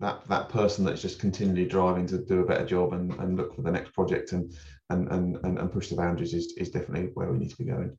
that 0.00 0.26
that 0.28 0.48
person 0.48 0.84
that's 0.84 1.02
just 1.02 1.20
continually 1.20 1.66
driving 1.68 2.06
to 2.08 2.18
do 2.18 2.40
a 2.40 2.46
better 2.46 2.66
job 2.66 2.92
and, 2.94 3.12
and 3.14 3.36
look 3.36 3.54
for 3.54 3.62
the 3.62 3.70
next 3.70 3.92
project 3.92 4.32
and 4.32 4.52
and 4.90 5.08
and 5.08 5.36
and 5.44 5.72
push 5.72 5.88
the 5.88 5.96
boundaries 5.96 6.34
is, 6.34 6.52
is 6.56 6.70
definitely 6.70 7.10
where 7.14 7.30
we 7.30 7.38
need 7.38 7.50
to 7.50 7.56
be 7.56 7.64
going. 7.64 7.96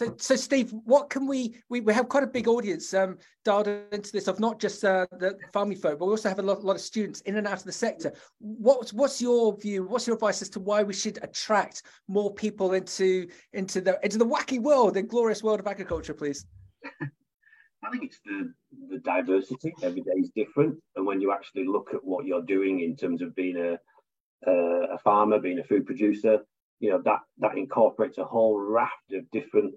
So, 0.00 0.14
so 0.16 0.34
Steve, 0.34 0.72
what 0.84 1.10
can 1.10 1.26
we, 1.26 1.56
we, 1.68 1.80
we 1.82 1.92
have 1.92 2.08
quite 2.08 2.22
a 2.22 2.26
big 2.26 2.48
audience 2.48 2.94
um, 2.94 3.18
dialed 3.44 3.68
into 3.92 4.10
this 4.12 4.28
of 4.28 4.40
not 4.40 4.58
just 4.58 4.82
uh, 4.82 5.06
the 5.18 5.36
farming 5.52 5.76
folk, 5.76 5.98
but 5.98 6.06
we 6.06 6.12
also 6.12 6.30
have 6.30 6.38
a 6.38 6.42
lot, 6.42 6.64
lot 6.64 6.76
of 6.76 6.80
students 6.80 7.20
in 7.22 7.36
and 7.36 7.46
out 7.46 7.58
of 7.58 7.64
the 7.64 7.72
sector. 7.72 8.10
What's, 8.38 8.94
what's 8.94 9.20
your 9.20 9.58
view? 9.58 9.84
What's 9.84 10.06
your 10.06 10.14
advice 10.14 10.40
as 10.40 10.48
to 10.50 10.60
why 10.60 10.82
we 10.82 10.94
should 10.94 11.18
attract 11.22 11.82
more 12.08 12.32
people 12.32 12.72
into, 12.72 13.28
into 13.52 13.82
the, 13.82 13.98
into 14.02 14.16
the 14.16 14.24
wacky 14.24 14.58
world, 14.58 14.94
the 14.94 15.02
glorious 15.02 15.42
world 15.42 15.60
of 15.60 15.66
agriculture, 15.66 16.14
please? 16.14 16.46
I 17.82 17.90
think 17.90 18.04
it's 18.04 18.20
the, 18.24 18.52
the 18.90 18.98
diversity. 18.98 19.74
Every 19.82 20.02
day 20.02 20.12
is 20.18 20.30
different. 20.36 20.78
And 20.96 21.06
when 21.06 21.20
you 21.20 21.32
actually 21.32 21.66
look 21.66 21.90
at 21.94 22.04
what 22.04 22.26
you're 22.26 22.42
doing 22.42 22.80
in 22.80 22.96
terms 22.96 23.22
of 23.22 23.34
being 23.34 23.56
a, 23.56 24.50
a 24.50 24.98
farmer, 24.98 25.38
being 25.38 25.58
a 25.58 25.64
food 25.64 25.86
producer, 25.86 26.40
you 26.78 26.90
know, 26.90 27.00
that, 27.04 27.20
that 27.38 27.56
incorporates 27.56 28.18
a 28.18 28.24
whole 28.24 28.58
raft 28.58 29.12
of 29.12 29.30
different 29.30 29.74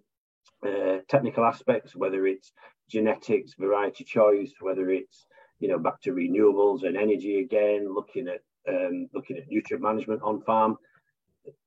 uh, 0.65 0.97
technical 1.07 1.45
aspects, 1.45 1.95
whether 1.95 2.25
it's 2.27 2.51
genetics, 2.89 3.53
variety 3.57 4.03
choice, 4.03 4.53
whether 4.59 4.89
it's, 4.89 5.25
you 5.59 5.67
know, 5.67 5.79
back 5.79 6.01
to 6.01 6.11
renewables 6.11 6.83
and 6.83 6.97
energy 6.97 7.39
again, 7.39 7.93
looking 7.93 8.27
at 8.27 8.41
um, 8.67 9.09
looking 9.13 9.37
at 9.37 9.49
nutrient 9.49 9.83
management 9.83 10.21
on 10.23 10.41
farm. 10.41 10.77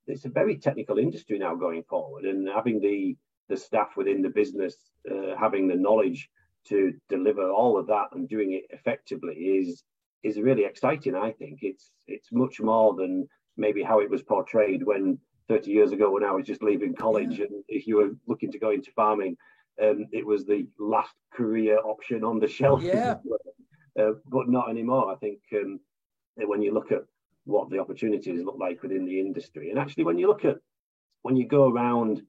It's 0.07 0.25
a 0.25 0.31
very 0.31 0.57
technical 0.57 0.99
industry 0.99 1.39
now 1.39 1.55
going 1.55 1.83
forward, 1.89 2.25
and 2.25 2.49
having 2.49 2.81
the 2.81 3.17
the 3.49 3.57
staff 3.57 3.97
within 3.97 4.23
the 4.23 4.29
business 4.29 4.77
uh, 5.11 5.37
having 5.39 5.69
the 5.69 5.75
knowledge 5.75 6.29
to 6.69 6.93
deliver 7.09 7.51
all 7.51 7.79
of 7.79 7.87
that 7.87 8.07
and 8.13 8.29
doing 8.29 8.53
it 8.53 8.65
effectively 8.71 9.35
is 9.35 9.85
is 10.23 10.41
really 10.41 10.65
exciting. 10.65 11.15
I 11.15 11.33
think 11.33 11.61
it's 11.63 11.91
it's 12.07 12.29
much 12.33 12.61
more 12.61 12.95
than 12.95 13.29
maybe 13.57 13.83
how 13.83 14.01
it 14.01 14.11
was 14.11 14.23
portrayed 14.23 14.83
when 14.83 15.19
30 15.49 15.71
years 15.71 15.93
ago 15.93 16.11
when 16.11 16.25
I 16.25 16.33
was 16.33 16.47
just 16.47 16.63
leaving 16.63 16.95
college, 16.95 17.39
yeah. 17.39 17.45
and 17.47 17.65
if 17.69 17.87
you 17.87 17.97
were 17.97 18.11
looking 18.27 18.51
to 18.51 18.59
go 18.59 18.71
into 18.71 18.91
farming, 18.93 19.37
um, 19.81 20.07
it 20.13 20.27
was 20.27 20.45
the 20.45 20.67
last 20.79 21.15
career 21.33 21.79
option 21.79 22.25
on 22.25 22.41
the 22.41 22.49
shelf. 22.49 22.83
Yeah. 22.83 23.17
uh, 24.01 24.13
but 24.27 24.49
not 24.49 24.69
anymore. 24.69 25.13
I 25.13 25.17
think 25.17 25.39
um, 25.55 25.81
when 26.37 26.63
you 26.63 26.75
look 26.75 26.91
at 26.91 27.03
what 27.45 27.71
the 27.71 27.79
opportunities 27.79 28.43
look 28.43 28.57
like 28.59 28.83
within 28.83 29.05
the 29.05 29.21
industry, 29.21 29.71
and 29.71 29.79
actually 29.79 30.05
when 30.05 30.19
you 30.19 30.27
look 30.27 30.45
at 30.45 30.57
when 31.23 31.37
you 31.37 31.47
go 31.47 31.71
around, 31.71 32.23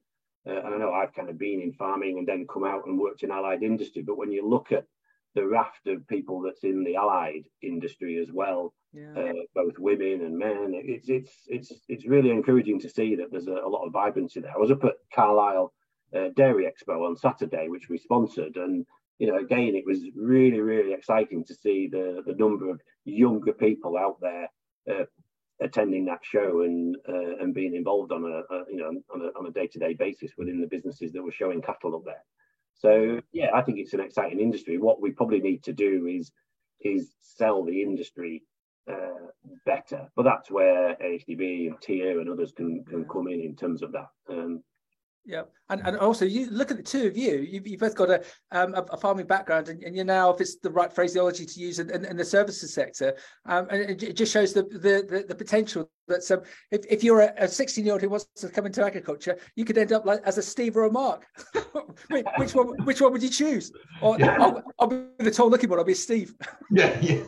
uh, 0.48 0.64
and 0.64 0.74
I 0.74 0.78
know 0.78 0.92
I've 0.92 1.14
kind 1.14 1.28
of 1.28 1.38
been 1.38 1.60
in 1.60 1.72
farming 1.72 2.18
and 2.18 2.26
then 2.26 2.46
come 2.52 2.64
out 2.64 2.86
and 2.86 2.98
worked 2.98 3.22
in 3.22 3.30
allied 3.30 3.62
industry, 3.62 4.02
but 4.02 4.16
when 4.16 4.32
you 4.32 4.48
look 4.48 4.72
at 4.72 4.84
the 5.34 5.46
raft 5.46 5.86
of 5.86 6.06
people 6.08 6.40
that's 6.40 6.64
in 6.64 6.84
the 6.84 6.96
allied 6.96 7.44
industry 7.62 8.18
as 8.18 8.32
well, 8.32 8.72
yeah. 8.92 9.12
uh, 9.16 9.32
both 9.54 9.78
women 9.78 10.22
and 10.22 10.38
men. 10.38 10.72
It's 10.74 11.08
it's 11.08 11.32
it's 11.46 11.72
it's 11.88 12.06
really 12.06 12.30
encouraging 12.30 12.80
to 12.80 12.88
see 12.88 13.14
that 13.16 13.30
there's 13.30 13.46
a, 13.46 13.52
a 13.52 13.68
lot 13.68 13.86
of 13.86 13.92
vibrancy 13.92 14.40
there. 14.40 14.54
I 14.54 14.58
was 14.58 14.70
up 14.70 14.84
at 14.84 14.94
Carlisle 15.14 15.72
uh, 16.16 16.28
Dairy 16.36 16.66
Expo 16.66 17.06
on 17.06 17.16
Saturday, 17.16 17.68
which 17.68 17.88
we 17.88 17.98
sponsored, 17.98 18.56
and 18.56 18.86
you 19.18 19.26
know, 19.26 19.38
again, 19.38 19.74
it 19.74 19.84
was 19.86 20.00
really 20.16 20.60
really 20.60 20.92
exciting 20.92 21.44
to 21.44 21.54
see 21.54 21.88
the 21.90 22.22
the 22.26 22.34
number 22.34 22.70
of 22.70 22.80
younger 23.04 23.52
people 23.52 23.96
out 23.96 24.18
there. 24.20 24.48
Attending 25.60 26.04
that 26.06 26.20
show 26.22 26.62
and 26.62 26.96
uh, 27.08 27.36
and 27.40 27.52
being 27.52 27.74
involved 27.74 28.12
on 28.12 28.24
a, 28.24 28.54
a 28.54 28.64
you 28.70 28.76
know 28.76 28.92
on 29.12 29.22
a, 29.22 29.38
on 29.38 29.46
a 29.46 29.50
day-to-day 29.50 29.94
basis 29.94 30.30
within 30.38 30.60
the 30.60 30.68
businesses 30.68 31.12
that 31.12 31.22
were 31.22 31.32
showing 31.32 31.60
cattle 31.60 31.96
up 31.96 32.04
there 32.04 32.22
so 32.78 33.20
yeah, 33.32 33.48
I 33.54 33.62
think 33.62 33.78
it's 33.78 33.92
an 33.92 34.00
exciting 34.00 34.40
industry. 34.40 34.78
What 34.78 35.00
we 35.00 35.10
probably 35.10 35.40
need 35.40 35.64
to 35.64 35.72
do 35.72 36.06
is 36.06 36.30
is 36.80 37.12
sell 37.20 37.64
the 37.64 37.82
industry 37.82 38.44
uh, 38.90 39.30
better, 39.66 40.08
but 40.14 40.22
that's 40.22 40.50
where 40.50 40.94
AHDB 40.94 41.66
and 41.66 41.80
TIA 41.80 42.20
and 42.20 42.30
others 42.30 42.52
can 42.52 42.84
can 42.84 43.04
come 43.04 43.26
in 43.28 43.40
in 43.40 43.56
terms 43.56 43.82
of 43.82 43.92
that. 43.92 44.08
Um, 44.30 44.62
yeah, 45.28 45.42
and, 45.68 45.82
and 45.84 45.98
also 45.98 46.24
you 46.24 46.48
look 46.50 46.70
at 46.70 46.78
the 46.78 46.82
two 46.82 47.06
of 47.06 47.14
you. 47.14 47.36
You've, 47.36 47.66
you've 47.66 47.80
both 47.80 47.94
got 47.94 48.08
a, 48.08 48.22
um, 48.50 48.72
a, 48.74 48.96
farming 48.96 49.26
background, 49.26 49.68
and, 49.68 49.82
and, 49.82 49.94
you're 49.94 50.06
now, 50.06 50.30
if 50.30 50.40
it's 50.40 50.56
the 50.56 50.70
right 50.70 50.90
phraseology 50.90 51.44
to 51.44 51.60
use, 51.60 51.80
in, 51.80 51.90
in, 51.90 52.06
in 52.06 52.16
the 52.16 52.24
services 52.24 52.72
sector, 52.72 53.14
um, 53.44 53.66
and 53.68 54.02
it, 54.02 54.16
just 54.16 54.32
shows 54.32 54.54
the 54.54 54.62
the, 54.62 55.04
the, 55.06 55.24
the 55.28 55.34
potential 55.34 55.90
that 56.06 56.22
some. 56.22 56.40
If, 56.70 56.86
if 56.88 57.04
you're 57.04 57.20
a 57.20 57.46
16 57.46 57.84
year 57.84 57.92
old 57.92 58.00
who 58.00 58.08
wants 58.08 58.26
to 58.36 58.48
come 58.48 58.64
into 58.64 58.82
agriculture, 58.82 59.36
you 59.54 59.66
could 59.66 59.76
end 59.76 59.92
up 59.92 60.06
like 60.06 60.22
as 60.24 60.38
a 60.38 60.42
Steve 60.42 60.78
or 60.78 60.84
a 60.84 60.90
Mark. 60.90 61.26
which 62.38 62.54
one? 62.54 62.68
Which 62.84 63.02
one 63.02 63.12
would 63.12 63.22
you 63.22 63.28
choose? 63.28 63.70
Or 64.00 64.18
yeah. 64.18 64.34
I'll, 64.40 64.62
I'll, 64.78 64.86
be 64.86 65.04
the 65.18 65.30
tall 65.30 65.50
looking 65.50 65.68
one. 65.68 65.78
I'll 65.78 65.84
be 65.84 65.92
Steve. 65.92 66.34
Yeah, 66.70 66.98
yeah. 67.02 67.22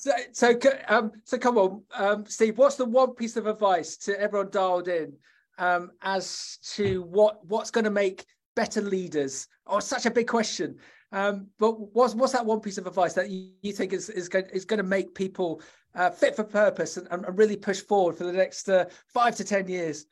So, 0.00 0.12
so, 0.32 0.58
um, 0.88 1.12
so 1.24 1.36
come 1.36 1.58
on, 1.58 1.82
um, 1.92 2.24
Steve. 2.24 2.56
What's 2.56 2.76
the 2.76 2.86
one 2.86 3.14
piece 3.14 3.36
of 3.36 3.46
advice 3.46 3.98
to 3.98 4.18
everyone 4.18 4.48
dialed 4.48 4.88
in 4.88 5.12
um, 5.58 5.90
as 6.00 6.56
to 6.76 7.02
what 7.02 7.46
what's 7.46 7.70
going 7.70 7.84
to 7.84 7.90
make 7.90 8.24
better 8.56 8.80
leaders? 8.80 9.46
Oh, 9.66 9.78
such 9.78 10.06
a 10.06 10.10
big 10.10 10.26
question. 10.26 10.76
Um, 11.12 11.48
but 11.58 11.72
what's 11.94 12.14
what's 12.14 12.32
that 12.32 12.46
one 12.46 12.60
piece 12.60 12.78
of 12.78 12.86
advice 12.86 13.12
that 13.12 13.28
you, 13.28 13.50
you 13.60 13.74
think 13.74 13.92
is 13.92 14.08
is 14.08 14.30
going, 14.30 14.46
is 14.54 14.64
going 14.64 14.78
to 14.78 14.84
make 14.84 15.14
people 15.14 15.60
uh, 15.94 16.08
fit 16.08 16.34
for 16.34 16.44
purpose 16.44 16.96
and, 16.96 17.06
and, 17.10 17.36
really 17.36 17.56
push 17.56 17.82
forward 17.82 18.16
for 18.16 18.24
the 18.24 18.32
next 18.32 18.70
uh, 18.70 18.86
five 19.06 19.36
to 19.36 19.44
ten 19.44 19.68
years? 19.68 20.06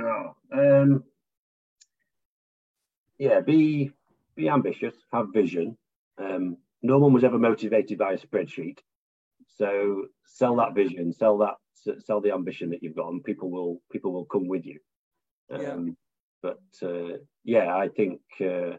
Oh, 0.00 0.34
um, 0.52 1.04
yeah, 3.18 3.38
be 3.38 3.92
be 4.34 4.48
ambitious, 4.48 4.94
have 5.12 5.28
vision. 5.32 5.78
Um, 6.18 6.56
no 6.82 6.98
one 6.98 7.12
was 7.12 7.24
ever 7.24 7.38
motivated 7.38 7.98
by 7.98 8.12
a 8.12 8.18
spreadsheet. 8.18 8.78
So 9.56 10.06
sell 10.26 10.56
that 10.56 10.74
vision, 10.74 11.12
sell 11.12 11.38
that, 11.38 11.54
sell 12.04 12.20
the 12.20 12.32
ambition 12.32 12.70
that 12.70 12.82
you've 12.82 12.96
got, 12.96 13.08
and 13.08 13.22
people 13.22 13.50
will 13.50 13.80
people 13.90 14.12
will 14.12 14.24
come 14.24 14.48
with 14.48 14.64
you. 14.64 14.78
Um, 15.50 15.60
yeah. 15.62 15.92
But 16.42 16.88
uh, 16.88 17.18
yeah, 17.44 17.74
I 17.74 17.88
think 17.88 18.20
uh, 18.40 18.76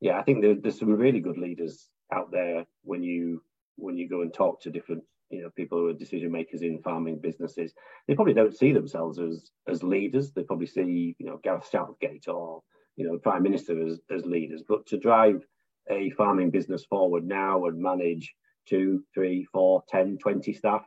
yeah, 0.00 0.18
I 0.18 0.22
think 0.22 0.42
there, 0.42 0.54
there's 0.54 0.78
some 0.78 0.90
really 0.90 1.20
good 1.20 1.38
leaders 1.38 1.88
out 2.12 2.30
there 2.30 2.64
when 2.82 3.02
you 3.02 3.42
when 3.76 3.96
you 3.96 4.08
go 4.08 4.22
and 4.22 4.32
talk 4.32 4.62
to 4.62 4.70
different 4.70 5.04
you 5.30 5.42
know 5.42 5.50
people 5.56 5.78
who 5.78 5.88
are 5.88 5.92
decision 5.92 6.32
makers 6.32 6.62
in 6.62 6.82
farming 6.82 7.18
businesses. 7.20 7.72
They 8.06 8.14
probably 8.14 8.34
don't 8.34 8.56
see 8.56 8.72
themselves 8.72 9.18
as 9.18 9.50
as 9.68 9.82
leaders. 9.82 10.32
They 10.32 10.42
probably 10.42 10.66
see 10.66 11.14
you 11.18 11.26
know 11.26 11.40
Gareth 11.42 11.68
Southgate 11.70 12.28
or 12.28 12.62
you 12.96 13.06
know 13.06 13.12
the 13.12 13.20
Prime 13.20 13.42
Minister 13.42 13.86
as 13.86 14.00
as 14.10 14.24
leaders. 14.24 14.62
But 14.66 14.86
to 14.86 14.98
drive 14.98 15.44
a 15.90 16.10
farming 16.10 16.50
business 16.50 16.84
forward 16.84 17.26
now 17.26 17.66
and 17.66 17.80
manage 17.80 18.34
two, 18.68 19.04
three, 19.14 19.46
four, 19.52 19.82
10, 19.88 20.18
20 20.18 20.52
staff, 20.52 20.82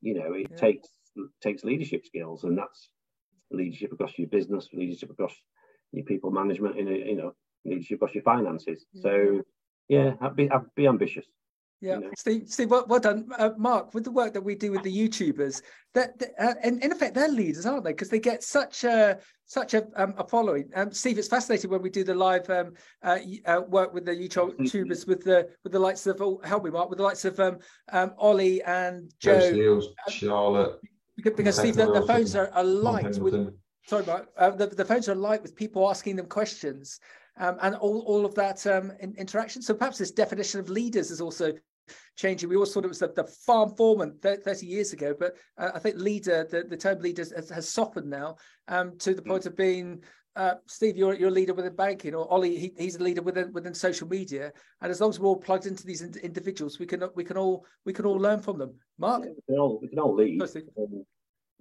you 0.00 0.14
know, 0.14 0.32
it 0.32 0.48
yeah. 0.50 0.56
takes 0.56 0.88
takes 1.42 1.62
leadership 1.62 2.06
skills 2.06 2.44
and 2.44 2.56
that's 2.56 2.88
leadership 3.50 3.92
across 3.92 4.18
your 4.18 4.28
business, 4.28 4.68
leadership 4.72 5.10
across 5.10 5.34
your 5.92 6.04
people 6.04 6.30
management, 6.30 6.78
in 6.78 6.88
a, 6.88 6.90
you 6.92 7.16
know, 7.16 7.32
leadership 7.64 7.96
across 7.96 8.14
your 8.14 8.24
finances. 8.24 8.84
Yeah. 8.92 9.02
So 9.02 9.42
yeah, 9.88 10.12
I'd 10.20 10.36
be 10.36 10.50
I'd 10.50 10.74
be 10.74 10.86
ambitious. 10.86 11.26
Yeah, 11.82 11.98
Steve, 12.16 12.44
Steve, 12.46 12.70
well, 12.70 12.86
well 12.88 13.00
done, 13.00 13.28
uh, 13.38 13.50
Mark. 13.58 13.92
With 13.92 14.04
the 14.04 14.12
work 14.12 14.32
that 14.34 14.40
we 14.40 14.54
do 14.54 14.70
with 14.70 14.84
the 14.84 14.96
YouTubers, 14.96 15.62
that 15.94 16.22
uh, 16.38 16.54
in, 16.62 16.78
in 16.78 16.92
effect 16.92 17.12
they're 17.12 17.28
leaders, 17.28 17.66
aren't 17.66 17.82
they? 17.82 17.90
Because 17.90 18.08
they 18.08 18.20
get 18.20 18.44
such 18.44 18.84
a 18.84 19.18
such 19.46 19.74
a, 19.74 19.88
um, 19.96 20.14
a 20.16 20.24
following. 20.24 20.70
Um, 20.76 20.92
Steve, 20.92 21.18
it's 21.18 21.26
fascinating 21.26 21.70
when 21.70 21.82
we 21.82 21.90
do 21.90 22.04
the 22.04 22.14
live 22.14 22.48
um, 22.50 22.74
uh, 23.02 23.18
uh, 23.46 23.62
work 23.66 23.92
with 23.92 24.04
the 24.04 24.12
YouTubers 24.12 25.08
with 25.08 25.24
the 25.24 25.48
with 25.64 25.72
the 25.72 25.78
likes 25.78 26.06
of 26.06 26.22
oh, 26.22 26.40
help 26.44 26.62
me, 26.64 26.70
Mark, 26.70 26.88
with 26.88 26.98
the 26.98 27.04
likes 27.04 27.24
of 27.24 27.40
um, 27.40 27.58
um, 27.92 28.12
Ollie 28.16 28.62
and 28.62 29.12
Joe, 29.18 29.40
Seals, 29.40 29.88
uh, 30.06 30.10
Charlotte. 30.10 30.78
Because, 31.16 31.32
because 31.36 31.56
Steve, 31.58 31.74
the, 31.74 31.92
the, 31.92 32.06
phones 32.06 32.36
are, 32.36 32.48
are 32.54 32.64
light 32.64 33.18
with. 33.18 33.52
Sorry, 33.88 34.06
Mark. 34.06 34.28
Uh, 34.38 34.50
the, 34.50 34.68
the 34.68 34.84
phones 34.84 35.08
are 35.08 35.16
light 35.16 35.42
with 35.42 35.56
people 35.56 35.90
asking 35.90 36.14
them 36.14 36.26
questions. 36.26 37.00
Um, 37.38 37.56
and 37.62 37.74
all, 37.76 38.00
all 38.06 38.26
of 38.26 38.34
that 38.34 38.66
um, 38.66 38.92
in, 39.00 39.14
interaction. 39.16 39.62
So 39.62 39.72
perhaps 39.72 39.98
this 39.98 40.10
definition 40.10 40.60
of 40.60 40.68
leaders 40.68 41.10
is 41.10 41.20
also 41.20 41.54
changing. 42.16 42.48
We 42.48 42.56
always 42.56 42.72
thought 42.72 42.84
it 42.84 42.88
was 42.88 42.98
the, 42.98 43.12
the 43.14 43.24
farm 43.24 43.74
foreman 43.76 44.18
30 44.22 44.66
years 44.66 44.92
ago, 44.92 45.14
but 45.18 45.36
uh, 45.58 45.70
I 45.74 45.78
think 45.78 45.96
leader, 45.96 46.46
the, 46.50 46.64
the 46.64 46.76
term 46.76 47.00
leader 47.00 47.22
has, 47.22 47.50
has 47.50 47.68
softened 47.68 48.10
now 48.10 48.36
um, 48.68 48.96
to 48.98 49.14
the 49.14 49.22
point 49.22 49.46
of 49.46 49.56
being 49.56 50.02
uh, 50.34 50.54
Steve, 50.66 50.96
you're 50.96 51.14
you're 51.14 51.28
a 51.28 51.32
leader 51.32 51.52
within 51.52 51.76
banking, 51.76 52.14
or 52.14 52.30
Ollie, 52.32 52.56
he, 52.56 52.72
he's 52.78 52.96
a 52.96 53.02
leader 53.02 53.20
within 53.20 53.52
within 53.52 53.74
social 53.74 54.08
media. 54.08 54.50
And 54.80 54.90
as 54.90 55.00
long 55.00 55.10
as 55.10 55.20
we're 55.20 55.28
all 55.28 55.36
plugged 55.36 55.66
into 55.66 55.84
these 55.84 56.00
in, 56.00 56.14
individuals, 56.22 56.78
we 56.78 56.86
can 56.86 57.04
we 57.14 57.24
can 57.24 57.36
all 57.36 57.66
we 57.84 57.92
can 57.92 58.06
all 58.06 58.16
learn 58.16 58.40
from 58.40 58.58
them. 58.58 58.74
Mark, 58.98 59.24
yeah, 59.24 59.30
we, 59.30 59.42
can 59.46 59.58
all, 59.58 59.78
we 59.80 59.88
can 59.88 59.98
all 59.98 60.14
lead. 60.14 60.40
Um, 60.42 61.04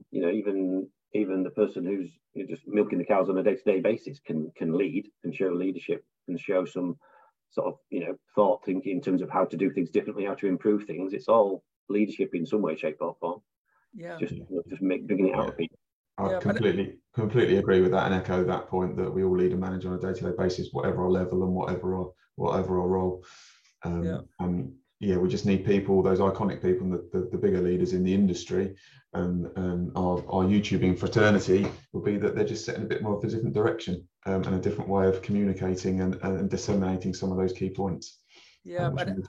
you 0.10 0.22
know, 0.22 0.32
even 0.32 0.88
even 1.14 1.44
the 1.44 1.50
person 1.50 1.86
who's 1.86 2.48
just 2.48 2.66
milking 2.66 2.98
the 2.98 3.04
cows 3.04 3.28
on 3.30 3.38
a 3.38 3.44
day 3.44 3.56
to 3.56 3.64
day 3.64 3.82
basis 3.82 4.22
can 4.26 4.50
can 4.56 4.78
lead, 4.78 5.10
and 5.26 5.36
show 5.36 5.50
leadership, 5.50 6.06
and 6.30 6.40
show 6.40 6.64
some 6.64 6.96
sort 7.52 7.68
of 7.68 7.76
you 7.90 8.02
know 8.02 8.16
thought 8.36 8.66
thinking 8.66 8.94
in 8.94 9.02
terms 9.02 9.22
of 9.22 9.30
how 9.30 9.46
to 9.46 9.58
do 9.58 9.72
things 9.72 9.90
differently, 9.90 10.26
how 10.26 10.36
to 10.36 10.48
improve 10.48 10.86
things. 10.86 11.14
It's 11.14 11.28
all 11.28 11.64
leadership 11.90 12.32
in 12.34 12.46
some 12.46 12.62
way, 12.62 12.76
shape, 12.76 12.98
or 13.02 13.16
form. 13.20 13.42
Yeah. 13.94 14.18
Just 14.18 14.34
you 14.34 14.64
just 14.70 14.82
make, 14.82 15.06
bringing 15.08 15.30
it 15.30 15.36
out 15.36 15.50
of 15.50 15.58
people. 15.58 15.78
I 16.18 16.32
yeah, 16.32 16.40
completely 16.40 16.98
completely 17.14 17.58
agree 17.58 17.82
with 17.82 17.92
that 17.92 18.06
and 18.06 18.16
echo 18.16 18.44
that 18.44 18.68
point 18.68 18.96
that 18.98 19.12
we 19.12 19.24
all 19.24 19.36
lead 19.36 19.52
and 19.52 19.60
manage 19.60 19.86
on 19.86 19.94
a 19.94 20.00
day 20.00 20.14
to 20.14 20.24
day 20.24 20.34
basis, 20.38 20.70
whatever 20.72 21.04
our 21.04 21.10
level 21.10 21.44
and 21.44 21.54
whatever 21.54 21.96
our 21.96 22.12
whatever 22.36 22.80
our 22.80 22.88
role. 22.88 23.24
Um, 23.84 24.04
yeah. 24.04 24.20
And 24.40 24.74
yeah, 25.00 25.18
we 25.18 25.30
just 25.30 25.48
need 25.48 25.66
people, 25.66 26.04
those 26.04 26.20
iconic 26.20 26.62
people, 26.62 26.86
and 26.86 26.94
the, 26.94 27.10
the, 27.12 27.30
the 27.32 27.38
bigger 27.38 27.60
leaders 27.60 27.94
in 27.94 28.04
the 28.04 28.14
industry, 28.14 28.76
and, 29.14 29.48
and 29.58 29.92
our, 29.96 30.18
our 30.30 30.44
YouTubing 30.44 31.00
fraternity 31.00 31.68
will 31.92 32.04
be 32.04 32.18
that 32.18 32.36
they're 32.36 32.46
just 32.46 32.66
setting 32.66 32.84
a 32.84 32.88
bit 32.88 33.02
more 33.02 33.18
of 33.18 33.24
a 33.24 33.28
different 33.28 33.56
direction 33.56 34.08
um, 34.26 34.44
and 34.44 34.56
a 34.56 34.60
different 34.60 34.90
way 34.90 35.08
of 35.08 35.22
communicating 35.22 36.02
and, 36.02 36.16
and 36.24 36.50
disseminating 36.50 37.14
some 37.14 37.32
of 37.32 37.38
those 37.38 37.54
key 37.54 37.70
points. 37.70 38.20
Yeah, 38.64 38.88
um, 38.88 38.98
and, 39.00 39.28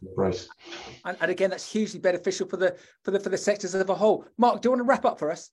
and, 1.04 1.16
and 1.20 1.30
again, 1.30 1.50
that's 1.50 1.70
hugely 1.70 2.00
beneficial 2.00 2.46
for 2.46 2.58
the 2.58 2.76
for 3.02 3.12
the 3.12 3.20
for 3.20 3.30
the 3.30 3.38
sectors 3.38 3.74
as 3.74 3.88
a 3.88 3.94
whole. 3.94 4.26
Mark, 4.36 4.60
do 4.60 4.66
you 4.66 4.70
want 4.72 4.80
to 4.80 4.84
wrap 4.84 5.06
up 5.06 5.18
for 5.18 5.30
us? 5.30 5.50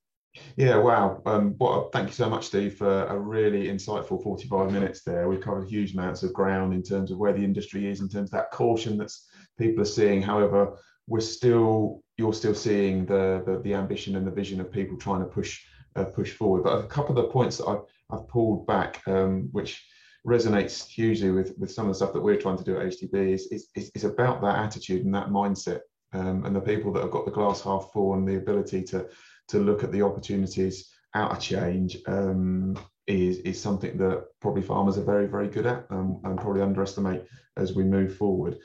Yeah, 0.58 0.78
wow. 0.78 1.22
Um, 1.26 1.56
what, 1.58 1.92
thank 1.92 2.08
you 2.08 2.14
so 2.14 2.30
much, 2.30 2.48
Steve, 2.48 2.76
for 2.78 3.06
a 3.06 3.18
really 3.18 3.68
insightful 3.68 4.22
45 4.22 4.72
minutes 4.72 5.02
there. 5.04 5.28
We've 5.28 5.42
covered 5.42 5.68
huge 5.68 5.94
amounts 5.94 6.22
of 6.24 6.34
ground 6.34 6.74
in 6.74 6.84
terms 6.84 7.10
of 7.10 7.18
where 7.18 7.34
the 7.34 7.44
industry 7.44 7.88
is, 7.88 8.02
in 8.02 8.10
terms 8.10 8.30
of 8.30 8.32
that 8.32 8.52
caution 8.52 8.98
that's 8.98 9.28
people 9.58 9.82
are 9.82 9.86
seeing. 9.86 10.22
However, 10.22 10.78
we're 11.08 11.20
still, 11.20 12.04
you're 12.18 12.34
still 12.34 12.54
seeing 12.54 13.06
the, 13.06 13.42
the, 13.46 13.60
the 13.64 13.74
ambition 13.74 14.16
and 14.16 14.28
the 14.28 14.32
vision 14.32 14.62
of 14.62 14.72
people 14.72 14.98
trying 14.98 15.22
to 15.22 15.26
push 15.26 15.62
uh, 15.96 16.06
push 16.06 16.32
forward. 16.32 16.64
But 16.64 16.78
a 16.78 16.88
couple 16.88 17.18
of 17.18 17.26
the 17.26 17.32
points 17.32 17.58
that 17.58 17.66
I've, 17.66 17.82
I've 18.12 18.28
pulled 18.28 18.66
back, 18.68 19.02
um, 19.08 19.50
which 19.52 19.86
resonates 20.28 20.88
hugely 20.88 21.32
with, 21.32 21.54
with 21.58 21.72
some 21.72 21.86
of 21.86 21.92
the 21.92 21.96
stuff 21.96 22.14
that 22.14 22.22
we're 22.22 22.40
trying 22.40 22.58
to 22.58 22.64
do 22.64 22.78
at 22.78 22.88
AHDB, 22.88 23.34
is, 23.34 23.70
is, 23.76 23.92
is 23.96 24.04
about 24.04 24.42
that 24.42 24.58
attitude 24.58 25.06
and 25.06 25.14
that 25.14 25.30
mindset. 25.30 25.82
Um, 26.12 26.46
and 26.46 26.56
the 26.56 26.62
people 26.62 26.92
that 26.94 27.04
have 27.04 27.12
got 27.12 27.26
the 27.26 27.32
glass 27.32 27.62
half 27.62 27.92
full 27.94 28.16
and 28.16 28.28
the 28.28 28.38
ability 28.38 28.84
to 28.86 29.08
to 29.50 29.60
look 29.60 29.84
at 29.84 29.92
the 29.92 30.02
opportunities 30.02 30.92
out 31.16 31.32
of 31.32 31.40
change 31.40 31.98
um, 32.08 32.78
is 33.06 33.38
is 33.40 33.62
something 33.62 33.98
that 33.98 34.26
probably 34.42 34.62
farmers 34.62 34.98
are 34.98 35.04
very 35.04 35.28
very 35.28 35.48
good 35.48 35.68
at 35.68 35.86
um, 35.92 36.20
and 36.24 36.40
probably 36.40 36.62
underestimate 36.62 37.26
as 37.58 37.74
we 37.74 37.84
move 37.84 38.16
forward. 38.16 38.58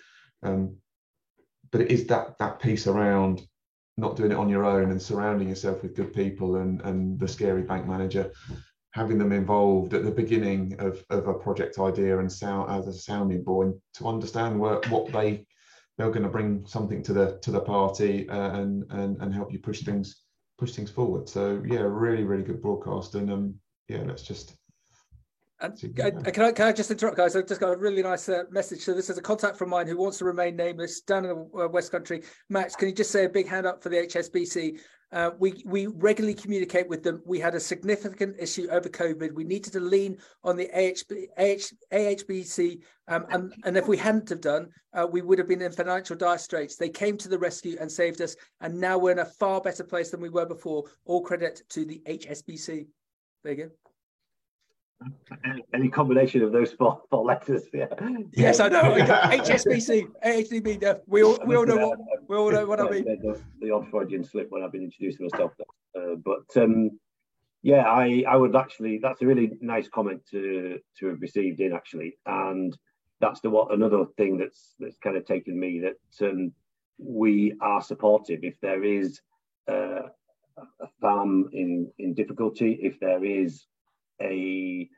Um, 0.43 0.77
but 1.71 1.83
it 1.83 1.91
is 1.91 2.07
that 2.07 2.39
that 2.39 2.61
piece 2.61 2.87
around 2.87 3.43
not 3.97 4.17
doing 4.17 4.33
it 4.33 4.39
on 4.39 4.49
your 4.49 4.65
own 4.65 4.91
and 4.91 5.01
surrounding 5.01 5.49
yourself 5.49 5.83
with 5.83 5.95
good 5.95 6.15
people 6.15 6.57
and 6.57 6.81
and 6.83 7.19
the 7.21 7.29
scary 7.29 7.63
bank 7.63 7.87
manager 7.87 8.33
having 8.95 9.19
them 9.19 9.33
involved 9.33 9.93
at 9.93 10.05
the 10.05 10.11
beginning 10.11 10.77
of, 10.79 11.05
of 11.11 11.27
a 11.27 11.35
project 11.35 11.79
idea 11.81 12.19
and 12.19 12.31
sound 12.31 12.71
as 12.71 12.87
a 12.87 12.93
sounding 12.93 13.43
board 13.43 13.75
to 13.93 14.07
understand 14.07 14.59
what, 14.59 14.89
what 14.89 15.13
they 15.13 15.45
they're 15.99 16.11
going 16.11 16.25
to 16.25 16.29
bring 16.29 16.65
something 16.67 17.03
to 17.03 17.13
the 17.13 17.39
to 17.43 17.51
the 17.51 17.61
party 17.61 18.29
uh, 18.29 18.53
and, 18.59 18.85
and 18.91 19.21
and 19.21 19.35
help 19.35 19.53
you 19.53 19.59
push 19.59 19.83
things 19.83 20.23
push 20.59 20.73
things 20.73 20.91
forward 20.91 21.29
so 21.29 21.63
yeah 21.67 21.81
really 21.81 22.25
really 22.25 22.43
good 22.43 22.63
broadcast 22.63 23.15
and 23.15 23.31
um 23.31 23.55
yeah 23.89 24.03
let's 24.07 24.23
just 24.23 24.57
and 25.61 25.73
uh, 26.01 26.31
can 26.31 26.43
I, 26.43 26.53
can 26.53 26.67
I 26.67 26.73
just 26.73 26.91
interrupt, 26.91 27.17
guys? 27.17 27.37
I've 27.37 27.47
just 27.47 27.61
got 27.61 27.73
a 27.73 27.77
really 27.77 28.03
nice 28.03 28.29
uh, 28.29 28.43
message. 28.51 28.81
So 28.81 28.93
this 28.93 29.09
is 29.09 29.19
a 29.19 29.23
contact 29.23 29.57
from 29.57 29.71
mine 29.71 29.87
who 29.87 29.97
wants 29.97 30.19
to 30.19 30.25
remain 30.25 30.57
nameless 30.57 31.01
down 31.03 31.25
in 31.25 31.31
the 31.31 31.59
uh, 31.59 31.69
West 31.69 31.93
Country. 31.93 32.23
Max, 32.51 32.75
can 32.75 32.89
you 32.89 32.95
just 32.95 33.13
say 33.13 33.25
a 33.25 33.29
big 33.29 33.47
hand 33.47 33.65
up 33.65 33.81
for 33.81 33.89
the 33.89 33.97
HSBC? 33.97 34.81
Uh, 35.13 35.31
we 35.39 35.63
we 35.67 35.87
regularly 35.87 36.35
communicate 36.35 36.89
with 36.89 37.03
them. 37.03 37.23
We 37.25 37.39
had 37.39 37.55
a 37.55 37.61
significant 37.61 38.37
issue 38.39 38.69
over 38.71 38.89
COVID. 38.89 39.33
We 39.33 39.45
needed 39.45 39.73
to 39.75 39.81
lean 39.81 40.19
on 40.43 40.57
the 40.57 40.69
AHB, 40.75 41.27
AH, 41.39 41.73
AHBC, 41.93 42.83
um, 43.09 43.27
and, 43.31 43.55
and 43.65 43.77
if 43.77 43.87
we 43.87 43.97
hadn't 43.97 44.29
have 44.31 44.41
done, 44.41 44.71
uh, 44.93 45.07
we 45.11 45.23
would 45.23 45.39
have 45.39 45.49
been 45.49 45.63
in 45.63 45.73
financial 45.73 46.17
dire 46.17 46.39
straits. 46.39 46.77
They 46.77 46.89
came 46.89 47.17
to 47.19 47.29
the 47.29 47.39
rescue 47.39 47.77
and 47.81 47.91
saved 47.91 48.21
us, 48.21 48.35
and 48.61 48.81
now 48.81 48.99
we're 48.99 49.13
in 49.13 49.19
a 49.21 49.25
far 49.25 49.61
better 49.61 49.85
place 49.85 50.11
than 50.11 50.21
we 50.21 50.31
were 50.31 50.47
before. 50.47 50.85
All 51.05 51.23
credit 51.23 51.63
to 51.71 51.85
the 51.85 52.03
HSBC. 52.07 52.87
There 53.45 53.53
you 53.53 53.65
go 53.65 53.84
any 55.75 55.89
combination 55.89 56.43
of 56.43 56.53
those 56.53 56.73
four, 56.73 57.01
four 57.11 57.25
letters. 57.25 57.65
Yeah. 57.73 57.87
Yes, 58.33 58.61
I 58.61 58.69
know. 58.69 58.83
HSBC, 58.83 60.09
AHDB. 60.27 61.01
We 61.07 61.23
all 61.23 61.39
we 61.47 61.57
all 61.57 61.67
know 61.67 61.89
what 61.89 61.99
we 62.29 62.37
all 62.37 62.51
know 62.51 62.67
what 62.67 62.81
I 62.81 62.89
mean. 62.89 63.05
The, 63.05 63.41
the 63.61 63.71
odd 63.71 63.89
Freudian 63.91 64.25
slip 64.25 64.51
when 64.51 64.63
I've 64.63 64.73
been 64.73 64.85
introducing 64.85 65.29
myself. 65.31 65.53
Uh, 65.97 66.17
but 66.25 66.63
um, 66.63 66.99
yeah, 67.63 67.83
I 67.83 68.25
I 68.29 68.37
would 68.37 68.57
actually. 68.57 68.99
That's 69.03 69.23
a 69.23 69.27
really 69.27 69.53
nice 69.61 69.89
comment 69.89 70.23
to 70.31 70.79
to 70.99 71.07
have 71.07 71.21
received 71.21 71.61
in 71.61 71.73
actually, 71.73 72.17
and 72.27 72.77
that's 73.21 73.41
the 73.41 73.51
what 73.51 73.73
another 73.73 74.05
thing 74.17 74.39
that's 74.39 74.75
that's 74.79 74.99
kind 74.99 75.17
of 75.17 75.25
taken 75.27 75.59
me 75.59 75.81
that 75.81 76.29
um, 76.29 76.53
we 76.99 77.55
are 77.61 77.83
supportive 77.83 78.41
if 78.43 78.61
there 78.61 78.85
is. 78.85 79.21
Uh, 79.69 80.09
a 80.81 80.87
farm 81.01 81.49
in 81.53 81.91
in 81.99 82.15
difficulty, 82.15 82.79
if 82.81 83.01
there 83.01 83.25
is 83.25 83.67
a 84.21 84.89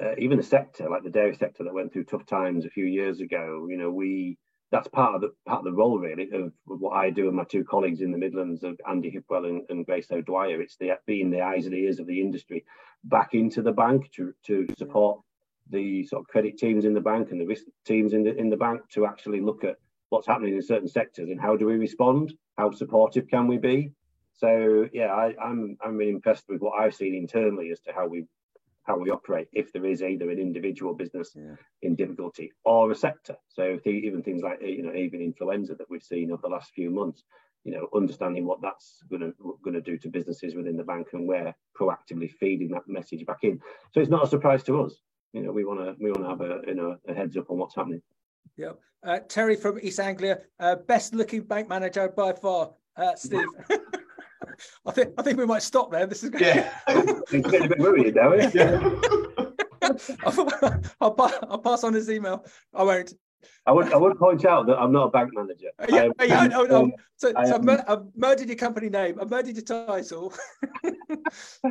uh, 0.00 0.14
even 0.18 0.38
a 0.38 0.42
sector 0.42 0.88
like 0.88 1.02
the 1.02 1.10
dairy 1.10 1.34
sector 1.34 1.64
that 1.64 1.74
went 1.74 1.92
through 1.92 2.04
tough 2.04 2.24
times 2.26 2.64
a 2.64 2.70
few 2.70 2.84
years 2.84 3.20
ago. 3.20 3.66
You 3.68 3.76
know, 3.76 3.90
we 3.90 4.38
that's 4.70 4.88
part 4.88 5.14
of 5.14 5.20
the 5.22 5.32
part 5.46 5.60
of 5.60 5.64
the 5.64 5.72
role 5.72 5.98
really 5.98 6.28
of, 6.32 6.52
what 6.66 6.92
I 6.92 7.10
do 7.10 7.28
and 7.28 7.36
my 7.36 7.44
two 7.44 7.64
colleagues 7.64 8.00
in 8.00 8.12
the 8.12 8.18
Midlands 8.18 8.62
of 8.64 8.78
Andy 8.88 9.10
Hipwell 9.10 9.48
and, 9.48 9.62
and 9.70 9.86
Grace 9.86 10.10
O'Dwyer. 10.10 10.60
It's 10.60 10.76
the 10.76 10.92
being 11.06 11.30
the 11.30 11.40
eyes 11.40 11.66
and 11.66 11.74
ears 11.74 11.98
of 11.98 12.06
the 12.06 12.20
industry 12.20 12.64
back 13.04 13.34
into 13.34 13.62
the 13.62 13.72
bank 13.72 14.10
to 14.12 14.32
to 14.46 14.66
support 14.78 15.20
the 15.70 16.06
sort 16.06 16.20
of 16.20 16.28
credit 16.28 16.58
teams 16.58 16.84
in 16.84 16.94
the 16.94 17.00
bank 17.00 17.30
and 17.30 17.40
the 17.40 17.46
risk 17.46 17.64
teams 17.84 18.12
in 18.12 18.22
the 18.24 18.34
in 18.36 18.50
the 18.50 18.56
bank 18.56 18.82
to 18.90 19.06
actually 19.06 19.40
look 19.40 19.64
at 19.64 19.76
what's 20.10 20.26
happening 20.26 20.54
in 20.54 20.62
certain 20.62 20.88
sectors 20.88 21.28
and 21.28 21.40
how 21.40 21.56
do 21.56 21.66
we 21.66 21.74
respond? 21.74 22.32
How 22.56 22.70
supportive 22.70 23.28
can 23.28 23.46
we 23.46 23.58
be? 23.58 23.92
So 24.34 24.88
yeah, 24.92 25.12
I, 25.12 25.34
I'm 25.42 25.76
I'm 25.82 25.96
really 25.96 26.12
impressed 26.12 26.44
with 26.48 26.60
what 26.60 26.78
I've 26.78 26.94
seen 26.94 27.14
internally 27.14 27.70
as 27.70 27.80
to 27.80 27.92
how 27.92 28.06
we 28.06 28.24
how 28.88 28.98
we 28.98 29.10
operate 29.10 29.48
if 29.52 29.72
there 29.72 29.84
is 29.84 30.02
either 30.02 30.30
an 30.30 30.38
individual 30.38 30.94
business 30.94 31.32
yeah. 31.36 31.54
in 31.82 31.94
difficulty 31.94 32.50
or 32.64 32.90
a 32.90 32.94
sector. 32.94 33.36
So 33.48 33.78
even 33.84 34.22
things 34.22 34.42
like 34.42 34.60
you 34.62 34.82
know 34.82 34.92
avian 34.92 35.22
influenza 35.22 35.74
that 35.74 35.90
we've 35.90 36.02
seen 36.02 36.32
over 36.32 36.42
the 36.42 36.48
last 36.48 36.72
few 36.72 36.90
months, 36.90 37.22
you 37.64 37.72
know, 37.72 37.88
understanding 37.94 38.46
what 38.46 38.62
that's 38.62 39.02
going 39.10 39.20
to 39.20 39.34
going 39.62 39.74
to 39.74 39.82
do 39.82 39.98
to 39.98 40.08
businesses 40.08 40.54
within 40.54 40.76
the 40.76 40.82
bank 40.82 41.08
and 41.12 41.28
we're 41.28 41.54
proactively 41.78 42.30
feeding 42.40 42.70
that 42.70 42.88
message 42.88 43.24
back 43.26 43.40
in. 43.42 43.60
So 43.92 44.00
it's 44.00 44.10
not 44.10 44.24
a 44.24 44.28
surprise 44.28 44.64
to 44.64 44.82
us. 44.82 44.94
You 45.34 45.42
know, 45.42 45.52
we 45.52 45.64
want 45.64 45.80
to 45.80 45.94
we 46.02 46.10
want 46.10 46.24
to 46.24 46.30
have 46.30 46.40
a 46.40 46.66
you 46.66 46.74
know 46.74 46.96
a 47.06 47.14
heads 47.14 47.36
up 47.36 47.50
on 47.50 47.58
what's 47.58 47.74
happening. 47.74 48.00
Yeah, 48.56 48.72
uh, 49.04 49.18
Terry 49.28 49.56
from 49.56 49.78
East 49.82 50.00
Anglia, 50.00 50.40
uh, 50.58 50.76
best 50.76 51.14
looking 51.14 51.42
bank 51.42 51.68
manager 51.68 52.08
by 52.08 52.32
far, 52.32 52.72
uh, 52.96 53.14
Steve. 53.14 53.46
I 54.86 54.92
think 54.92 55.14
I 55.18 55.22
think 55.22 55.38
we 55.38 55.46
might 55.46 55.62
stop 55.62 55.90
there. 55.90 56.06
This 56.06 56.22
is 56.22 56.30
going 56.30 56.44
yeah. 56.44 56.72
it's 56.88 57.50
getting 57.50 57.64
a 57.64 57.68
bit 57.68 57.78
worried 57.78 58.14
now. 58.14 58.34
Yeah. 58.34 58.80
I'll, 61.00 61.16
I'll 61.48 61.58
pass 61.58 61.84
on 61.84 61.94
his 61.94 62.10
email. 62.10 62.44
I 62.74 62.82
won't. 62.82 63.14
I 63.66 63.72
would 63.72 63.92
I 63.92 63.96
would 63.96 64.18
point 64.18 64.44
out 64.44 64.66
that 64.66 64.78
I'm 64.78 64.92
not 64.92 65.08
a 65.08 65.10
bank 65.10 65.30
manager. 65.34 65.68
Yeah, 65.88 66.08
I, 66.18 66.24
yeah, 66.24 66.46
no, 66.46 66.64
no. 66.64 66.82
Um, 66.84 66.92
so, 67.16 67.32
so 67.32 67.54
I've, 67.54 67.64
mur- 67.64 67.84
I've, 67.86 68.02
murdered 68.16 68.48
your 68.48 68.56
company 68.56 68.88
name. 68.88 69.18
I've 69.20 69.30
murdered 69.30 69.54
your 69.54 69.64
title. 69.64 70.32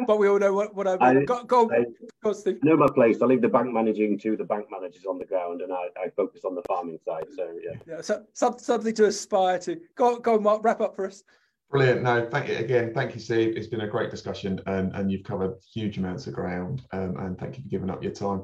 but 0.05 0.17
we 0.17 0.29
all 0.29 0.39
know 0.39 0.53
what, 0.53 0.75
what 0.75 0.87
I've 0.87 1.01
I, 1.01 1.25
go, 1.25 1.43
go, 1.43 1.69
I, 1.71 1.85
go 2.23 2.33
Steve. 2.33 2.59
know 2.63 2.77
my 2.77 2.87
place. 2.93 3.21
I 3.21 3.25
leave 3.25 3.41
the 3.41 3.49
bank 3.49 3.73
managing 3.73 4.19
to 4.19 4.37
the 4.37 4.43
bank 4.43 4.67
managers 4.71 5.05
on 5.05 5.17
the 5.17 5.25
ground, 5.25 5.61
and 5.61 5.73
I, 5.73 5.87
I 5.97 6.09
focus 6.15 6.41
on 6.45 6.55
the 6.55 6.61
farming 6.67 6.99
side. 7.03 7.25
So 7.35 7.49
yeah, 7.61 7.77
yeah. 7.87 8.01
So, 8.01 8.23
something 8.33 8.93
to 8.93 9.05
aspire 9.05 9.59
to. 9.59 9.77
Go, 9.95 10.19
go, 10.19 10.39
Mark. 10.39 10.63
Wrap 10.63 10.81
up 10.81 10.95
for 10.95 11.07
us. 11.07 11.23
Brilliant. 11.69 12.01
No, 12.01 12.27
thank 12.29 12.47
you 12.47 12.55
again. 12.55 12.93
Thank 12.93 13.13
you, 13.13 13.19
Steve. 13.19 13.57
It's 13.57 13.67
been 13.67 13.81
a 13.81 13.87
great 13.87 14.09
discussion 14.09 14.61
and, 14.67 14.93
and 14.93 15.11
you've 15.11 15.23
covered 15.23 15.55
huge 15.73 15.97
amounts 15.97 16.25
of 16.27 16.33
ground. 16.33 16.83
Um, 16.91 17.17
and 17.17 17.37
thank 17.37 17.57
you 17.57 17.63
for 17.63 17.69
giving 17.69 17.89
up 17.89 18.01
your 18.01 18.13
time. 18.13 18.43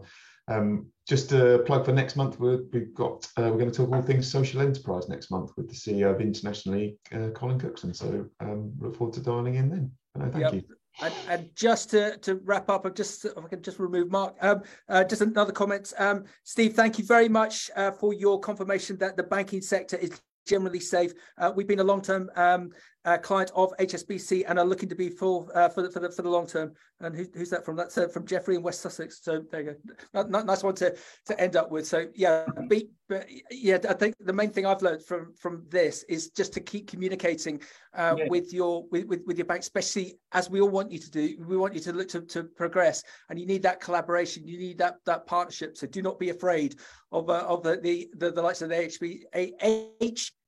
Um, 0.50 0.88
just 1.08 1.32
a 1.32 1.64
plug 1.66 1.86
for 1.86 1.94
next 1.94 2.18
month, 2.18 2.40
we 2.40 2.52
have 2.52 2.94
got 2.94 3.26
uh, 3.38 3.44
we're 3.44 3.58
going 3.58 3.72
to 3.72 3.78
talk 3.78 3.92
all 3.92 4.02
things 4.02 4.30
social 4.30 4.62
enterprise 4.62 5.08
next 5.08 5.32
month 5.32 5.52
with 5.56 5.70
the 5.70 5.76
CEO 5.76 6.14
of 6.14 6.20
Internationally, 6.20 6.98
uh, 7.14 7.30
Colin 7.30 7.60
Cookson. 7.60 7.94
So 7.94 8.26
um, 8.42 8.74
look 8.80 8.96
forward 8.98 9.14
to 9.16 9.22
dialing 9.22 9.56
in 9.56 9.70
then. 9.70 9.92
No, 10.16 10.30
thank 10.30 10.44
yep. 10.44 10.54
you. 10.54 10.64
And, 11.02 11.14
and, 11.28 11.50
just 11.56 11.90
to, 11.92 12.18
to 12.18 12.36
wrap 12.36 12.70
up, 12.70 12.86
I've 12.86 12.94
just 12.94 13.26
if 13.26 13.38
I 13.38 13.48
can 13.48 13.62
just 13.62 13.80
remove 13.80 14.12
Mark. 14.12 14.36
Um, 14.42 14.62
uh, 14.88 15.04
just 15.04 15.22
another 15.22 15.52
comment, 15.52 15.92
um, 15.98 16.26
Steve. 16.44 16.74
Thank 16.74 17.00
you 17.00 17.06
very 17.06 17.30
much 17.30 17.72
uh, 17.76 17.92
for 17.92 18.14
your 18.14 18.40
confirmation 18.40 18.98
that 18.98 19.18
the 19.18 19.24
banking 19.24 19.62
sector 19.62 19.98
is 19.98 20.22
generally 20.46 20.80
safe. 20.80 21.14
Uh, 21.38 21.52
we've 21.56 21.68
been 21.68 21.80
a 21.80 21.84
long-term 21.84 22.30
um, 22.36 22.72
uh, 23.06 23.18
client 23.18 23.52
of 23.56 23.74
HSBC 23.80 24.46
and 24.48 24.58
are 24.58 24.66
looking 24.66 24.90
to 24.90 24.96
be 24.96 25.10
full 25.10 25.50
uh, 25.54 25.70
for, 25.70 25.84
the, 25.84 25.92
for, 25.92 26.00
the, 26.00 26.10
for 26.10 26.22
the 26.22 26.30
long 26.30 26.48
term. 26.48 26.72
And 27.02 27.16
who, 27.16 27.26
who's 27.34 27.50
that 27.50 27.66
from? 27.66 27.76
That's 27.76 27.98
uh, 27.98 28.08
from 28.08 28.26
Jeffrey 28.26 28.56
in 28.56 28.64
West 28.64 28.82
Sussex. 28.82 29.20
So 29.22 29.44
there 29.52 29.62
you 29.62 29.76
go. 30.14 30.24
Nice 30.24 30.64
one 30.64 30.76
to, 30.76 30.96
to 31.26 31.40
end 31.40 31.56
up 31.56 31.70
with. 31.70 31.86
So 31.86 32.08
yeah, 32.16 32.46
be, 32.70 32.90
but 33.10 33.28
yeah, 33.52 33.78
I 33.90 33.94
think 33.94 34.16
the 34.20 34.32
main 34.32 34.50
thing 34.50 34.66
I've 34.66 34.82
learned 34.82 35.04
from 35.06 35.34
from 35.34 35.66
this 35.70 36.04
is 36.04 36.30
just 36.30 36.54
to 36.54 36.62
keep 36.62 36.88
communicating 36.88 37.62
uh, 37.94 38.16
yeah. 38.18 38.26
with 38.30 38.54
your 38.54 38.86
with, 38.90 39.06
with, 39.06 39.22
with 39.28 39.38
your 39.38 39.46
bank, 39.46 39.62
especially 39.62 40.18
as 40.32 40.50
we 40.50 40.62
all 40.62 40.70
want 40.70 40.92
you 40.92 41.00
to 41.00 41.12
do. 41.12 41.36
We 41.46 41.58
want 41.58 41.74
you 41.74 41.82
to 41.82 41.94
look 41.94 42.08
to, 42.10 42.22
to 42.22 42.44
progress, 42.44 43.04
and 43.30 43.38
you 43.38 43.46
need 43.46 43.64
that 43.64 43.82
collaboration. 43.82 44.48
You 44.48 44.58
need 44.58 44.78
that 44.78 44.96
that 45.06 45.28
partnership. 45.28 45.78
So 45.78 45.88
do 45.88 46.02
not 46.02 46.18
be 46.18 46.30
afraid 46.30 46.76
of 47.12 47.30
uh, 47.30 47.46
of 47.48 47.64
the, 47.64 47.78
the 47.78 48.10
the, 48.16 48.32
the 48.32 48.42
likes 48.42 48.62
of 48.62 48.70
the 48.70 48.76
HB, 48.76 49.24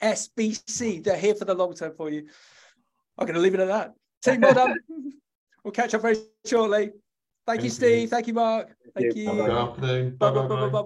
HSBC. 0.05 1.03
They're 1.03 1.17
here 1.17 1.35
for 1.35 1.45
the 1.45 1.53
long 1.53 1.73
term 1.73 1.93
for 1.95 2.09
you. 2.09 2.27
I'm 3.17 3.25
going 3.25 3.35
to 3.35 3.41
leave 3.41 3.53
it 3.53 3.59
at 3.59 3.67
that. 3.67 3.93
Team, 4.23 4.41
well 4.41 4.53
done. 4.53 4.77
we'll 5.63 5.71
catch 5.71 5.93
up 5.93 6.01
very 6.01 6.17
shortly. 6.45 6.85
Thank, 6.85 6.95
Thank 7.45 7.63
you, 7.63 7.69
Steve. 7.69 8.01
You. 8.01 8.07
Thank 8.07 8.27
you, 8.27 8.33
Mark. 8.33 8.75
Thank, 8.95 9.13
Thank 9.13 9.15
you. 9.15 9.23
you. 9.23 9.41
Good 9.41 9.51
afternoon. 9.51 10.15
Bye 10.17 10.31
bye 10.31 10.47
bye 10.47 10.69
bye. 10.69 10.69
bye. 10.69 10.81